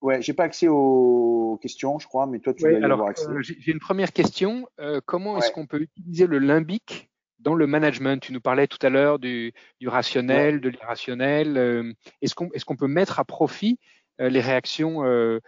Ouais, 0.00 0.22
j'ai 0.22 0.32
pas 0.32 0.44
accès 0.44 0.68
aux 0.68 1.58
questions, 1.60 1.98
je 1.98 2.06
crois, 2.06 2.28
mais 2.28 2.38
toi, 2.38 2.54
tu 2.54 2.64
ouais, 2.64 2.76
alors, 2.76 2.92
avoir 2.92 3.08
accès. 3.08 3.26
Euh, 3.26 3.42
j'ai 3.42 3.72
une 3.72 3.80
première 3.80 4.12
question. 4.12 4.68
Euh, 4.78 5.00
comment 5.04 5.34
ouais. 5.34 5.40
est-ce 5.40 5.50
qu'on 5.50 5.66
peut 5.66 5.80
utiliser 5.80 6.28
le 6.28 6.38
limbic 6.38 7.10
dans 7.40 7.56
le 7.56 7.66
management? 7.66 8.22
Tu 8.22 8.32
nous 8.32 8.40
parlais 8.40 8.68
tout 8.68 8.78
à 8.82 8.90
l'heure 8.90 9.18
du, 9.18 9.52
du, 9.80 9.88
rationnel, 9.88 10.54
ouais. 10.54 10.60
de 10.60 10.68
l'irrationnel. 10.68 11.56
Euh, 11.58 11.92
est-ce 12.22 12.36
qu'on 12.36 12.48
est 12.52 12.62
qu'on 12.62 12.76
peut 12.76 12.86
mettre 12.86 13.18
à 13.18 13.24
profit 13.24 13.80
euh, 14.20 14.28
les 14.28 14.40
réactions 14.40 15.04
euh, 15.04 15.40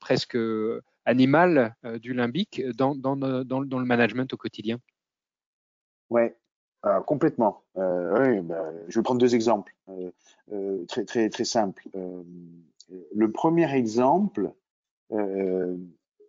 presque 0.00 0.36
animales 1.08 1.74
du 2.00 2.12
limbic 2.12 2.62
dans, 2.76 2.94
dans, 2.94 3.14
le 3.14 3.84
management 3.84 4.32
au 4.32 4.36
quotidien? 4.36 4.78
Ouais, 6.10 6.36
complètement. 7.06 7.62
oui, 7.74 8.40
bah, 8.42 8.70
je 8.88 8.98
vais 8.98 9.02
prendre 9.02 9.20
deux 9.20 9.34
exemples 9.34 9.74
très, 10.88 11.44
simples. 11.44 11.88
Le 13.14 13.30
premier 13.30 13.72
exemple, 13.74 14.52
euh, 15.12 15.76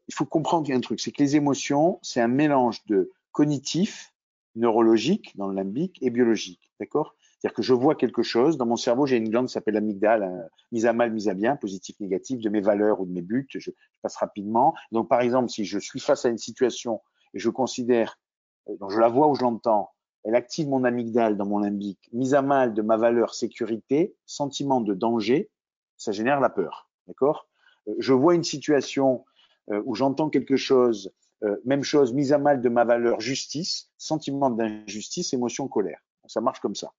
il 0.08 0.14
faut 0.14 0.26
comprendre 0.26 0.72
un 0.72 0.80
truc, 0.80 1.00
c'est 1.00 1.12
que 1.12 1.22
les 1.22 1.36
émotions, 1.36 2.00
c'est 2.02 2.22
un 2.22 2.28
mélange 2.28 2.84
de 2.86 3.12
cognitif, 3.32 4.14
neurologique 4.56 5.38
dans 5.38 5.48
le 5.48 5.56
limbique 5.56 6.00
et 6.02 6.10
biologique, 6.10 6.72
d'accord? 6.80 7.16
C'est-à-dire 7.40 7.56
que 7.56 7.62
je 7.62 7.74
vois 7.74 7.96
quelque 7.96 8.22
chose, 8.22 8.58
dans 8.58 8.66
mon 8.66 8.76
cerveau, 8.76 9.06
j'ai 9.06 9.16
une 9.16 9.30
glande 9.30 9.48
qui 9.48 9.54
s'appelle 9.54 9.76
l'amygdale, 9.76 10.24
hein, 10.24 10.50
mise 10.74 10.86
à 10.86 10.92
mal, 10.92 11.14
mise 11.14 11.30
à 11.30 11.34
bien, 11.34 11.56
positif, 11.56 11.98
négatif, 12.02 12.42
de 12.42 12.50
mes 12.50 12.60
valeurs 12.60 13.00
ou 13.00 13.06
de 13.06 13.12
mes 13.12 13.22
buts, 13.22 13.48
je, 13.50 13.72
passe 14.02 14.18
rapidement. 14.18 14.74
Donc 14.92 15.08
par 15.08 15.22
exemple, 15.22 15.50
si 15.50 15.64
je 15.64 15.80
suis 15.80 16.02
face 16.02 16.26
à 16.26 16.30
une 16.30 16.38
situation 16.38 17.02
et 17.34 17.40
je 17.40 17.50
considère, 17.50 18.20
euh, 18.68 18.76
donc 18.78 18.92
je 18.92 19.00
la 19.00 19.08
vois 19.08 19.30
ou 19.30 19.36
je 19.36 19.42
l'entends, 19.42 19.90
elle 20.26 20.36
active 20.36 20.68
mon 20.68 20.84
amygdale 20.84 21.38
dans 21.38 21.46
mon 21.46 21.60
limbique, 21.60 22.10
mise 22.12 22.34
à 22.34 22.42
mal 22.42 22.74
de 22.74 22.82
ma 22.82 22.98
valeur 22.98 23.34
sécurité, 23.34 24.16
sentiment 24.26 24.82
de 24.82 24.94
danger, 24.94 25.50
ça 25.96 26.12
génère 26.12 26.42
la 26.42 26.50
peur. 26.50 26.90
D'accord? 27.08 27.48
Je 28.00 28.12
vois 28.12 28.36
une 28.36 28.44
situation 28.44 29.24
euh, 29.72 29.82
où 29.86 29.96
j'entends 29.96 30.30
quelque 30.30 30.58
chose, 30.58 31.14
euh, 31.44 31.56
même 31.64 31.84
chose, 31.84 32.12
mise 32.14 32.34
à 32.34 32.38
mal 32.38 32.60
de 32.60 32.68
ma 32.68 32.84
valeur 32.84 33.22
justice, 33.22 33.92
sentiment 33.98 34.50
d'injustice, 34.50 35.34
émotion, 35.34 35.70
colère. 35.70 36.02
Ça 36.28 36.42
marche 36.42 36.60
comme 36.60 36.76
ça. 36.76 36.92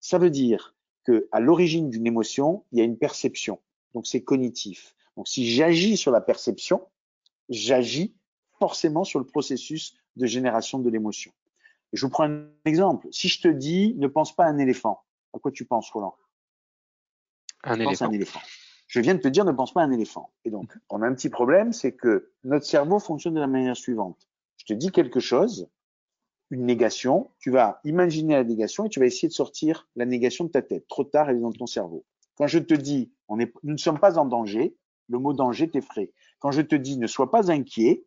Ça 0.00 0.18
veut 0.18 0.30
dire 0.30 0.74
que 1.04 1.28
à 1.32 1.40
l'origine 1.40 1.90
d'une 1.90 2.06
émotion, 2.06 2.64
il 2.72 2.78
y 2.78 2.80
a 2.82 2.84
une 2.84 2.98
perception. 2.98 3.60
Donc 3.94 4.06
c'est 4.06 4.22
cognitif. 4.22 4.94
Donc 5.16 5.28
si 5.28 5.50
j'agis 5.50 5.96
sur 5.96 6.12
la 6.12 6.20
perception, 6.20 6.82
j'agis 7.48 8.14
forcément 8.58 9.04
sur 9.04 9.18
le 9.18 9.26
processus 9.26 9.96
de 10.16 10.26
génération 10.26 10.78
de 10.78 10.90
l'émotion. 10.90 11.32
Je 11.92 12.06
vous 12.06 12.10
prends 12.10 12.24
un 12.24 12.46
exemple. 12.64 13.08
Si 13.10 13.28
je 13.28 13.40
te 13.40 13.48
dis, 13.48 13.94
ne 13.96 14.06
pense 14.06 14.34
pas 14.34 14.44
à 14.44 14.48
un 14.48 14.58
éléphant, 14.58 15.02
à 15.34 15.38
quoi 15.38 15.50
tu 15.50 15.64
penses, 15.64 15.90
Roland? 15.90 16.14
Un 17.64 17.80
éléphant. 17.80 18.06
un 18.06 18.12
éléphant. 18.12 18.40
Je 18.86 19.00
viens 19.00 19.14
de 19.14 19.20
te 19.20 19.28
dire, 19.28 19.44
ne 19.44 19.52
pense 19.52 19.72
pas 19.72 19.82
à 19.82 19.84
un 19.84 19.92
éléphant. 19.92 20.30
Et 20.44 20.50
donc, 20.50 20.76
on 20.88 21.02
a 21.02 21.06
un 21.06 21.14
petit 21.14 21.28
problème, 21.28 21.72
c'est 21.72 21.92
que 21.92 22.32
notre 22.44 22.66
cerveau 22.66 22.98
fonctionne 22.98 23.34
de 23.34 23.40
la 23.40 23.46
manière 23.46 23.76
suivante. 23.76 24.28
Je 24.56 24.64
te 24.64 24.72
dis 24.72 24.90
quelque 24.90 25.20
chose, 25.20 25.68
une 26.50 26.66
négation, 26.66 27.30
tu 27.38 27.50
vas 27.50 27.80
imaginer 27.84 28.34
la 28.34 28.44
négation 28.44 28.84
et 28.84 28.88
tu 28.88 28.98
vas 28.98 29.06
essayer 29.06 29.28
de 29.28 29.32
sortir 29.32 29.88
la 29.94 30.04
négation 30.04 30.44
de 30.44 30.50
ta 30.50 30.62
tête. 30.62 30.86
Trop 30.88 31.04
tard, 31.04 31.30
elle 31.30 31.36
est 31.36 31.40
dans 31.40 31.52
ton 31.52 31.66
cerveau. 31.66 32.04
Quand 32.34 32.46
je 32.46 32.58
te 32.58 32.74
dis, 32.74 33.12
nous 33.28 33.46
ne 33.62 33.76
sommes 33.76 34.00
pas 34.00 34.18
en 34.18 34.24
danger, 34.24 34.76
le 35.08 35.18
mot 35.18 35.32
danger 35.32 35.70
t'effraie. 35.70 36.12
Quand 36.40 36.50
je 36.50 36.62
te 36.62 36.74
dis, 36.74 36.98
ne 36.98 37.06
sois 37.06 37.30
pas 37.30 37.52
inquiet, 37.52 38.04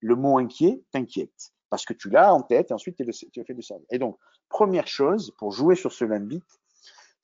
le 0.00 0.16
mot 0.16 0.38
inquiet 0.38 0.82
t'inquiète. 0.90 1.52
Parce 1.70 1.84
que 1.84 1.92
tu 1.92 2.10
l'as 2.10 2.34
en 2.34 2.42
tête 2.42 2.70
et 2.70 2.74
ensuite 2.74 2.96
tu 2.96 3.04
le 3.04 3.44
fait 3.44 3.54
de 3.54 3.62
cerveau. 3.62 3.84
Et 3.90 3.98
donc, 3.98 4.18
première 4.48 4.86
chose, 4.86 5.32
pour 5.38 5.52
jouer 5.52 5.76
sur 5.76 5.92
ce 5.92 6.04
limbique, 6.04 6.44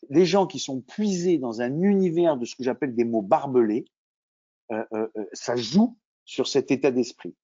les 0.09 0.25
gens 0.25 0.47
qui 0.47 0.59
sont 0.59 0.81
puisés 0.81 1.39
dans 1.39 1.61
un 1.61 1.83
univers 1.83 2.37
de 2.37 2.45
ce 2.45 2.57
que 2.57 2.63
j'appelle 2.63 2.95
des 2.95 3.05
mots 3.05 3.23
barbelés, 3.23 3.85
euh, 4.73 4.85
euh, 4.93 5.09
ça 5.33 5.57
joue 5.57 5.97
sur 6.25 6.47
cet 6.47 6.71
état 6.71 6.91
d'esprit. 6.91 7.35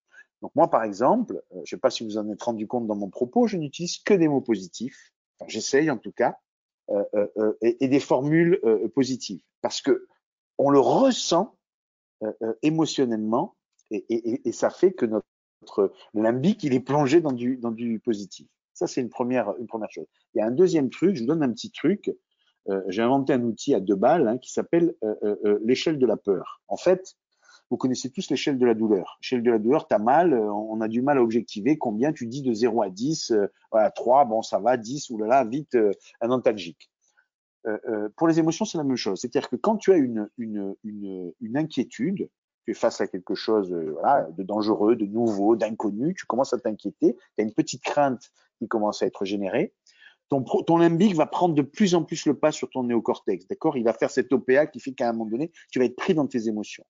Donc 0.42 0.52
moi, 0.54 0.68
par 0.68 0.84
exemple, 0.84 1.42
je 1.52 1.58
ne 1.58 1.64
sais 1.64 1.76
pas 1.78 1.90
si 1.90 2.04
vous 2.04 2.18
en 2.18 2.28
êtes 2.30 2.42
rendu 2.42 2.66
compte 2.66 2.86
dans 2.86 2.96
mon 2.96 3.08
propos, 3.08 3.46
je 3.46 3.56
n'utilise 3.56 3.98
que 3.98 4.14
des 4.14 4.28
mots 4.28 4.40
positifs. 4.40 5.12
Enfin, 5.38 5.48
J'essaye 5.48 5.90
en 5.90 5.98
tout 5.98 6.12
cas, 6.12 6.38
euh, 6.90 7.52
et, 7.62 7.84
et, 7.84 7.88
des 7.88 8.00
formules 8.00 8.60
positives, 8.94 9.42
parce 9.60 9.80
que 9.80 10.06
on 10.58 10.70
le 10.70 10.78
ressent 10.78 11.56
émotionnellement, 12.62 13.56
et, 13.90 14.52
ça 14.52 14.70
fait 14.70 14.92
que 14.92 15.04
notre, 15.06 15.92
limbique 16.14 16.62
il 16.64 16.74
est 16.74 16.80
plongé 16.80 17.20
dans 17.20 17.32
du 17.32 17.56
dans 17.56 17.72
du 17.72 17.98
positif. 17.98 18.46
Ça 18.72 18.86
c'est 18.86 19.00
une 19.00 19.10
première 19.10 19.56
une 19.58 19.66
première 19.66 19.90
chose. 19.90 20.06
Il 20.34 20.38
y 20.38 20.40
a 20.40 20.46
un 20.46 20.52
deuxième 20.52 20.90
truc, 20.90 21.16
je 21.16 21.22
vous 21.22 21.26
donne 21.26 21.42
un 21.42 21.52
petit 21.52 21.70
truc 21.70 22.14
euh, 22.68 22.82
j'ai 22.88 23.02
inventé 23.02 23.32
un 23.32 23.42
outil 23.42 23.74
à 23.74 23.80
deux 23.80 23.94
balles 23.94 24.26
hein, 24.26 24.38
qui 24.38 24.52
s'appelle 24.52 24.94
euh, 25.04 25.14
euh, 25.22 25.58
l'échelle 25.62 25.98
de 25.98 26.06
la 26.06 26.16
peur. 26.16 26.60
En 26.68 26.76
fait, 26.76 27.14
vous 27.70 27.76
connaissez 27.76 28.10
tous 28.10 28.30
l'échelle 28.30 28.58
de 28.58 28.66
la 28.66 28.74
douleur. 28.74 29.18
L'échelle 29.20 29.42
de 29.42 29.50
la 29.50 29.58
douleur, 29.58 29.88
tu 29.88 29.94
as 29.94 29.98
mal, 29.98 30.34
on 30.34 30.80
a 30.80 30.88
du 30.88 31.02
mal 31.02 31.18
à 31.18 31.22
objectiver 31.22 31.76
combien 31.76 32.12
tu 32.12 32.26
dis 32.26 32.42
de 32.42 32.52
0 32.52 32.82
à 32.82 32.90
10, 32.90 33.34
voilà, 33.72 33.90
3, 33.90 34.24
bon 34.24 34.42
ça 34.42 34.58
va, 34.58 34.76
10, 34.76 35.10
oulala, 35.10 35.44
vite, 35.44 35.76
un 36.20 36.30
antalgique. 36.30 36.90
Euh, 37.66 38.08
pour 38.16 38.28
les 38.28 38.38
émotions, 38.38 38.64
c'est 38.64 38.78
la 38.78 38.84
même 38.84 38.96
chose. 38.96 39.20
C'est-à-dire 39.20 39.48
que 39.48 39.56
quand 39.56 39.76
tu 39.76 39.92
as 39.92 39.96
une, 39.96 40.28
une, 40.38 40.74
une, 40.84 41.32
une, 41.40 41.56
inquiétude, 41.56 42.28
tu 42.64 42.70
es 42.70 42.74
face 42.74 43.00
à 43.00 43.06
quelque 43.06 43.34
chose 43.34 43.72
voilà, 43.72 44.28
de 44.30 44.42
dangereux, 44.42 44.94
de 44.94 45.06
nouveau, 45.06 45.56
d'inconnu, 45.56 46.14
tu 46.14 46.26
commences 46.26 46.52
à 46.52 46.58
t'inquiéter, 46.58 47.16
tu 47.16 47.40
as 47.40 47.42
une 47.42 47.52
petite 47.52 47.82
crainte 47.82 48.30
qui 48.58 48.68
commence 48.68 49.02
à 49.02 49.06
être 49.06 49.24
générée 49.24 49.74
ton, 50.28 50.42
ton 50.42 50.76
limbique 50.76 51.14
va 51.14 51.26
prendre 51.26 51.54
de 51.54 51.62
plus 51.62 51.94
en 51.94 52.04
plus 52.04 52.26
le 52.26 52.38
pas 52.38 52.52
sur 52.52 52.68
ton 52.70 52.84
néocortex, 52.84 53.46
d'accord? 53.46 53.76
Il 53.76 53.84
va 53.84 53.92
faire 53.92 54.10
cet 54.10 54.32
OPA 54.32 54.66
qui 54.66 54.80
fait 54.80 54.92
qu'à 54.92 55.08
un 55.08 55.12
moment 55.12 55.30
donné, 55.30 55.52
tu 55.70 55.78
vas 55.78 55.84
être 55.84 55.96
pris 55.96 56.14
dans 56.14 56.26
tes 56.26 56.48
émotions. 56.48 56.84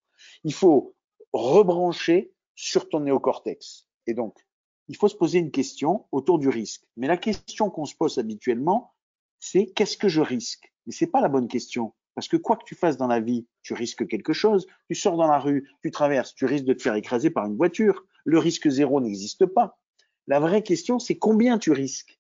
Il 0.44 0.54
faut 0.54 0.94
rebrancher 1.32 2.32
sur 2.54 2.88
ton 2.88 3.00
néocortex. 3.00 3.86
Et 4.06 4.14
donc, 4.14 4.46
il 4.88 4.96
faut 4.96 5.08
se 5.08 5.16
poser 5.16 5.38
une 5.38 5.50
question 5.50 6.06
autour 6.12 6.38
du 6.38 6.48
risque. 6.48 6.84
Mais 6.96 7.06
la 7.06 7.16
question 7.16 7.70
qu'on 7.70 7.84
se 7.84 7.94
pose 7.94 8.18
habituellement, 8.18 8.94
c'est 9.38 9.66
qu'est-ce 9.66 9.96
que 9.96 10.08
je 10.08 10.20
risque? 10.20 10.72
Mais 10.86 10.92
c'est 10.92 11.08
pas 11.08 11.20
la 11.20 11.28
bonne 11.28 11.48
question. 11.48 11.92
Parce 12.14 12.28
que 12.28 12.38
quoi 12.38 12.56
que 12.56 12.64
tu 12.64 12.74
fasses 12.74 12.96
dans 12.96 13.08
la 13.08 13.20
vie, 13.20 13.46
tu 13.62 13.74
risques 13.74 14.06
quelque 14.06 14.32
chose. 14.32 14.66
Tu 14.88 14.94
sors 14.94 15.16
dans 15.16 15.26
la 15.26 15.38
rue, 15.38 15.68
tu 15.82 15.90
traverses, 15.90 16.34
tu 16.34 16.46
risques 16.46 16.64
de 16.64 16.72
te 16.72 16.82
faire 16.82 16.94
écraser 16.94 17.28
par 17.28 17.44
une 17.44 17.56
voiture. 17.56 18.06
Le 18.24 18.38
risque 18.38 18.68
zéro 18.70 19.00
n'existe 19.00 19.44
pas. 19.44 19.78
La 20.26 20.40
vraie 20.40 20.62
question, 20.62 20.98
c'est 20.98 21.18
combien 21.18 21.58
tu 21.58 21.72
risques? 21.72 22.18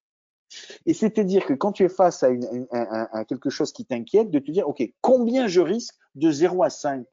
Et 0.86 0.94
c'est-à-dire 0.94 1.46
que 1.46 1.54
quand 1.54 1.72
tu 1.72 1.84
es 1.84 1.88
face 1.88 2.22
à, 2.22 3.24
quelque 3.24 3.50
chose 3.50 3.72
qui 3.72 3.84
t'inquiète, 3.84 4.30
de 4.30 4.38
te 4.38 4.50
dire, 4.50 4.68
OK, 4.68 4.82
combien 5.00 5.46
je 5.46 5.60
risque 5.60 5.94
de 6.14 6.30
0 6.30 6.62
à 6.62 6.70
5 6.70 7.04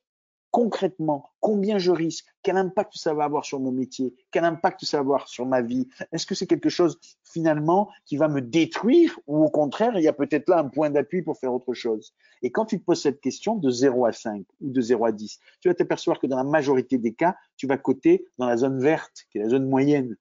Concrètement, 0.52 1.32
combien 1.40 1.80
je 1.80 1.90
risque? 1.90 2.28
Quel 2.44 2.58
impact 2.58 2.96
ça 2.96 3.16
va 3.16 3.24
avoir 3.24 3.44
sur 3.44 3.60
mon 3.60 3.72
métier? 3.72 4.14
Quel 4.30 4.46
impact 4.46 4.86
ça 4.86 4.98
va 4.98 5.02
avoir 5.02 5.28
sur 5.28 5.48
ma 5.48 5.64
vie? 5.64 5.88
Est-ce 6.12 6.28
que 6.28 6.36
c'est 6.36 6.46
quelque 6.46 6.70
chose 6.70 7.00
finalement 7.24 7.90
qui 8.06 8.18
va 8.18 8.28
me 8.28 8.40
détruire 8.40 9.20
ou 9.26 9.44
au 9.44 9.50
contraire, 9.50 9.94
il 9.96 10.04
y 10.04 10.08
a 10.08 10.14
peut-être 10.14 10.48
là 10.48 10.60
un 10.60 10.68
point 10.68 10.92
d'appui 10.92 11.24
pour 11.24 11.40
faire 11.40 11.52
autre 11.52 11.74
chose? 11.74 12.14
Et 12.44 12.52
quand 12.52 12.66
tu 12.66 12.80
te 12.80 12.86
poses 12.86 13.02
cette 13.02 13.20
question 13.20 13.56
de 13.56 13.72
0 13.72 14.06
à 14.06 14.12
5 14.12 14.46
ou 14.62 14.70
de 14.70 14.80
0 14.80 15.06
à 15.06 15.12
10, 15.12 15.40
tu 15.60 15.70
vas 15.70 15.74
t'apercevoir 15.74 16.20
que 16.20 16.28
dans 16.28 16.38
la 16.38 16.44
majorité 16.44 17.00
des 17.00 17.16
cas, 17.16 17.36
tu 17.58 17.66
vas 17.66 17.78
coter 17.78 18.28
dans 18.38 18.46
la 18.46 18.58
zone 18.58 18.80
verte, 18.80 19.26
qui 19.32 19.40
est 19.40 19.42
la 19.42 19.50
zone 19.50 19.68
moyenne. 19.68 20.16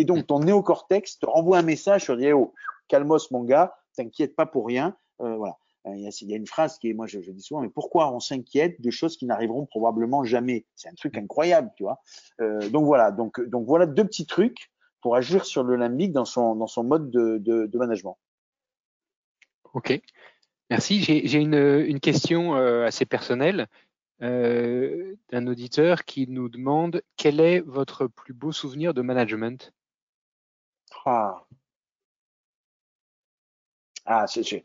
Et 0.00 0.04
donc, 0.06 0.26
ton 0.26 0.40
néocortex 0.40 1.18
te 1.18 1.26
renvoie 1.26 1.58
un 1.58 1.62
message 1.62 2.04
sur 2.04 2.16
dire, 2.16 2.38
oh, 2.38 2.54
calmos, 2.88 3.30
mon 3.32 3.44
gars, 3.44 3.74
t'inquiète 3.94 4.34
pas 4.34 4.46
pour 4.46 4.66
rien. 4.66 4.96
Euh, 5.20 5.36
voilà. 5.36 5.58
Euh, 5.86 5.94
il 5.94 6.00
y, 6.00 6.06
a, 6.06 6.10
il 6.22 6.30
y, 6.30 6.32
a, 6.32 6.38
une 6.38 6.46
phrase 6.46 6.78
qui 6.78 6.88
est, 6.88 6.94
moi, 6.94 7.06
je, 7.06 7.20
je 7.20 7.30
dis 7.30 7.42
souvent, 7.42 7.60
mais 7.60 7.68
pourquoi 7.68 8.10
on 8.10 8.18
s'inquiète 8.18 8.80
de 8.80 8.90
choses 8.90 9.18
qui 9.18 9.26
n'arriveront 9.26 9.66
probablement 9.66 10.24
jamais? 10.24 10.64
C'est 10.74 10.88
un 10.88 10.94
truc 10.94 11.18
incroyable, 11.18 11.70
tu 11.76 11.82
vois. 11.82 12.00
Euh, 12.40 12.66
donc 12.70 12.86
voilà. 12.86 13.10
Donc, 13.10 13.46
donc 13.46 13.66
voilà 13.66 13.84
deux 13.84 14.06
petits 14.06 14.24
trucs 14.24 14.70
pour 15.02 15.16
agir 15.16 15.44
sur 15.44 15.64
le 15.64 15.76
limbique 15.76 16.12
dans 16.12 16.24
son 16.24 16.54
dans 16.56 16.66
son 16.66 16.82
mode 16.82 17.10
de, 17.10 17.36
de, 17.36 17.66
de 17.66 17.78
management. 17.78 18.16
Ok, 19.74 20.00
merci. 20.70 21.02
J'ai 21.02 21.38
une, 21.38 21.54
une, 21.54 22.00
question 22.00 22.56
euh, 22.56 22.86
assez 22.86 23.04
personnelle 23.04 23.66
euh, 24.22 25.14
d'un 25.30 25.46
auditeur 25.46 26.04
qui 26.04 26.26
nous 26.26 26.48
demande 26.48 27.02
quel 27.16 27.38
est 27.40 27.60
votre 27.60 28.06
plus 28.06 28.34
beau 28.34 28.50
souvenir 28.50 28.94
de 28.94 29.02
management? 29.02 29.72
Ah, 31.06 31.44
ah 34.06 34.26
c'est 34.26 34.64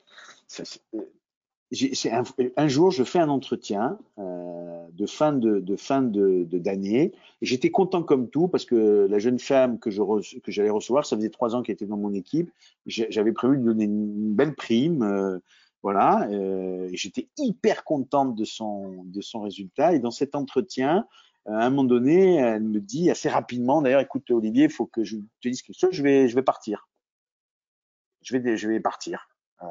un, 2.11 2.23
un, 2.57 2.67
jour, 2.67 2.91
je 2.91 3.03
fais 3.03 3.19
un 3.19 3.29
entretien 3.29 3.97
euh, 4.17 4.87
de 4.91 5.05
fin 5.05 5.33
de, 5.33 5.59
de 5.59 5.75
fin 5.75 6.01
de 6.01 6.47
d'année. 6.51 7.11
j'étais 7.41 7.71
content 7.71 8.03
comme 8.03 8.29
tout 8.29 8.47
parce 8.47 8.65
que 8.65 9.07
la 9.09 9.19
jeune 9.19 9.39
femme 9.39 9.79
que 9.79 9.91
je 9.91 10.01
que 10.39 10.51
j'allais 10.51 10.69
recevoir, 10.69 11.05
ça 11.05 11.15
faisait 11.15 11.29
trois 11.29 11.55
ans 11.55 11.61
qu'elle 11.61 11.73
était 11.73 11.85
dans 11.85 11.97
mon 11.97 12.13
équipe. 12.13 12.51
J'avais 12.85 13.33
prévu 13.33 13.57
de 13.57 13.63
donner 13.63 13.85
une 13.85 14.33
belle 14.33 14.55
prime, 14.55 15.03
euh, 15.03 15.39
voilà. 15.83 16.27
Euh, 16.31 16.89
j'étais 16.93 17.27
hyper 17.37 17.83
contente 17.83 18.35
de 18.35 18.45
son 18.45 19.03
de 19.05 19.21
son 19.21 19.41
résultat. 19.41 19.93
Et 19.93 19.99
dans 19.99 20.11
cet 20.11 20.35
entretien, 20.35 21.05
à 21.47 21.65
un 21.65 21.69
moment 21.69 21.83
donné, 21.83 22.35
elle 22.35 22.63
me 22.63 22.79
dit 22.79 23.09
assez 23.11 23.29
rapidement, 23.29 23.81
d'ailleurs, 23.81 24.01
écoute 24.01 24.29
Olivier, 24.31 24.65
il 24.65 24.71
faut 24.71 24.87
que 24.87 25.03
je 25.03 25.17
te 25.41 25.47
dise 25.47 25.61
quelque 25.61 25.79
chose. 25.79 25.91
Je 25.91 26.03
vais 26.03 26.27
je 26.27 26.35
vais 26.35 26.43
partir. 26.43 26.87
Je 28.21 28.37
vais 28.37 28.57
je 28.57 28.67
vais 28.67 28.79
partir. 28.79 29.29
Euh, 29.61 29.67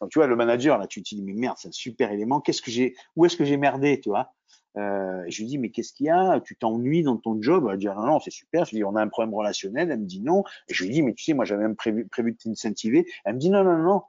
donc 0.00 0.10
tu 0.10 0.18
vois, 0.18 0.26
le 0.26 0.36
manager, 0.36 0.78
là, 0.78 0.86
tu 0.86 1.02
te 1.02 1.14
dis, 1.14 1.22
mais 1.22 1.34
merde, 1.34 1.56
c'est 1.58 1.68
un 1.68 1.72
super 1.72 2.10
élément. 2.10 2.40
Qu'est-ce 2.40 2.62
que 2.62 2.70
j'ai, 2.70 2.94
où 3.16 3.26
est-ce 3.26 3.36
que 3.36 3.44
j'ai 3.44 3.56
merdé, 3.56 4.00
tu 4.00 4.08
vois? 4.08 4.32
Euh, 4.78 5.24
Je 5.28 5.38
lui 5.38 5.46
dis, 5.46 5.58
mais 5.58 5.70
qu'est-ce 5.70 5.92
qu'il 5.92 6.06
y 6.06 6.10
a? 6.10 6.40
Tu 6.40 6.56
t'ennuies 6.56 7.02
dans 7.02 7.16
ton 7.16 7.40
job? 7.40 7.68
Elle 7.70 7.78
dit, 7.78 7.86
non, 7.86 8.06
non, 8.06 8.20
c'est 8.20 8.30
super. 8.30 8.64
Je 8.64 8.70
lui 8.70 8.78
dis, 8.78 8.84
on 8.84 8.96
a 8.96 9.02
un 9.02 9.08
problème 9.08 9.34
relationnel. 9.34 9.90
Elle 9.90 10.00
me 10.00 10.06
dit 10.06 10.20
non. 10.20 10.44
Je 10.70 10.84
lui 10.84 10.92
dis, 10.92 11.02
mais 11.02 11.14
tu 11.14 11.24
sais, 11.24 11.34
moi, 11.34 11.44
j'avais 11.44 11.62
même 11.62 11.76
prévu, 11.76 12.06
prévu 12.08 12.32
de 12.32 12.38
t'incentiver. 12.38 13.06
Elle 13.24 13.34
me 13.34 13.38
dit, 13.38 13.50
non, 13.50 13.64
non, 13.64 13.76
non. 13.78 14.02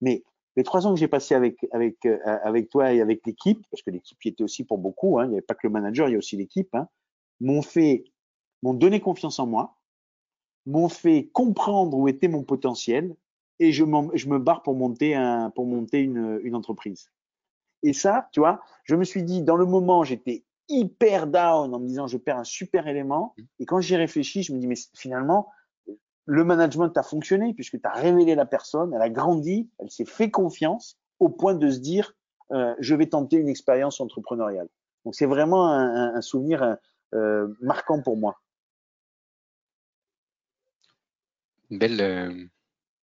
Mais 0.00 0.22
les 0.58 0.64
trois 0.64 0.88
ans 0.88 0.92
que 0.92 0.98
j'ai 0.98 1.06
passé 1.06 1.36
avec 1.36 1.64
avec 1.70 2.04
euh, 2.04 2.18
avec 2.24 2.68
toi 2.68 2.92
et 2.92 3.00
avec 3.00 3.24
l'équipe, 3.24 3.64
parce 3.70 3.80
que 3.80 3.92
l'équipe 3.92 4.18
y 4.24 4.28
était 4.30 4.42
aussi 4.42 4.64
pour 4.64 4.76
beaucoup, 4.76 5.20
hein, 5.20 5.26
il 5.26 5.28
n'y 5.28 5.34
avait 5.36 5.46
pas 5.46 5.54
que 5.54 5.68
le 5.68 5.70
manager, 5.70 6.08
il 6.08 6.12
y 6.12 6.14
a 6.16 6.18
aussi 6.18 6.36
l'équipe, 6.36 6.74
hein, 6.74 6.88
m'ont 7.40 7.62
fait, 7.62 8.02
m'ont 8.64 8.74
donné 8.74 8.98
confiance 8.98 9.38
en 9.38 9.46
moi, 9.46 9.76
m'ont 10.66 10.88
fait 10.88 11.30
comprendre 11.32 11.96
où 11.96 12.08
était 12.08 12.26
mon 12.26 12.42
potentiel 12.42 13.14
et 13.60 13.70
je, 13.70 13.84
je 14.14 14.28
me 14.28 14.40
barre 14.40 14.64
pour 14.64 14.74
monter, 14.74 15.14
un, 15.14 15.50
pour 15.50 15.64
monter 15.64 16.00
une, 16.00 16.40
une 16.42 16.56
entreprise. 16.56 17.12
Et 17.84 17.92
ça, 17.92 18.28
tu 18.32 18.40
vois, 18.40 18.60
je 18.82 18.96
me 18.96 19.04
suis 19.04 19.22
dit, 19.22 19.42
dans 19.42 19.56
le 19.56 19.64
moment, 19.64 20.02
j'étais 20.02 20.42
hyper 20.68 21.28
down 21.28 21.72
en 21.72 21.78
me 21.78 21.86
disant, 21.86 22.08
je 22.08 22.18
perds 22.18 22.38
un 22.38 22.44
super 22.44 22.88
élément. 22.88 23.36
Et 23.60 23.64
quand 23.64 23.80
j'y 23.80 23.94
réfléchis, 23.94 24.42
je 24.42 24.52
me 24.52 24.58
dis, 24.58 24.66
mais 24.66 24.74
finalement, 24.94 25.50
le 26.28 26.44
management 26.44 26.96
a 26.96 27.02
fonctionné 27.02 27.54
puisque 27.54 27.80
tu 27.80 27.86
as 27.86 27.92
révélé 27.92 28.34
la 28.34 28.44
personne, 28.44 28.92
elle 28.94 29.00
a 29.00 29.08
grandi, 29.08 29.68
elle 29.78 29.90
s'est 29.90 30.04
fait 30.04 30.30
confiance 30.30 30.98
au 31.20 31.30
point 31.30 31.54
de 31.54 31.70
se 31.70 31.78
dire, 31.78 32.14
euh, 32.52 32.74
je 32.78 32.94
vais 32.94 33.06
tenter 33.06 33.36
une 33.36 33.48
expérience 33.48 33.98
entrepreneuriale. 34.00 34.68
Donc 35.04 35.14
c'est 35.14 35.26
vraiment 35.26 35.72
un, 35.72 36.14
un 36.14 36.20
souvenir 36.20 36.76
euh, 37.14 37.48
marquant 37.62 38.02
pour 38.02 38.18
moi. 38.18 38.38
Belle, 41.70 42.00
euh, 42.00 42.44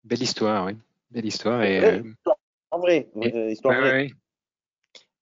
Belle 0.05 0.23
histoire, 0.23 0.67
oui. 0.67 0.77
Belle 1.11 1.25
histoire. 1.25 1.63
Et, 1.63 1.83
euh, 1.83 2.03
en 2.71 2.79
vrai, 2.79 3.09
et, 3.23 3.53
histoire 3.53 3.81
vraie. 3.81 4.11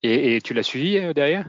Et, 0.02 0.34
et, 0.36 0.40
tu 0.40 0.54
l'as 0.54 0.64
suivi 0.64 0.98
euh, 0.98 1.12
derrière? 1.12 1.48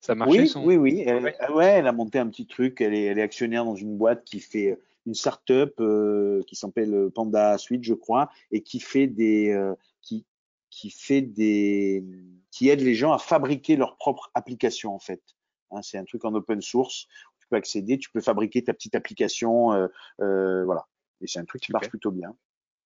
Ça 0.00 0.14
marchait 0.14 0.54
Oui, 0.56 0.76
oui, 0.76 0.76
oui. 0.76 1.02
Elle, 1.06 1.34
ouais. 1.54 1.66
elle 1.66 1.86
a 1.86 1.92
monté 1.92 2.18
un 2.18 2.28
petit 2.28 2.46
truc. 2.46 2.82
Elle 2.82 2.94
est, 2.94 3.04
elle 3.04 3.18
est 3.18 3.22
actionnaire 3.22 3.64
dans 3.64 3.74
une 3.74 3.96
boîte 3.96 4.24
qui 4.24 4.40
fait 4.40 4.72
euh, 4.72 4.82
une 5.08 5.14
start-up 5.14 5.74
euh, 5.80 6.42
qui 6.46 6.54
s'appelle 6.54 7.10
Panda 7.14 7.58
Suite, 7.58 7.82
je 7.82 7.94
crois, 7.94 8.30
et 8.52 8.62
qui 8.62 8.78
fait 8.78 9.06
des, 9.06 9.50
euh, 9.50 9.74
qui, 10.02 10.24
qui 10.70 10.90
fait 10.90 11.22
des, 11.22 12.04
qui 12.50 12.68
aide 12.68 12.80
les 12.80 12.94
gens 12.94 13.12
à 13.12 13.18
fabriquer 13.18 13.76
leur 13.76 13.96
propre 13.96 14.30
application 14.34 14.94
en 14.94 14.98
fait. 14.98 15.22
Hein, 15.70 15.82
c'est 15.82 15.98
un 15.98 16.04
truc 16.04 16.24
en 16.24 16.34
open 16.34 16.60
source. 16.60 17.08
Tu 17.40 17.48
peux 17.48 17.56
accéder, 17.56 17.98
tu 17.98 18.10
peux 18.10 18.20
fabriquer 18.20 18.62
ta 18.62 18.74
petite 18.74 18.94
application, 18.94 19.72
euh, 19.72 20.64
voilà. 20.64 20.86
Et 21.20 21.26
c'est 21.26 21.40
un 21.40 21.44
truc 21.46 21.62
qui 21.62 21.72
marche 21.72 21.88
plutôt 21.88 22.10
bien. 22.10 22.36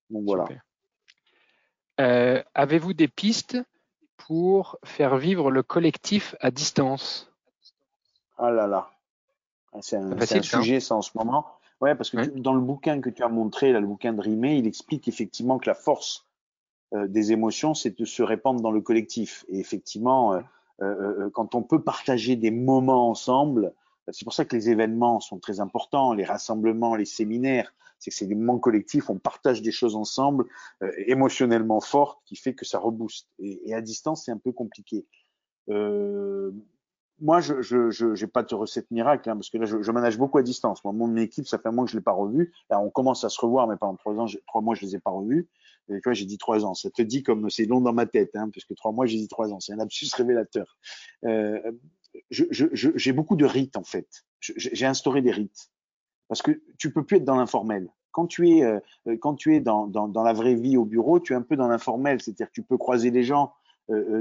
Donc 0.08 0.24
voilà. 0.24 0.46
Euh, 2.00 2.42
Avez-vous 2.54 2.94
des 2.94 3.08
pistes 3.08 3.58
pour 4.16 4.78
faire 4.84 5.16
vivre 5.16 5.50
le 5.50 5.62
collectif 5.62 6.36
à 6.40 6.50
distance? 6.50 7.30
Ah 8.38 8.50
là 8.50 8.66
là, 8.66 8.90
ah, 9.72 9.78
c'est 9.82 9.96
un, 9.96 10.12
un 10.12 10.42
sujet 10.42 10.80
ça 10.80 10.94
en 10.94 11.02
ce 11.02 11.10
moment. 11.16 11.46
Ouais, 11.82 11.96
parce 11.96 12.10
que 12.10 12.38
dans 12.38 12.54
le 12.54 12.60
bouquin 12.60 13.00
que 13.00 13.10
tu 13.10 13.24
as 13.24 13.28
montré, 13.28 13.72
là, 13.72 13.80
le 13.80 13.88
bouquin 13.88 14.12
de 14.12 14.20
Rimé, 14.20 14.56
il 14.56 14.68
explique 14.68 15.08
effectivement 15.08 15.58
que 15.58 15.68
la 15.68 15.74
force 15.74 16.28
euh, 16.94 17.08
des 17.08 17.32
émotions, 17.32 17.74
c'est 17.74 17.98
de 17.98 18.04
se 18.04 18.22
répandre 18.22 18.60
dans 18.60 18.70
le 18.70 18.80
collectif. 18.80 19.44
Et 19.48 19.58
effectivement, 19.58 20.34
euh, 20.34 20.40
euh, 20.80 21.24
euh 21.24 21.30
quand 21.30 21.56
on 21.56 21.64
peut 21.64 21.82
partager 21.82 22.36
des 22.36 22.52
moments 22.52 23.10
ensemble, 23.10 23.74
c'est 24.12 24.24
pour 24.24 24.32
ça 24.32 24.44
que 24.44 24.54
les 24.54 24.70
événements 24.70 25.18
sont 25.18 25.40
très 25.40 25.58
importants, 25.58 26.12
les 26.12 26.24
rassemblements, 26.24 26.94
les 26.94 27.04
séminaires, 27.04 27.74
c'est 27.98 28.10
que 28.10 28.16
c'est 28.16 28.26
des 28.26 28.36
moments 28.36 28.60
collectifs, 28.60 29.10
on 29.10 29.18
partage 29.18 29.60
des 29.60 29.72
choses 29.72 29.96
ensemble, 29.96 30.44
euh, 30.84 30.92
émotionnellement 31.06 31.80
fortes, 31.80 32.20
qui 32.26 32.36
fait 32.36 32.54
que 32.54 32.64
ça 32.64 32.78
rebooste. 32.78 33.28
Et, 33.40 33.60
et 33.68 33.74
à 33.74 33.80
distance, 33.80 34.24
c'est 34.24 34.32
un 34.32 34.38
peu 34.38 34.52
compliqué. 34.52 35.04
Euh, 35.68 36.52
moi, 37.22 37.40
je 37.40 37.62
je 37.62 37.90
je 37.90 38.14
j'ai 38.14 38.26
pas 38.26 38.42
de 38.42 38.54
recette 38.54 38.90
miracle, 38.90 39.30
hein, 39.30 39.36
parce 39.36 39.48
que 39.48 39.56
là, 39.56 39.64
je, 39.64 39.80
je, 39.80 39.90
manage 39.92 40.18
beaucoup 40.18 40.38
à 40.38 40.42
distance. 40.42 40.82
Moi, 40.82 40.92
mon 40.92 41.16
équipe, 41.16 41.46
ça 41.46 41.56
fait 41.58 41.68
un 41.68 41.72
mois 41.72 41.84
que 41.84 41.90
je 41.90 41.96
l'ai 41.96 42.02
pas 42.02 42.12
revu. 42.12 42.52
Là, 42.68 42.80
on 42.80 42.90
commence 42.90 43.22
à 43.24 43.28
se 43.28 43.40
revoir, 43.40 43.68
mais 43.68 43.76
pendant 43.76 43.94
trois 43.94 44.14
ans, 44.16 44.26
trois 44.48 44.60
mois, 44.60 44.74
je 44.74 44.82
les 44.84 44.96
ai 44.96 44.98
pas 44.98 45.12
revus. 45.12 45.48
Et 45.88 45.94
tu 45.94 46.00
vois, 46.04 46.14
j'ai 46.14 46.24
dit 46.24 46.36
trois 46.36 46.64
ans. 46.66 46.74
Ça 46.74 46.90
te 46.90 47.00
dit 47.00 47.22
comme 47.22 47.48
c'est 47.48 47.64
long 47.64 47.80
dans 47.80 47.92
ma 47.92 48.06
tête, 48.06 48.34
hein, 48.34 48.50
parce 48.52 48.64
que 48.64 48.74
trois 48.74 48.90
mois, 48.90 49.06
j'ai 49.06 49.18
dit 49.18 49.28
trois 49.28 49.52
ans. 49.52 49.60
C'est 49.60 49.72
un 49.72 49.76
lapsus 49.76 50.08
révélateur. 50.16 50.76
Euh, 51.24 51.60
j'ai 52.30 52.48
je, 52.50 52.66
je, 52.72 53.12
beaucoup 53.12 53.36
de 53.36 53.46
rites 53.46 53.76
en 53.76 53.84
fait. 53.84 54.24
J'ai 54.40 54.84
instauré 54.84 55.22
des 55.22 55.30
rites 55.30 55.70
parce 56.28 56.42
que 56.42 56.60
tu 56.76 56.92
peux 56.92 57.04
plus 57.04 57.18
être 57.18 57.24
dans 57.24 57.36
l'informel. 57.36 57.88
Quand 58.10 58.26
tu 58.26 58.50
es, 58.50 58.64
euh, 58.64 58.80
quand 59.20 59.36
tu 59.36 59.54
es 59.54 59.60
dans, 59.60 59.86
dans, 59.86 60.08
dans, 60.08 60.22
la 60.22 60.34
vraie 60.34 60.54
vie 60.54 60.76
au 60.76 60.84
bureau, 60.84 61.20
tu 61.20 61.32
es 61.32 61.36
un 61.36 61.42
peu 61.42 61.56
dans 61.56 61.68
l'informel, 61.68 62.20
c'est-à-dire 62.20 62.48
que 62.48 62.52
tu 62.52 62.62
peux 62.62 62.76
croiser 62.76 63.10
les 63.10 63.22
gens 63.22 63.54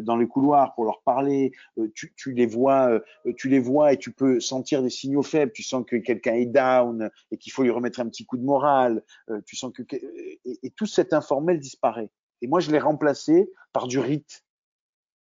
dans 0.02 0.18
les 0.18 0.28
couloirs 0.28 0.74
pour 0.76 0.86
leur 0.86 1.02
parler, 1.02 1.52
euh, 1.78 1.92
tu, 1.94 2.34
les 2.34 2.46
vois, 2.46 2.90
euh, 2.90 3.34
tu 3.38 3.50
les 3.50 3.60
vois 3.60 3.94
et 3.94 3.98
tu 3.98 4.12
peux 4.12 4.40
sentir 4.40 4.82
des 4.82 4.90
signaux 4.90 5.24
faibles. 5.24 5.52
Tu 5.52 5.64
sens 5.64 5.84
que 5.86 5.96
quelqu'un 5.96 6.34
est 6.34 6.46
down 6.46 7.10
et 7.32 7.38
qu'il 7.38 7.52
faut 7.52 7.64
lui 7.64 7.72
remettre 7.72 8.00
un 8.00 8.08
petit 8.08 8.26
coup 8.26 8.38
de 8.38 8.44
morale. 8.44 9.04
tu 9.46 9.56
sens 9.56 9.72
que 9.74 9.84
et, 9.92 10.70
tout 10.76 10.86
cet 10.86 11.14
informel 11.14 11.60
disparaît. 11.60 12.10
Et 12.42 12.48
moi, 12.48 12.60
je 12.60 12.72
l'ai 12.72 12.80
remplacé 12.80 13.52
par 13.74 13.88
du 13.88 14.00
rite. 14.00 14.44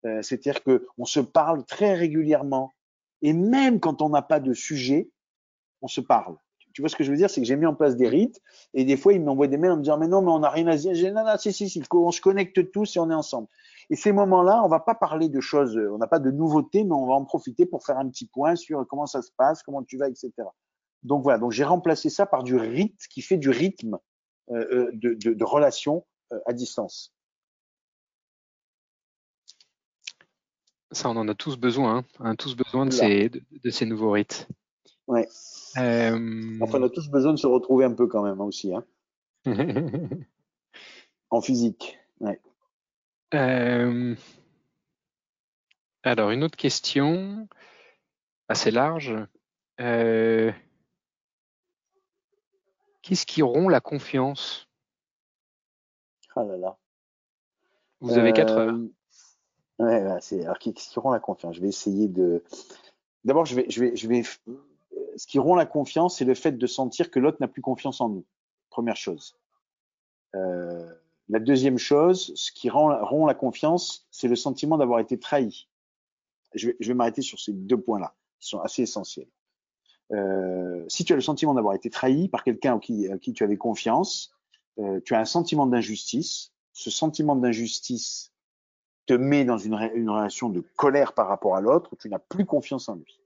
c'est-à-dire 0.03 0.63
que 0.63 0.87
on 0.97 1.05
se 1.05 1.19
parle 1.19 1.65
très 1.65 1.93
régulièrement 1.93 2.73
et 3.21 3.33
même 3.33 3.79
quand 3.79 4.01
on 4.01 4.09
n'a 4.09 4.21
pas 4.21 4.39
de 4.39 4.53
sujet, 4.53 5.09
on 5.81 5.87
se 5.87 6.01
parle. 6.01 6.37
Tu 6.77 6.81
vois 6.83 6.89
ce 6.89 6.95
que 6.95 7.03
je 7.03 7.09
veux 7.09 7.17
dire? 7.17 7.27
C'est 7.27 7.41
que 7.41 7.47
j'ai 7.47 7.55
mis 7.55 7.65
en 7.65 7.73
place 7.73 7.95
des 7.95 8.07
rites 8.07 8.39
et 8.75 8.85
des 8.85 8.97
fois, 8.97 9.13
ils 9.13 9.19
m'envoient 9.19 9.47
des 9.47 9.57
mails 9.57 9.71
en 9.71 9.77
me 9.77 9.81
disant 9.81 9.97
Mais 9.97 10.07
non, 10.07 10.21
mais 10.21 10.29
on 10.29 10.37
n'a 10.37 10.51
rien 10.51 10.67
à 10.67 10.77
dire. 10.77 10.93
J'ai 10.93 11.11
non, 11.11 11.25
non, 11.25 11.35
si, 11.39 11.51
si, 11.51 11.69
si, 11.69 11.81
on 11.91 12.11
se 12.11 12.21
connecte 12.21 12.71
tous 12.71 12.95
et 12.95 12.99
on 12.99 13.09
est 13.09 13.15
ensemble. 13.15 13.47
Et 13.89 13.95
ces 13.95 14.11
moments-là, 14.11 14.61
on 14.63 14.67
va 14.67 14.79
pas 14.79 14.95
parler 14.95 15.29
de 15.29 15.39
choses, 15.39 15.77
on 15.77 15.97
n'a 15.97 16.07
pas 16.07 16.19
de 16.19 16.29
nouveautés, 16.29 16.83
mais 16.83 16.93
on 16.93 17.05
va 17.05 17.13
en 17.13 17.23
profiter 17.23 17.65
pour 17.65 17.85
faire 17.85 17.97
un 17.97 18.09
petit 18.09 18.27
point 18.27 18.55
sur 18.55 18.85
comment 18.87 19.05
ça 19.05 19.21
se 19.21 19.31
passe, 19.37 19.63
comment 19.63 19.83
tu 19.83 19.97
vas, 19.97 20.09
etc. 20.09 20.31
Donc 21.03 21.23
voilà, 21.23 21.39
donc 21.39 21.51
j'ai 21.51 21.63
remplacé 21.63 22.09
ça 22.09 22.25
par 22.25 22.43
du 22.43 22.55
rite 22.57 22.99
qui 23.09 23.21
fait 23.21 23.37
du 23.37 23.49
rythme 23.49 23.97
euh, 24.49 24.65
euh 24.71 24.91
de, 24.93 25.13
de, 25.13 25.33
de 25.33 25.43
relation 25.43 26.05
euh, 26.33 26.39
à 26.45 26.53
distance. 26.53 27.13
Ça, 30.91 31.09
on 31.09 31.15
en 31.17 31.27
a 31.27 31.35
tous 31.35 31.57
besoin, 31.57 31.97
hein. 31.97 32.03
on 32.19 32.25
a 32.25 32.35
tous 32.35 32.55
besoin 32.55 32.85
de, 32.85 32.91
ces, 32.91 33.29
de, 33.29 33.41
de 33.63 33.69
ces 33.69 33.85
nouveaux 33.85 34.11
rites. 34.11 34.47
Ouais. 35.07 35.27
Euh... 35.77 36.59
Enfin, 36.61 36.79
on 36.79 36.83
a 36.83 36.89
tous 36.89 37.09
besoin 37.09 37.33
de 37.33 37.37
se 37.37 37.47
retrouver 37.47 37.85
un 37.85 37.93
peu 37.93 38.07
quand 38.07 38.23
même 38.23 38.41
hein, 38.41 38.45
aussi. 38.45 38.73
Hein. 38.73 38.85
en 41.29 41.41
physique. 41.41 41.97
Ouais. 42.19 42.39
Euh... 43.33 44.15
Alors, 46.03 46.31
une 46.31 46.43
autre 46.43 46.57
question 46.57 47.47
assez 48.47 48.71
large. 48.71 49.15
Euh... 49.79 50.51
Qu'est-ce 53.01 53.25
qui 53.25 53.41
rompt 53.41 53.69
la 53.69 53.81
confiance? 53.81 54.67
Ah 56.35 56.43
là 56.43 56.57
là. 56.57 56.77
Vous 57.99 58.17
avez 58.17 58.31
quatre 58.33 58.53
heures. 58.53 58.75
Euh, 59.79 60.13
ouais, 60.13 60.21
c'est 60.21 60.43
alors 60.43 60.59
qu'est-ce 60.59 60.89
qui 60.89 60.99
rompt 60.99 61.13
la 61.13 61.19
confiance? 61.19 61.55
Je 61.55 61.61
vais 61.61 61.69
essayer 61.69 62.07
de. 62.07 62.43
D'abord, 63.23 63.45
je 63.45 63.55
vais, 63.55 63.65
je 63.69 63.79
vais, 63.79 63.95
je 63.95 64.07
vais 64.07 64.23
ce 65.17 65.25
qui 65.25 65.39
rompt 65.39 65.57
la 65.57 65.65
confiance, 65.65 66.17
c'est 66.17 66.25
le 66.25 66.35
fait 66.35 66.53
de 66.53 66.67
sentir 66.67 67.09
que 67.09 67.19
l'autre 67.19 67.37
n'a 67.39 67.47
plus 67.47 67.61
confiance 67.61 68.01
en 68.01 68.09
nous. 68.09 68.25
Première 68.69 68.95
chose. 68.95 69.35
Euh, 70.35 70.93
la 71.29 71.39
deuxième 71.39 71.77
chose, 71.77 72.33
ce 72.35 72.51
qui 72.51 72.69
rend, 72.69 72.97
rompt 73.03 73.27
la 73.27 73.33
confiance, 73.33 74.07
c'est 74.11 74.27
le 74.27 74.35
sentiment 74.35 74.77
d'avoir 74.77 74.99
été 74.99 75.19
trahi. 75.19 75.67
Je 76.53 76.71
vais, 76.79 76.93
m'arrêter 76.93 77.21
sur 77.21 77.39
ces 77.39 77.51
deux 77.51 77.79
points-là, 77.79 78.15
qui 78.39 78.47
sont 78.47 78.59
assez 78.59 78.83
essentiels. 78.83 79.27
Euh, 80.13 80.85
si 80.87 81.03
tu 81.03 81.11
as 81.11 81.17
le 81.17 81.21
sentiment 81.21 81.53
d'avoir 81.53 81.73
été 81.73 81.89
trahi 81.89 82.29
par 82.29 82.43
quelqu'un 82.43 82.79
qui, 82.79 83.09
qui 83.21 83.33
tu 83.33 83.43
avais 83.43 83.57
confiance, 83.57 84.33
euh, 84.79 85.01
tu 85.03 85.15
as 85.15 85.19
un 85.19 85.25
sentiment 85.25 85.67
d'injustice. 85.67 86.53
Ce 86.71 86.89
sentiment 86.89 87.35
d'injustice 87.35 88.31
te 89.05 89.13
met 89.13 89.43
dans 89.43 89.57
une, 89.57 89.73
une, 89.95 90.09
relation 90.09 90.49
de 90.49 90.61
colère 90.75 91.13
par 91.13 91.27
rapport 91.27 91.55
à 91.55 91.61
l'autre, 91.61 91.95
tu 91.97 92.09
n'as 92.09 92.19
plus 92.19 92.45
confiance 92.45 92.87
en 92.87 92.95
lui. 92.95 93.19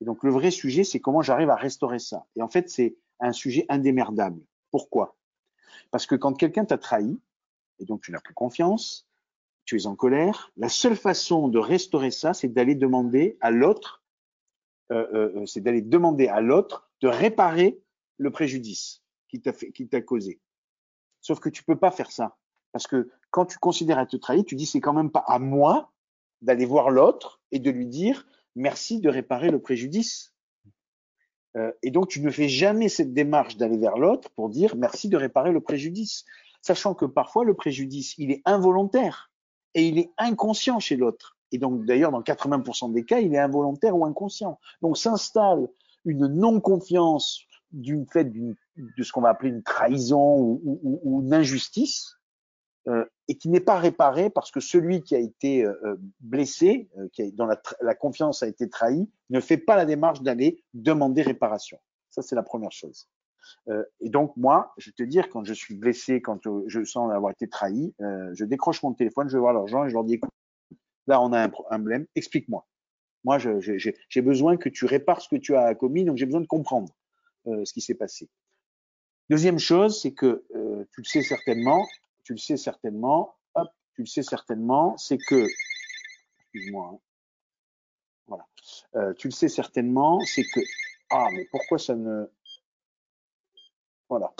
Et 0.00 0.04
donc 0.04 0.22
le 0.22 0.30
vrai 0.30 0.50
sujet, 0.50 0.84
c'est 0.84 1.00
comment 1.00 1.22
j'arrive 1.22 1.50
à 1.50 1.56
restaurer 1.56 1.98
ça. 1.98 2.26
Et 2.36 2.42
en 2.42 2.48
fait, 2.48 2.68
c'est 2.68 2.96
un 3.20 3.32
sujet 3.32 3.66
indémerdable. 3.68 4.40
Pourquoi? 4.70 5.16
Parce 5.90 6.06
que 6.06 6.14
quand 6.14 6.34
quelqu'un 6.34 6.64
t'a 6.64 6.78
trahi, 6.78 7.18
et 7.78 7.84
donc 7.84 8.02
tu 8.02 8.12
n'as 8.12 8.20
plus 8.20 8.34
confiance, 8.34 9.06
tu 9.64 9.76
es 9.76 9.86
en 9.86 9.96
colère, 9.96 10.50
la 10.56 10.68
seule 10.68 10.96
façon 10.96 11.48
de 11.48 11.58
restaurer 11.58 12.10
ça, 12.10 12.32
c'est 12.32 12.48
d'aller 12.48 12.74
demander 12.74 13.36
à 13.40 13.50
l'autre, 13.50 14.02
euh, 14.90 15.06
euh, 15.12 15.46
c'est 15.46 15.60
d'aller 15.60 15.82
demander 15.82 16.28
à 16.28 16.40
l'autre 16.40 16.90
de 17.00 17.08
réparer 17.08 17.80
le 18.16 18.30
préjudice 18.30 19.02
qui 19.28 19.40
t'a 19.42 20.00
causé. 20.00 20.40
Sauf 21.20 21.40
que 21.40 21.50
tu 21.50 21.62
peux 21.62 21.78
pas 21.78 21.90
faire 21.90 22.10
ça. 22.10 22.36
Parce 22.72 22.86
que 22.86 23.10
quand 23.30 23.46
tu 23.46 23.58
considères 23.58 23.98
être 23.98 24.16
trahi, 24.16 24.44
tu 24.44 24.54
dis 24.54 24.66
c'est 24.66 24.80
quand 24.80 24.94
même 24.94 25.10
pas 25.10 25.24
à 25.26 25.38
moi 25.38 25.92
d'aller 26.42 26.64
voir 26.64 26.90
l'autre 26.90 27.40
et 27.52 27.58
de 27.58 27.70
lui 27.70 27.86
dire 27.86 28.26
merci 28.54 29.00
de 29.00 29.08
réparer 29.08 29.50
le 29.50 29.60
préjudice. 29.60 30.34
Euh, 31.56 31.72
et 31.82 31.90
donc 31.90 32.08
tu 32.08 32.20
ne 32.20 32.30
fais 32.30 32.48
jamais 32.48 32.88
cette 32.88 33.12
démarche 33.12 33.56
d'aller 33.56 33.78
vers 33.78 33.96
l'autre 33.96 34.30
pour 34.30 34.48
dire 34.48 34.76
merci 34.76 35.08
de 35.08 35.16
réparer 35.16 35.52
le 35.52 35.60
préjudice, 35.60 36.24
sachant 36.62 36.94
que 36.94 37.04
parfois 37.04 37.44
le 37.44 37.54
préjudice 37.54 38.16
il 38.18 38.30
est 38.30 38.42
involontaire 38.44 39.30
et 39.74 39.86
il 39.86 39.98
est 39.98 40.10
inconscient 40.18 40.80
chez 40.80 40.96
l'autre. 40.96 41.36
Et 41.52 41.58
donc 41.58 41.84
d'ailleurs 41.84 42.12
dans 42.12 42.22
80% 42.22 42.92
des 42.92 43.04
cas 43.04 43.20
il 43.20 43.34
est 43.34 43.38
involontaire 43.38 43.96
ou 43.96 44.04
inconscient. 44.04 44.58
Donc 44.82 44.98
s'installe 44.98 45.68
une 46.04 46.26
non-confiance 46.26 47.40
d'une 47.72 48.06
fait 48.06 48.24
de 48.24 49.02
ce 49.02 49.12
qu'on 49.12 49.20
va 49.20 49.30
appeler 49.30 49.50
une 49.50 49.62
trahison 49.62 50.60
ou, 50.62 51.22
une 51.22 51.34
injustice 51.34 52.16
euh, 52.86 53.04
et 53.26 53.36
qui 53.36 53.50
n'est 53.50 53.60
pas 53.60 53.78
réparé 53.78 54.30
parce 54.30 54.50
que 54.50 54.60
celui 54.60 55.02
qui 55.02 55.14
a 55.14 55.18
été 55.18 55.64
euh, 55.64 55.74
euh, 55.84 55.96
blessé, 56.20 56.88
qui 57.12 57.22
a, 57.22 57.30
dont 57.32 57.46
la, 57.46 57.60
la, 57.82 57.94
confiance 57.94 58.42
a 58.42 58.46
été 58.46 58.70
trahie, 58.70 59.06
ne 59.28 59.40
fait 59.40 59.58
pas 59.58 59.76
la 59.76 59.84
démarche 59.84 60.22
d'aller 60.22 60.64
demander 60.72 61.22
réparation. 61.22 61.78
Ça, 62.10 62.22
c'est 62.22 62.34
la 62.34 62.42
première 62.42 62.72
chose. 62.72 63.08
Et 64.00 64.08
donc, 64.08 64.36
moi, 64.36 64.72
je 64.78 64.90
te 64.90 65.02
dire, 65.02 65.28
quand 65.28 65.44
je 65.44 65.54
suis 65.54 65.74
blessé, 65.74 66.20
quand 66.20 66.40
je 66.66 66.84
sens 66.84 67.12
avoir 67.12 67.32
été 67.32 67.48
trahi, 67.48 67.94
je 67.98 68.44
décroche 68.44 68.82
mon 68.82 68.92
téléphone, 68.92 69.28
je 69.28 69.36
vais 69.36 69.40
voir 69.40 69.52
l'argent 69.52 69.84
et 69.84 69.88
je 69.88 69.94
leur 69.94 70.04
dis, 70.04 70.14
écoute, 70.14 70.30
là, 71.06 71.20
on 71.20 71.32
a 71.32 71.40
un 71.40 71.48
problème, 71.48 72.06
explique-moi. 72.14 72.66
Moi, 73.24 73.38
j'ai 73.38 74.22
besoin 74.22 74.56
que 74.56 74.68
tu 74.68 74.84
répares 74.86 75.20
ce 75.20 75.28
que 75.28 75.36
tu 75.36 75.54
as 75.54 75.74
commis, 75.74 76.04
donc 76.04 76.16
j'ai 76.16 76.26
besoin 76.26 76.40
de 76.40 76.46
comprendre 76.46 76.92
ce 77.46 77.72
qui 77.72 77.80
s'est 77.80 77.94
passé. 77.94 78.28
Deuxième 79.30 79.58
chose, 79.58 80.00
c'est 80.00 80.12
que 80.12 80.44
tu 80.92 81.00
le 81.00 81.04
sais 81.04 81.22
certainement, 81.22 81.86
tu 82.28 82.34
le 82.34 82.38
sais 82.38 82.58
certainement, 82.58 83.36
hop, 83.54 83.68
tu 83.94 84.02
le 84.02 84.06
sais 84.06 84.22
certainement, 84.22 84.98
c'est 84.98 85.16
que, 85.16 85.46
excuse-moi, 86.40 86.90
hein. 86.92 86.98
voilà, 88.26 88.46
euh, 88.96 89.14
tu 89.14 89.28
le 89.28 89.32
sais 89.32 89.48
certainement, 89.48 90.20
c'est 90.20 90.44
que, 90.44 90.60
ah, 91.10 91.28
mais 91.32 91.46
pourquoi 91.50 91.78
ça 91.78 91.96
ne, 91.96 92.26
voilà, 94.08 94.32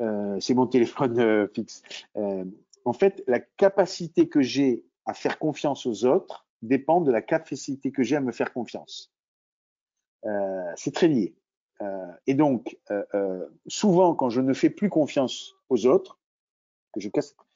euh, 0.00 0.38
c'est 0.40 0.54
mon 0.54 0.66
téléphone 0.66 1.18
euh, 1.18 1.48
fixe. 1.54 1.82
en 2.84 2.92
fait, 2.92 3.22
la 3.26 3.40
capacité 3.40 4.28
que 4.28 4.40
j'ai 4.40 4.84
à 5.04 5.14
faire 5.14 5.38
confiance 5.38 5.86
aux 5.86 6.04
autres 6.04 6.46
dépend 6.62 7.00
de 7.00 7.10
la 7.10 7.22
capacité 7.22 7.92
que 7.92 8.02
j'ai 8.02 8.16
à 8.16 8.20
me 8.20 8.32
faire 8.32 8.52
confiance. 8.52 9.12
c'est 10.76 10.92
très 10.92 11.08
lié. 11.08 11.34
et 12.26 12.34
donc, 12.34 12.78
souvent, 13.68 14.14
quand 14.14 14.30
je 14.30 14.40
ne 14.40 14.52
fais 14.52 14.70
plus 14.70 14.88
confiance 14.88 15.54
aux 15.68 15.86
autres, 15.86 16.18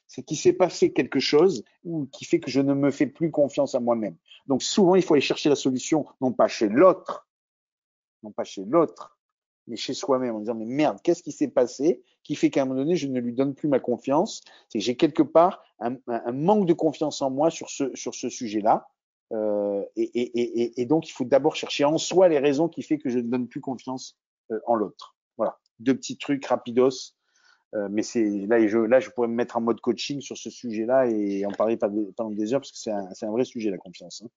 c'est 0.06 0.22
qu'il 0.22 0.36
s'est 0.36 0.52
passé 0.52 0.92
quelque 0.92 1.20
chose 1.20 1.64
qui 2.12 2.24
fait 2.24 2.40
que 2.40 2.50
je 2.50 2.60
ne 2.60 2.74
me 2.74 2.90
fais 2.90 3.06
plus 3.06 3.30
confiance 3.30 3.74
à 3.74 3.80
moi-même. 3.80 4.16
Donc 4.46 4.62
souvent, 4.62 4.94
il 4.96 5.02
faut 5.02 5.14
aller 5.14 5.20
chercher 5.20 5.48
la 5.48 5.56
solution, 5.56 6.06
non 6.20 6.32
pas 6.32 6.48
chez 6.48 6.68
l'autre, 6.68 7.28
non 8.22 8.32
pas 8.32 8.44
chez 8.44 8.64
l'autre, 8.64 9.18
mais 9.70 9.76
chez 9.76 9.94
soi-même, 9.94 10.34
en 10.34 10.40
disant 10.40 10.54
mais 10.54 10.66
merde, 10.66 10.98
qu'est-ce 11.02 11.22
qui 11.22 11.32
s'est 11.32 11.48
passé 11.48 12.02
qui 12.24 12.34
fait 12.34 12.50
qu'à 12.50 12.62
un 12.62 12.64
moment 12.66 12.80
donné, 12.80 12.96
je 12.96 13.06
ne 13.06 13.18
lui 13.20 13.32
donne 13.32 13.54
plus 13.54 13.68
ma 13.68 13.80
confiance? 13.80 14.42
C'est 14.68 14.78
que 14.78 14.84
j'ai 14.84 14.96
quelque 14.96 15.22
part 15.22 15.62
un, 15.78 15.96
manque 16.32 16.66
de 16.66 16.74
confiance 16.74 17.22
en 17.22 17.30
moi 17.30 17.50
sur 17.50 17.70
ce 17.70 17.94
sur 17.94 18.14
ce 18.14 18.28
sujet-là. 18.28 18.88
Euh, 19.32 19.84
et, 19.94 20.02
et, 20.02 20.62
et, 20.62 20.80
et, 20.80 20.86
donc, 20.86 21.08
il 21.08 21.12
faut 21.12 21.24
d'abord 21.24 21.54
chercher 21.54 21.84
en 21.84 21.98
soi 21.98 22.28
les 22.28 22.40
raisons 22.40 22.68
qui 22.68 22.82
fait 22.82 22.98
que 22.98 23.08
je 23.08 23.18
ne 23.18 23.30
donne 23.30 23.46
plus 23.46 23.60
confiance 23.60 24.18
euh, 24.50 24.58
en 24.66 24.74
l'autre. 24.74 25.14
Voilà, 25.36 25.56
deux 25.78 25.94
petits 25.94 26.18
trucs 26.18 26.44
rapidos 26.44 27.14
euh, 27.74 27.88
mais 27.90 28.02
c'est 28.02 28.24
là, 28.24 28.66
je, 28.66 28.78
là, 28.78 28.98
je 28.98 29.10
pourrais 29.10 29.28
me 29.28 29.34
mettre 29.34 29.56
en 29.56 29.60
mode 29.60 29.80
coaching 29.80 30.20
sur 30.20 30.36
ce 30.36 30.50
sujet-là 30.50 31.06
et 31.06 31.46
en 31.46 31.52
parler 31.52 31.76
pendant 31.76 32.30
des 32.30 32.52
heures 32.52 32.60
parce 32.60 32.72
que 32.72 32.78
c'est 32.78 32.90
un, 32.90 33.08
un, 33.22 33.30
vrai 33.30 33.44
sujet 33.44 33.70
la 33.70 33.78
confiance. 33.78 34.22
Hein. 34.24 34.28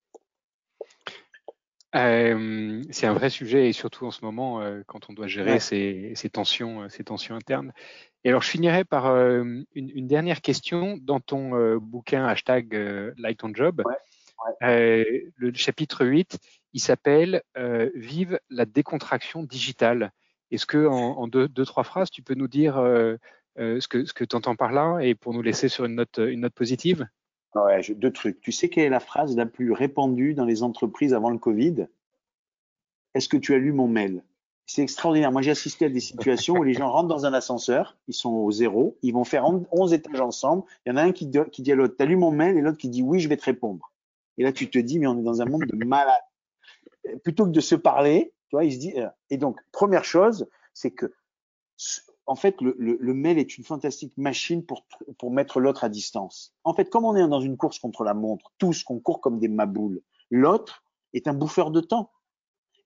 Euh, 1.96 2.82
c'est 2.90 3.06
un 3.06 3.14
vrai 3.14 3.30
sujet 3.30 3.70
et 3.70 3.74
surtout 3.74 4.06
en 4.08 4.12
ce 4.12 4.26
moment 4.26 4.62
euh, 4.62 4.82
quand 4.88 5.10
on 5.10 5.14
doit 5.14 5.28
gérer 5.28 5.60
ces, 5.60 6.14
ces, 6.16 6.30
tensions, 6.30 6.84
euh, 6.84 6.90
ces 6.90 7.04
tensions 7.04 7.36
internes. 7.36 7.72
Et 8.24 8.30
alors 8.30 8.42
je 8.42 8.50
finirai 8.50 8.84
par 8.84 9.08
euh, 9.08 9.44
une, 9.76 9.92
une, 9.94 10.08
dernière 10.08 10.42
question 10.42 10.98
dans 11.00 11.20
ton 11.20 11.78
bouquin 11.78 12.26
hashtag 12.26 12.74
Light 13.18 13.44
on 13.44 13.54
Job. 13.54 13.84
Ouais. 13.86 15.06
le 15.36 15.54
chapitre 15.54 16.06
8, 16.06 16.40
il 16.74 16.80
s'appelle 16.80 17.44
Vive 17.94 18.40
la 18.50 18.66
décontraction 18.66 19.44
digitale. 19.44 20.12
Est-ce 20.52 20.66
que 20.66 20.88
en, 20.88 21.18
en 21.18 21.28
deux, 21.28 21.48
deux, 21.48 21.66
trois 21.66 21.84
phrases, 21.84 22.10
tu 22.10 22.24
peux 22.24 22.36
nous 22.36 22.48
dire 22.48 22.76
ce 23.58 23.88
que, 23.88 24.06
ce 24.06 24.14
que 24.14 24.24
tu 24.24 24.36
entends 24.36 24.56
par 24.56 24.72
là 24.72 25.00
et 25.00 25.16
pour 25.16 25.34
nous 25.34 25.42
laisser 25.42 25.68
sur 25.68 25.86
une 25.86 25.96
note, 25.96 26.18
une 26.18 26.42
note 26.42 26.54
positive? 26.54 27.06
Deux 27.96 28.12
trucs. 28.12 28.42
Tu 28.42 28.52
sais 28.52 28.70
quelle 28.70 28.86
est 28.86 28.90
la 28.90 29.00
phrase 29.00 29.36
la 29.36 29.46
plus 29.46 29.72
répandue 29.72 30.34
dans 30.34 30.46
les 30.46 30.64
entreprises 30.64 31.14
avant 31.14 31.30
le 31.30 31.38
Covid? 31.38 31.88
Est-ce 33.14 33.30
que 33.30 33.38
tu 33.38 33.54
as 33.54 33.58
lu 33.58 33.74
mon 33.74 33.88
mail? 33.88 34.24
C'est 34.66 34.82
extraordinaire. 34.82 35.32
Moi, 35.32 35.42
j'ai 35.42 35.52
assisté 35.52 35.86
à 35.86 35.90
des 35.90 36.00
situations 36.00 36.56
où 36.56 36.64
les 36.64 36.74
gens 36.74 36.90
rentrent 36.90 37.10
dans 37.10 37.26
un 37.26 37.34
ascenseur, 37.34 37.98
ils 38.08 38.14
sont 38.14 38.32
au 38.32 38.52
zéro, 38.52 38.98
ils 39.02 39.14
vont 39.14 39.26
faire 39.26 39.46
11 39.46 39.94
étages 39.94 40.22
ensemble. 40.22 40.64
Il 40.86 40.90
y 40.90 40.94
en 40.94 40.98
a 40.98 41.04
un 41.04 41.12
qui, 41.12 41.28
dit 41.28 41.72
à 41.72 41.76
l'autre, 41.76 41.96
t'as 41.98 42.06
lu 42.06 42.16
mon 42.16 42.32
mail? 42.32 42.58
Et 42.58 42.62
l'autre 42.62 42.78
qui 42.78 42.90
dit, 42.90 43.04
oui, 43.04 43.20
je 43.20 43.28
vais 43.28 43.38
te 43.38 43.46
répondre. 43.46 43.92
Et 44.38 44.44
là, 44.44 44.52
tu 44.52 44.70
te 44.70 44.80
dis, 44.80 45.00
mais 45.00 45.08
on 45.08 45.20
est 45.20 45.24
dans 45.24 45.42
un 45.42 45.46
monde 45.46 45.66
de 45.66 45.86
malades. 45.86 46.16
Plutôt 47.24 47.46
que 47.46 47.52
de 47.52 47.60
se 47.60 47.76
parler, 47.76 48.34
il 48.62 48.74
se 48.74 48.78
dit. 48.78 48.94
Euh, 48.98 49.10
et 49.30 49.38
donc, 49.38 49.60
première 49.72 50.06
chose, 50.06 50.48
c'est 50.74 50.92
que, 50.92 51.12
en 52.26 52.36
fait, 52.36 52.62
le, 52.62 52.76
le, 52.78 52.98
le, 53.00 53.14
mail 53.14 53.38
est 53.38 53.58
une 53.58 53.64
fantastique 53.64 54.14
machine 54.18 54.66
pour, 54.66 54.86
pour 55.18 55.32
mettre 55.32 55.60
l'autre 55.60 55.84
à 55.84 55.90
distance. 55.90 56.54
En 56.64 56.74
fait, 56.74 56.90
comme 56.90 57.06
on 57.06 57.16
est 57.16 57.28
dans 57.28 57.42
une 57.42 57.58
course 57.58 57.80
contre 57.80 58.04
la 58.04 58.14
montre, 58.14 58.52
tous 58.58 58.84
qu'on 58.84 59.00
court 59.00 59.22
comme 59.22 59.40
des 59.40 59.50
maboules, 59.50 60.02
l'autre 60.32 60.84
est 61.14 61.28
un 61.28 61.34
bouffeur 61.34 61.72
de 61.72 61.82
temps. 61.82 62.12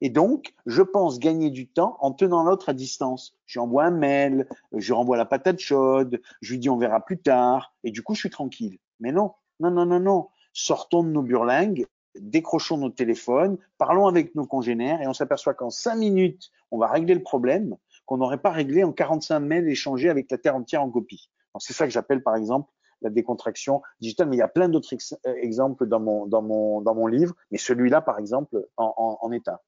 Et 0.02 0.10
donc, 0.10 0.54
je 0.66 0.82
pense 0.82 1.20
gagner 1.20 1.50
du 1.50 1.68
temps 1.68 1.98
en 2.02 2.12
tenant 2.12 2.44
l'autre 2.44 2.70
à 2.70 2.74
distance. 2.74 3.36
Je 3.46 3.60
lui 3.60 3.64
envoie 3.64 3.86
un 3.86 3.92
mail, 3.92 4.48
je 4.74 4.88
lui 4.88 4.94
renvoie 4.94 5.18
la 5.18 5.26
patate 5.26 5.60
chaude, 5.60 6.22
je 6.42 6.52
lui 6.52 6.60
dis 6.60 6.70
on 6.70 6.78
verra 6.78 7.00
plus 7.00 7.18
tard, 7.18 7.74
et 7.84 7.92
du 7.92 8.04
coup, 8.04 8.14
je 8.14 8.20
suis 8.20 8.30
tranquille. 8.30 8.78
Mais 9.00 9.12
non, 9.12 9.34
non, 9.60 9.72
non, 9.72 9.86
non, 9.86 10.00
non. 10.00 10.28
Sortons 10.54 11.04
de 11.04 11.10
nos 11.10 11.24
burlingues 11.24 11.88
décrochons 12.20 12.78
nos 12.78 12.90
téléphones, 12.90 13.58
parlons 13.78 14.08
avec 14.08 14.36
nos 14.36 14.46
congénères 14.46 15.02
et 15.02 15.08
on 15.08 15.14
s'aperçoit 15.14 15.54
qu'en 15.54 15.70
cinq 15.70 15.96
minutes, 15.96 16.52
on 16.72 16.78
va 16.78 16.88
régler 16.88 17.14
le 17.14 17.24
problème 17.24 17.78
qu'on 18.08 18.18
n'aurait 18.18 18.42
pas 18.42 18.50
réglé 18.50 18.84
en 18.84 18.92
45 18.92 19.40
mails 19.40 19.70
échangés 19.70 20.10
avec 20.10 20.32
la 20.32 20.40
terre 20.40 20.56
entière 20.56 20.82
en 20.82 20.90
copie. 20.90 21.30
C'est 21.60 21.74
ça 21.74 21.86
que 21.86 21.92
j'appelle 21.92 22.24
par 22.24 22.36
exemple 22.36 22.72
la 23.02 23.10
décontraction 23.12 23.84
digitale, 24.00 24.30
mais 24.30 24.38
il 24.38 24.40
y 24.40 24.44
a 24.44 24.48
plein 24.48 24.70
d'autres 24.70 24.92
ex 24.92 25.16
euh, 25.28 25.36
exemples 25.36 25.86
dans 25.86 26.00
mon, 26.00 26.26
dans, 26.26 26.42
mon, 26.42 26.82
dans 26.82 26.96
mon 26.96 27.06
livre, 27.06 27.36
mais 27.52 27.60
celui-là 27.60 28.02
par 28.02 28.18
exemple 28.18 28.66
en, 28.76 28.94
en, 28.98 29.20
en 29.22 29.32
est 29.32 29.48
un. 29.48 29.60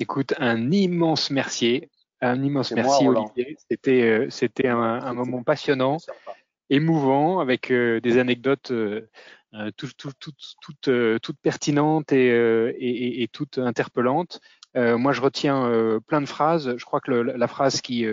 Écoute, 0.00 0.34
un 0.38 0.70
immense 0.70 1.30
merci. 1.30 1.88
Un 2.20 2.42
immense 2.42 2.72
merci 2.72 3.04
moi, 3.04 3.22
Olivier. 3.22 3.56
C'était 3.70 4.02
euh, 4.02 4.30
c'était 4.30 4.68
un, 4.68 4.78
un 4.78 5.14
moment 5.14 5.42
passionnant, 5.42 5.98
émouvant, 6.70 7.40
avec 7.40 7.70
euh, 7.70 8.00
des 8.00 8.18
anecdotes 8.18 8.70
euh, 8.70 9.08
toutes 9.76 9.96
tout, 9.96 10.32
tout, 11.20 11.34
pertinentes 11.42 12.12
et, 12.12 12.26
et, 12.26 13.22
et, 13.22 13.28
toutes 13.28 13.58
interpellantes. 13.58 14.40
Moi, 14.74 15.12
je 15.12 15.20
retiens 15.20 16.00
plein 16.06 16.20
de 16.20 16.26
phrases. 16.26 16.76
Je 16.76 16.84
crois 16.84 17.00
que 17.00 17.10
le, 17.10 17.22
la 17.22 17.48
phrase 17.48 17.80
qui 17.80 18.06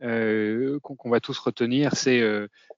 qu'on 0.00 1.10
va 1.10 1.20
tous 1.20 1.38
retenir, 1.38 1.94
c'est 1.94 2.20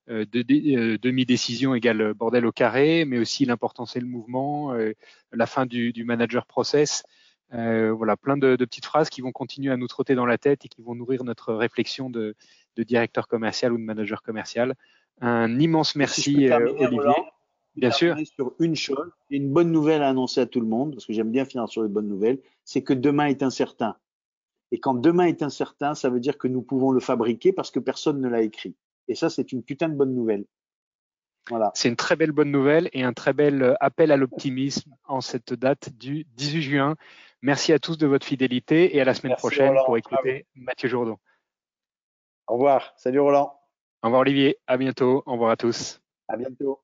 demi-décision 0.07 1.75
égale 1.75 2.13
bordel 2.13 2.45
au 2.45 2.51
carré, 2.51 3.05
mais 3.05 3.17
aussi 3.17 3.45
l'importance 3.45 3.95
et 3.95 3.99
le 3.99 4.07
mouvement, 4.07 4.73
la 5.31 5.45
fin 5.45 5.65
du, 5.65 5.91
du 5.93 6.03
manager 6.03 6.45
process. 6.45 7.03
Euh, 7.53 7.91
voilà, 7.91 8.15
plein 8.15 8.37
de, 8.37 8.55
de, 8.55 8.65
petites 8.65 8.85
phrases 8.85 9.09
qui 9.09 9.21
vont 9.21 9.31
continuer 9.31 9.71
à 9.71 9.77
nous 9.77 9.87
trotter 9.87 10.13
dans 10.13 10.25
la 10.25 10.37
tête 10.37 10.65
et 10.65 10.67
qui 10.67 10.81
vont 10.81 10.93
nourrir 10.93 11.23
notre 11.23 11.53
réflexion 11.53 12.09
de, 12.09 12.35
de 12.75 12.83
directeur 12.83 13.27
commercial 13.27 13.73
ou 13.73 13.77
de 13.77 13.83
manager 13.83 14.21
commercial. 14.21 14.75
Un 15.21 15.59
immense 15.59 15.95
merci, 15.95 16.21
si 16.21 16.51
Olivier. 16.51 16.87
Roland, 16.87 17.25
Bien 17.79 17.91
sûr. 17.91 18.15
Sur 18.35 18.53
une 18.59 18.75
chose, 18.75 19.11
une 19.29 19.51
bonne 19.51 19.71
nouvelle 19.71 20.03
à 20.03 20.09
annoncer 20.09 20.41
à 20.41 20.45
tout 20.45 20.59
le 20.59 20.67
monde, 20.67 20.95
parce 20.95 21.05
que 21.05 21.13
j'aime 21.13 21.31
bien 21.31 21.45
finir 21.45 21.67
sur 21.69 21.83
les 21.83 21.89
bonnes 21.89 22.07
nouvelles, 22.07 22.39
c'est 22.63 22.83
que 22.83 22.93
demain 22.93 23.27
est 23.27 23.43
incertain. 23.43 23.95
Et 24.71 24.79
quand 24.79 24.93
demain 24.93 25.25
est 25.25 25.41
incertain, 25.41 25.95
ça 25.95 26.09
veut 26.09 26.19
dire 26.19 26.37
que 26.37 26.47
nous 26.47 26.61
pouvons 26.61 26.91
le 26.91 26.99
fabriquer 26.99 27.53
parce 27.53 27.71
que 27.71 27.79
personne 27.79 28.21
ne 28.21 28.27
l'a 28.27 28.41
écrit. 28.41 28.75
Et 29.07 29.15
ça, 29.15 29.29
c'est 29.29 29.51
une 29.51 29.63
putain 29.63 29.89
de 29.89 29.95
bonne 29.95 30.13
nouvelle. 30.13 30.45
Voilà. 31.49 31.71
C'est 31.73 31.89
une 31.89 31.95
très 31.95 32.15
belle 32.15 32.31
bonne 32.31 32.51
nouvelle 32.51 32.89
et 32.93 33.03
un 33.03 33.13
très 33.13 33.33
bel 33.33 33.63
euh, 33.63 33.73
appel 33.79 34.11
à 34.11 34.17
l'optimisme 34.17 34.93
en 35.05 35.21
cette 35.21 35.53
date 35.53 35.89
du 35.97 36.25
18 36.35 36.61
juin. 36.61 36.95
Merci 37.41 37.73
à 37.73 37.79
tous 37.79 37.97
de 37.97 38.05
votre 38.05 38.25
fidélité 38.25 38.95
et 38.95 39.01
à 39.01 39.05
la 39.05 39.15
semaine 39.15 39.35
prochaine 39.35 39.73
pour 39.85 39.97
écouter 39.97 40.45
Mathieu 40.53 40.89
Jourdan. 40.89 41.19
Au 42.47 42.53
revoir. 42.53 42.93
Salut 42.97 43.19
Roland. 43.19 43.59
Au 44.03 44.07
revoir 44.07 44.21
Olivier. 44.21 44.57
À 44.67 44.77
bientôt. 44.77 45.23
Au 45.25 45.33
revoir 45.33 45.51
à 45.51 45.57
tous. 45.57 46.01
À 46.27 46.37
bientôt. 46.37 46.81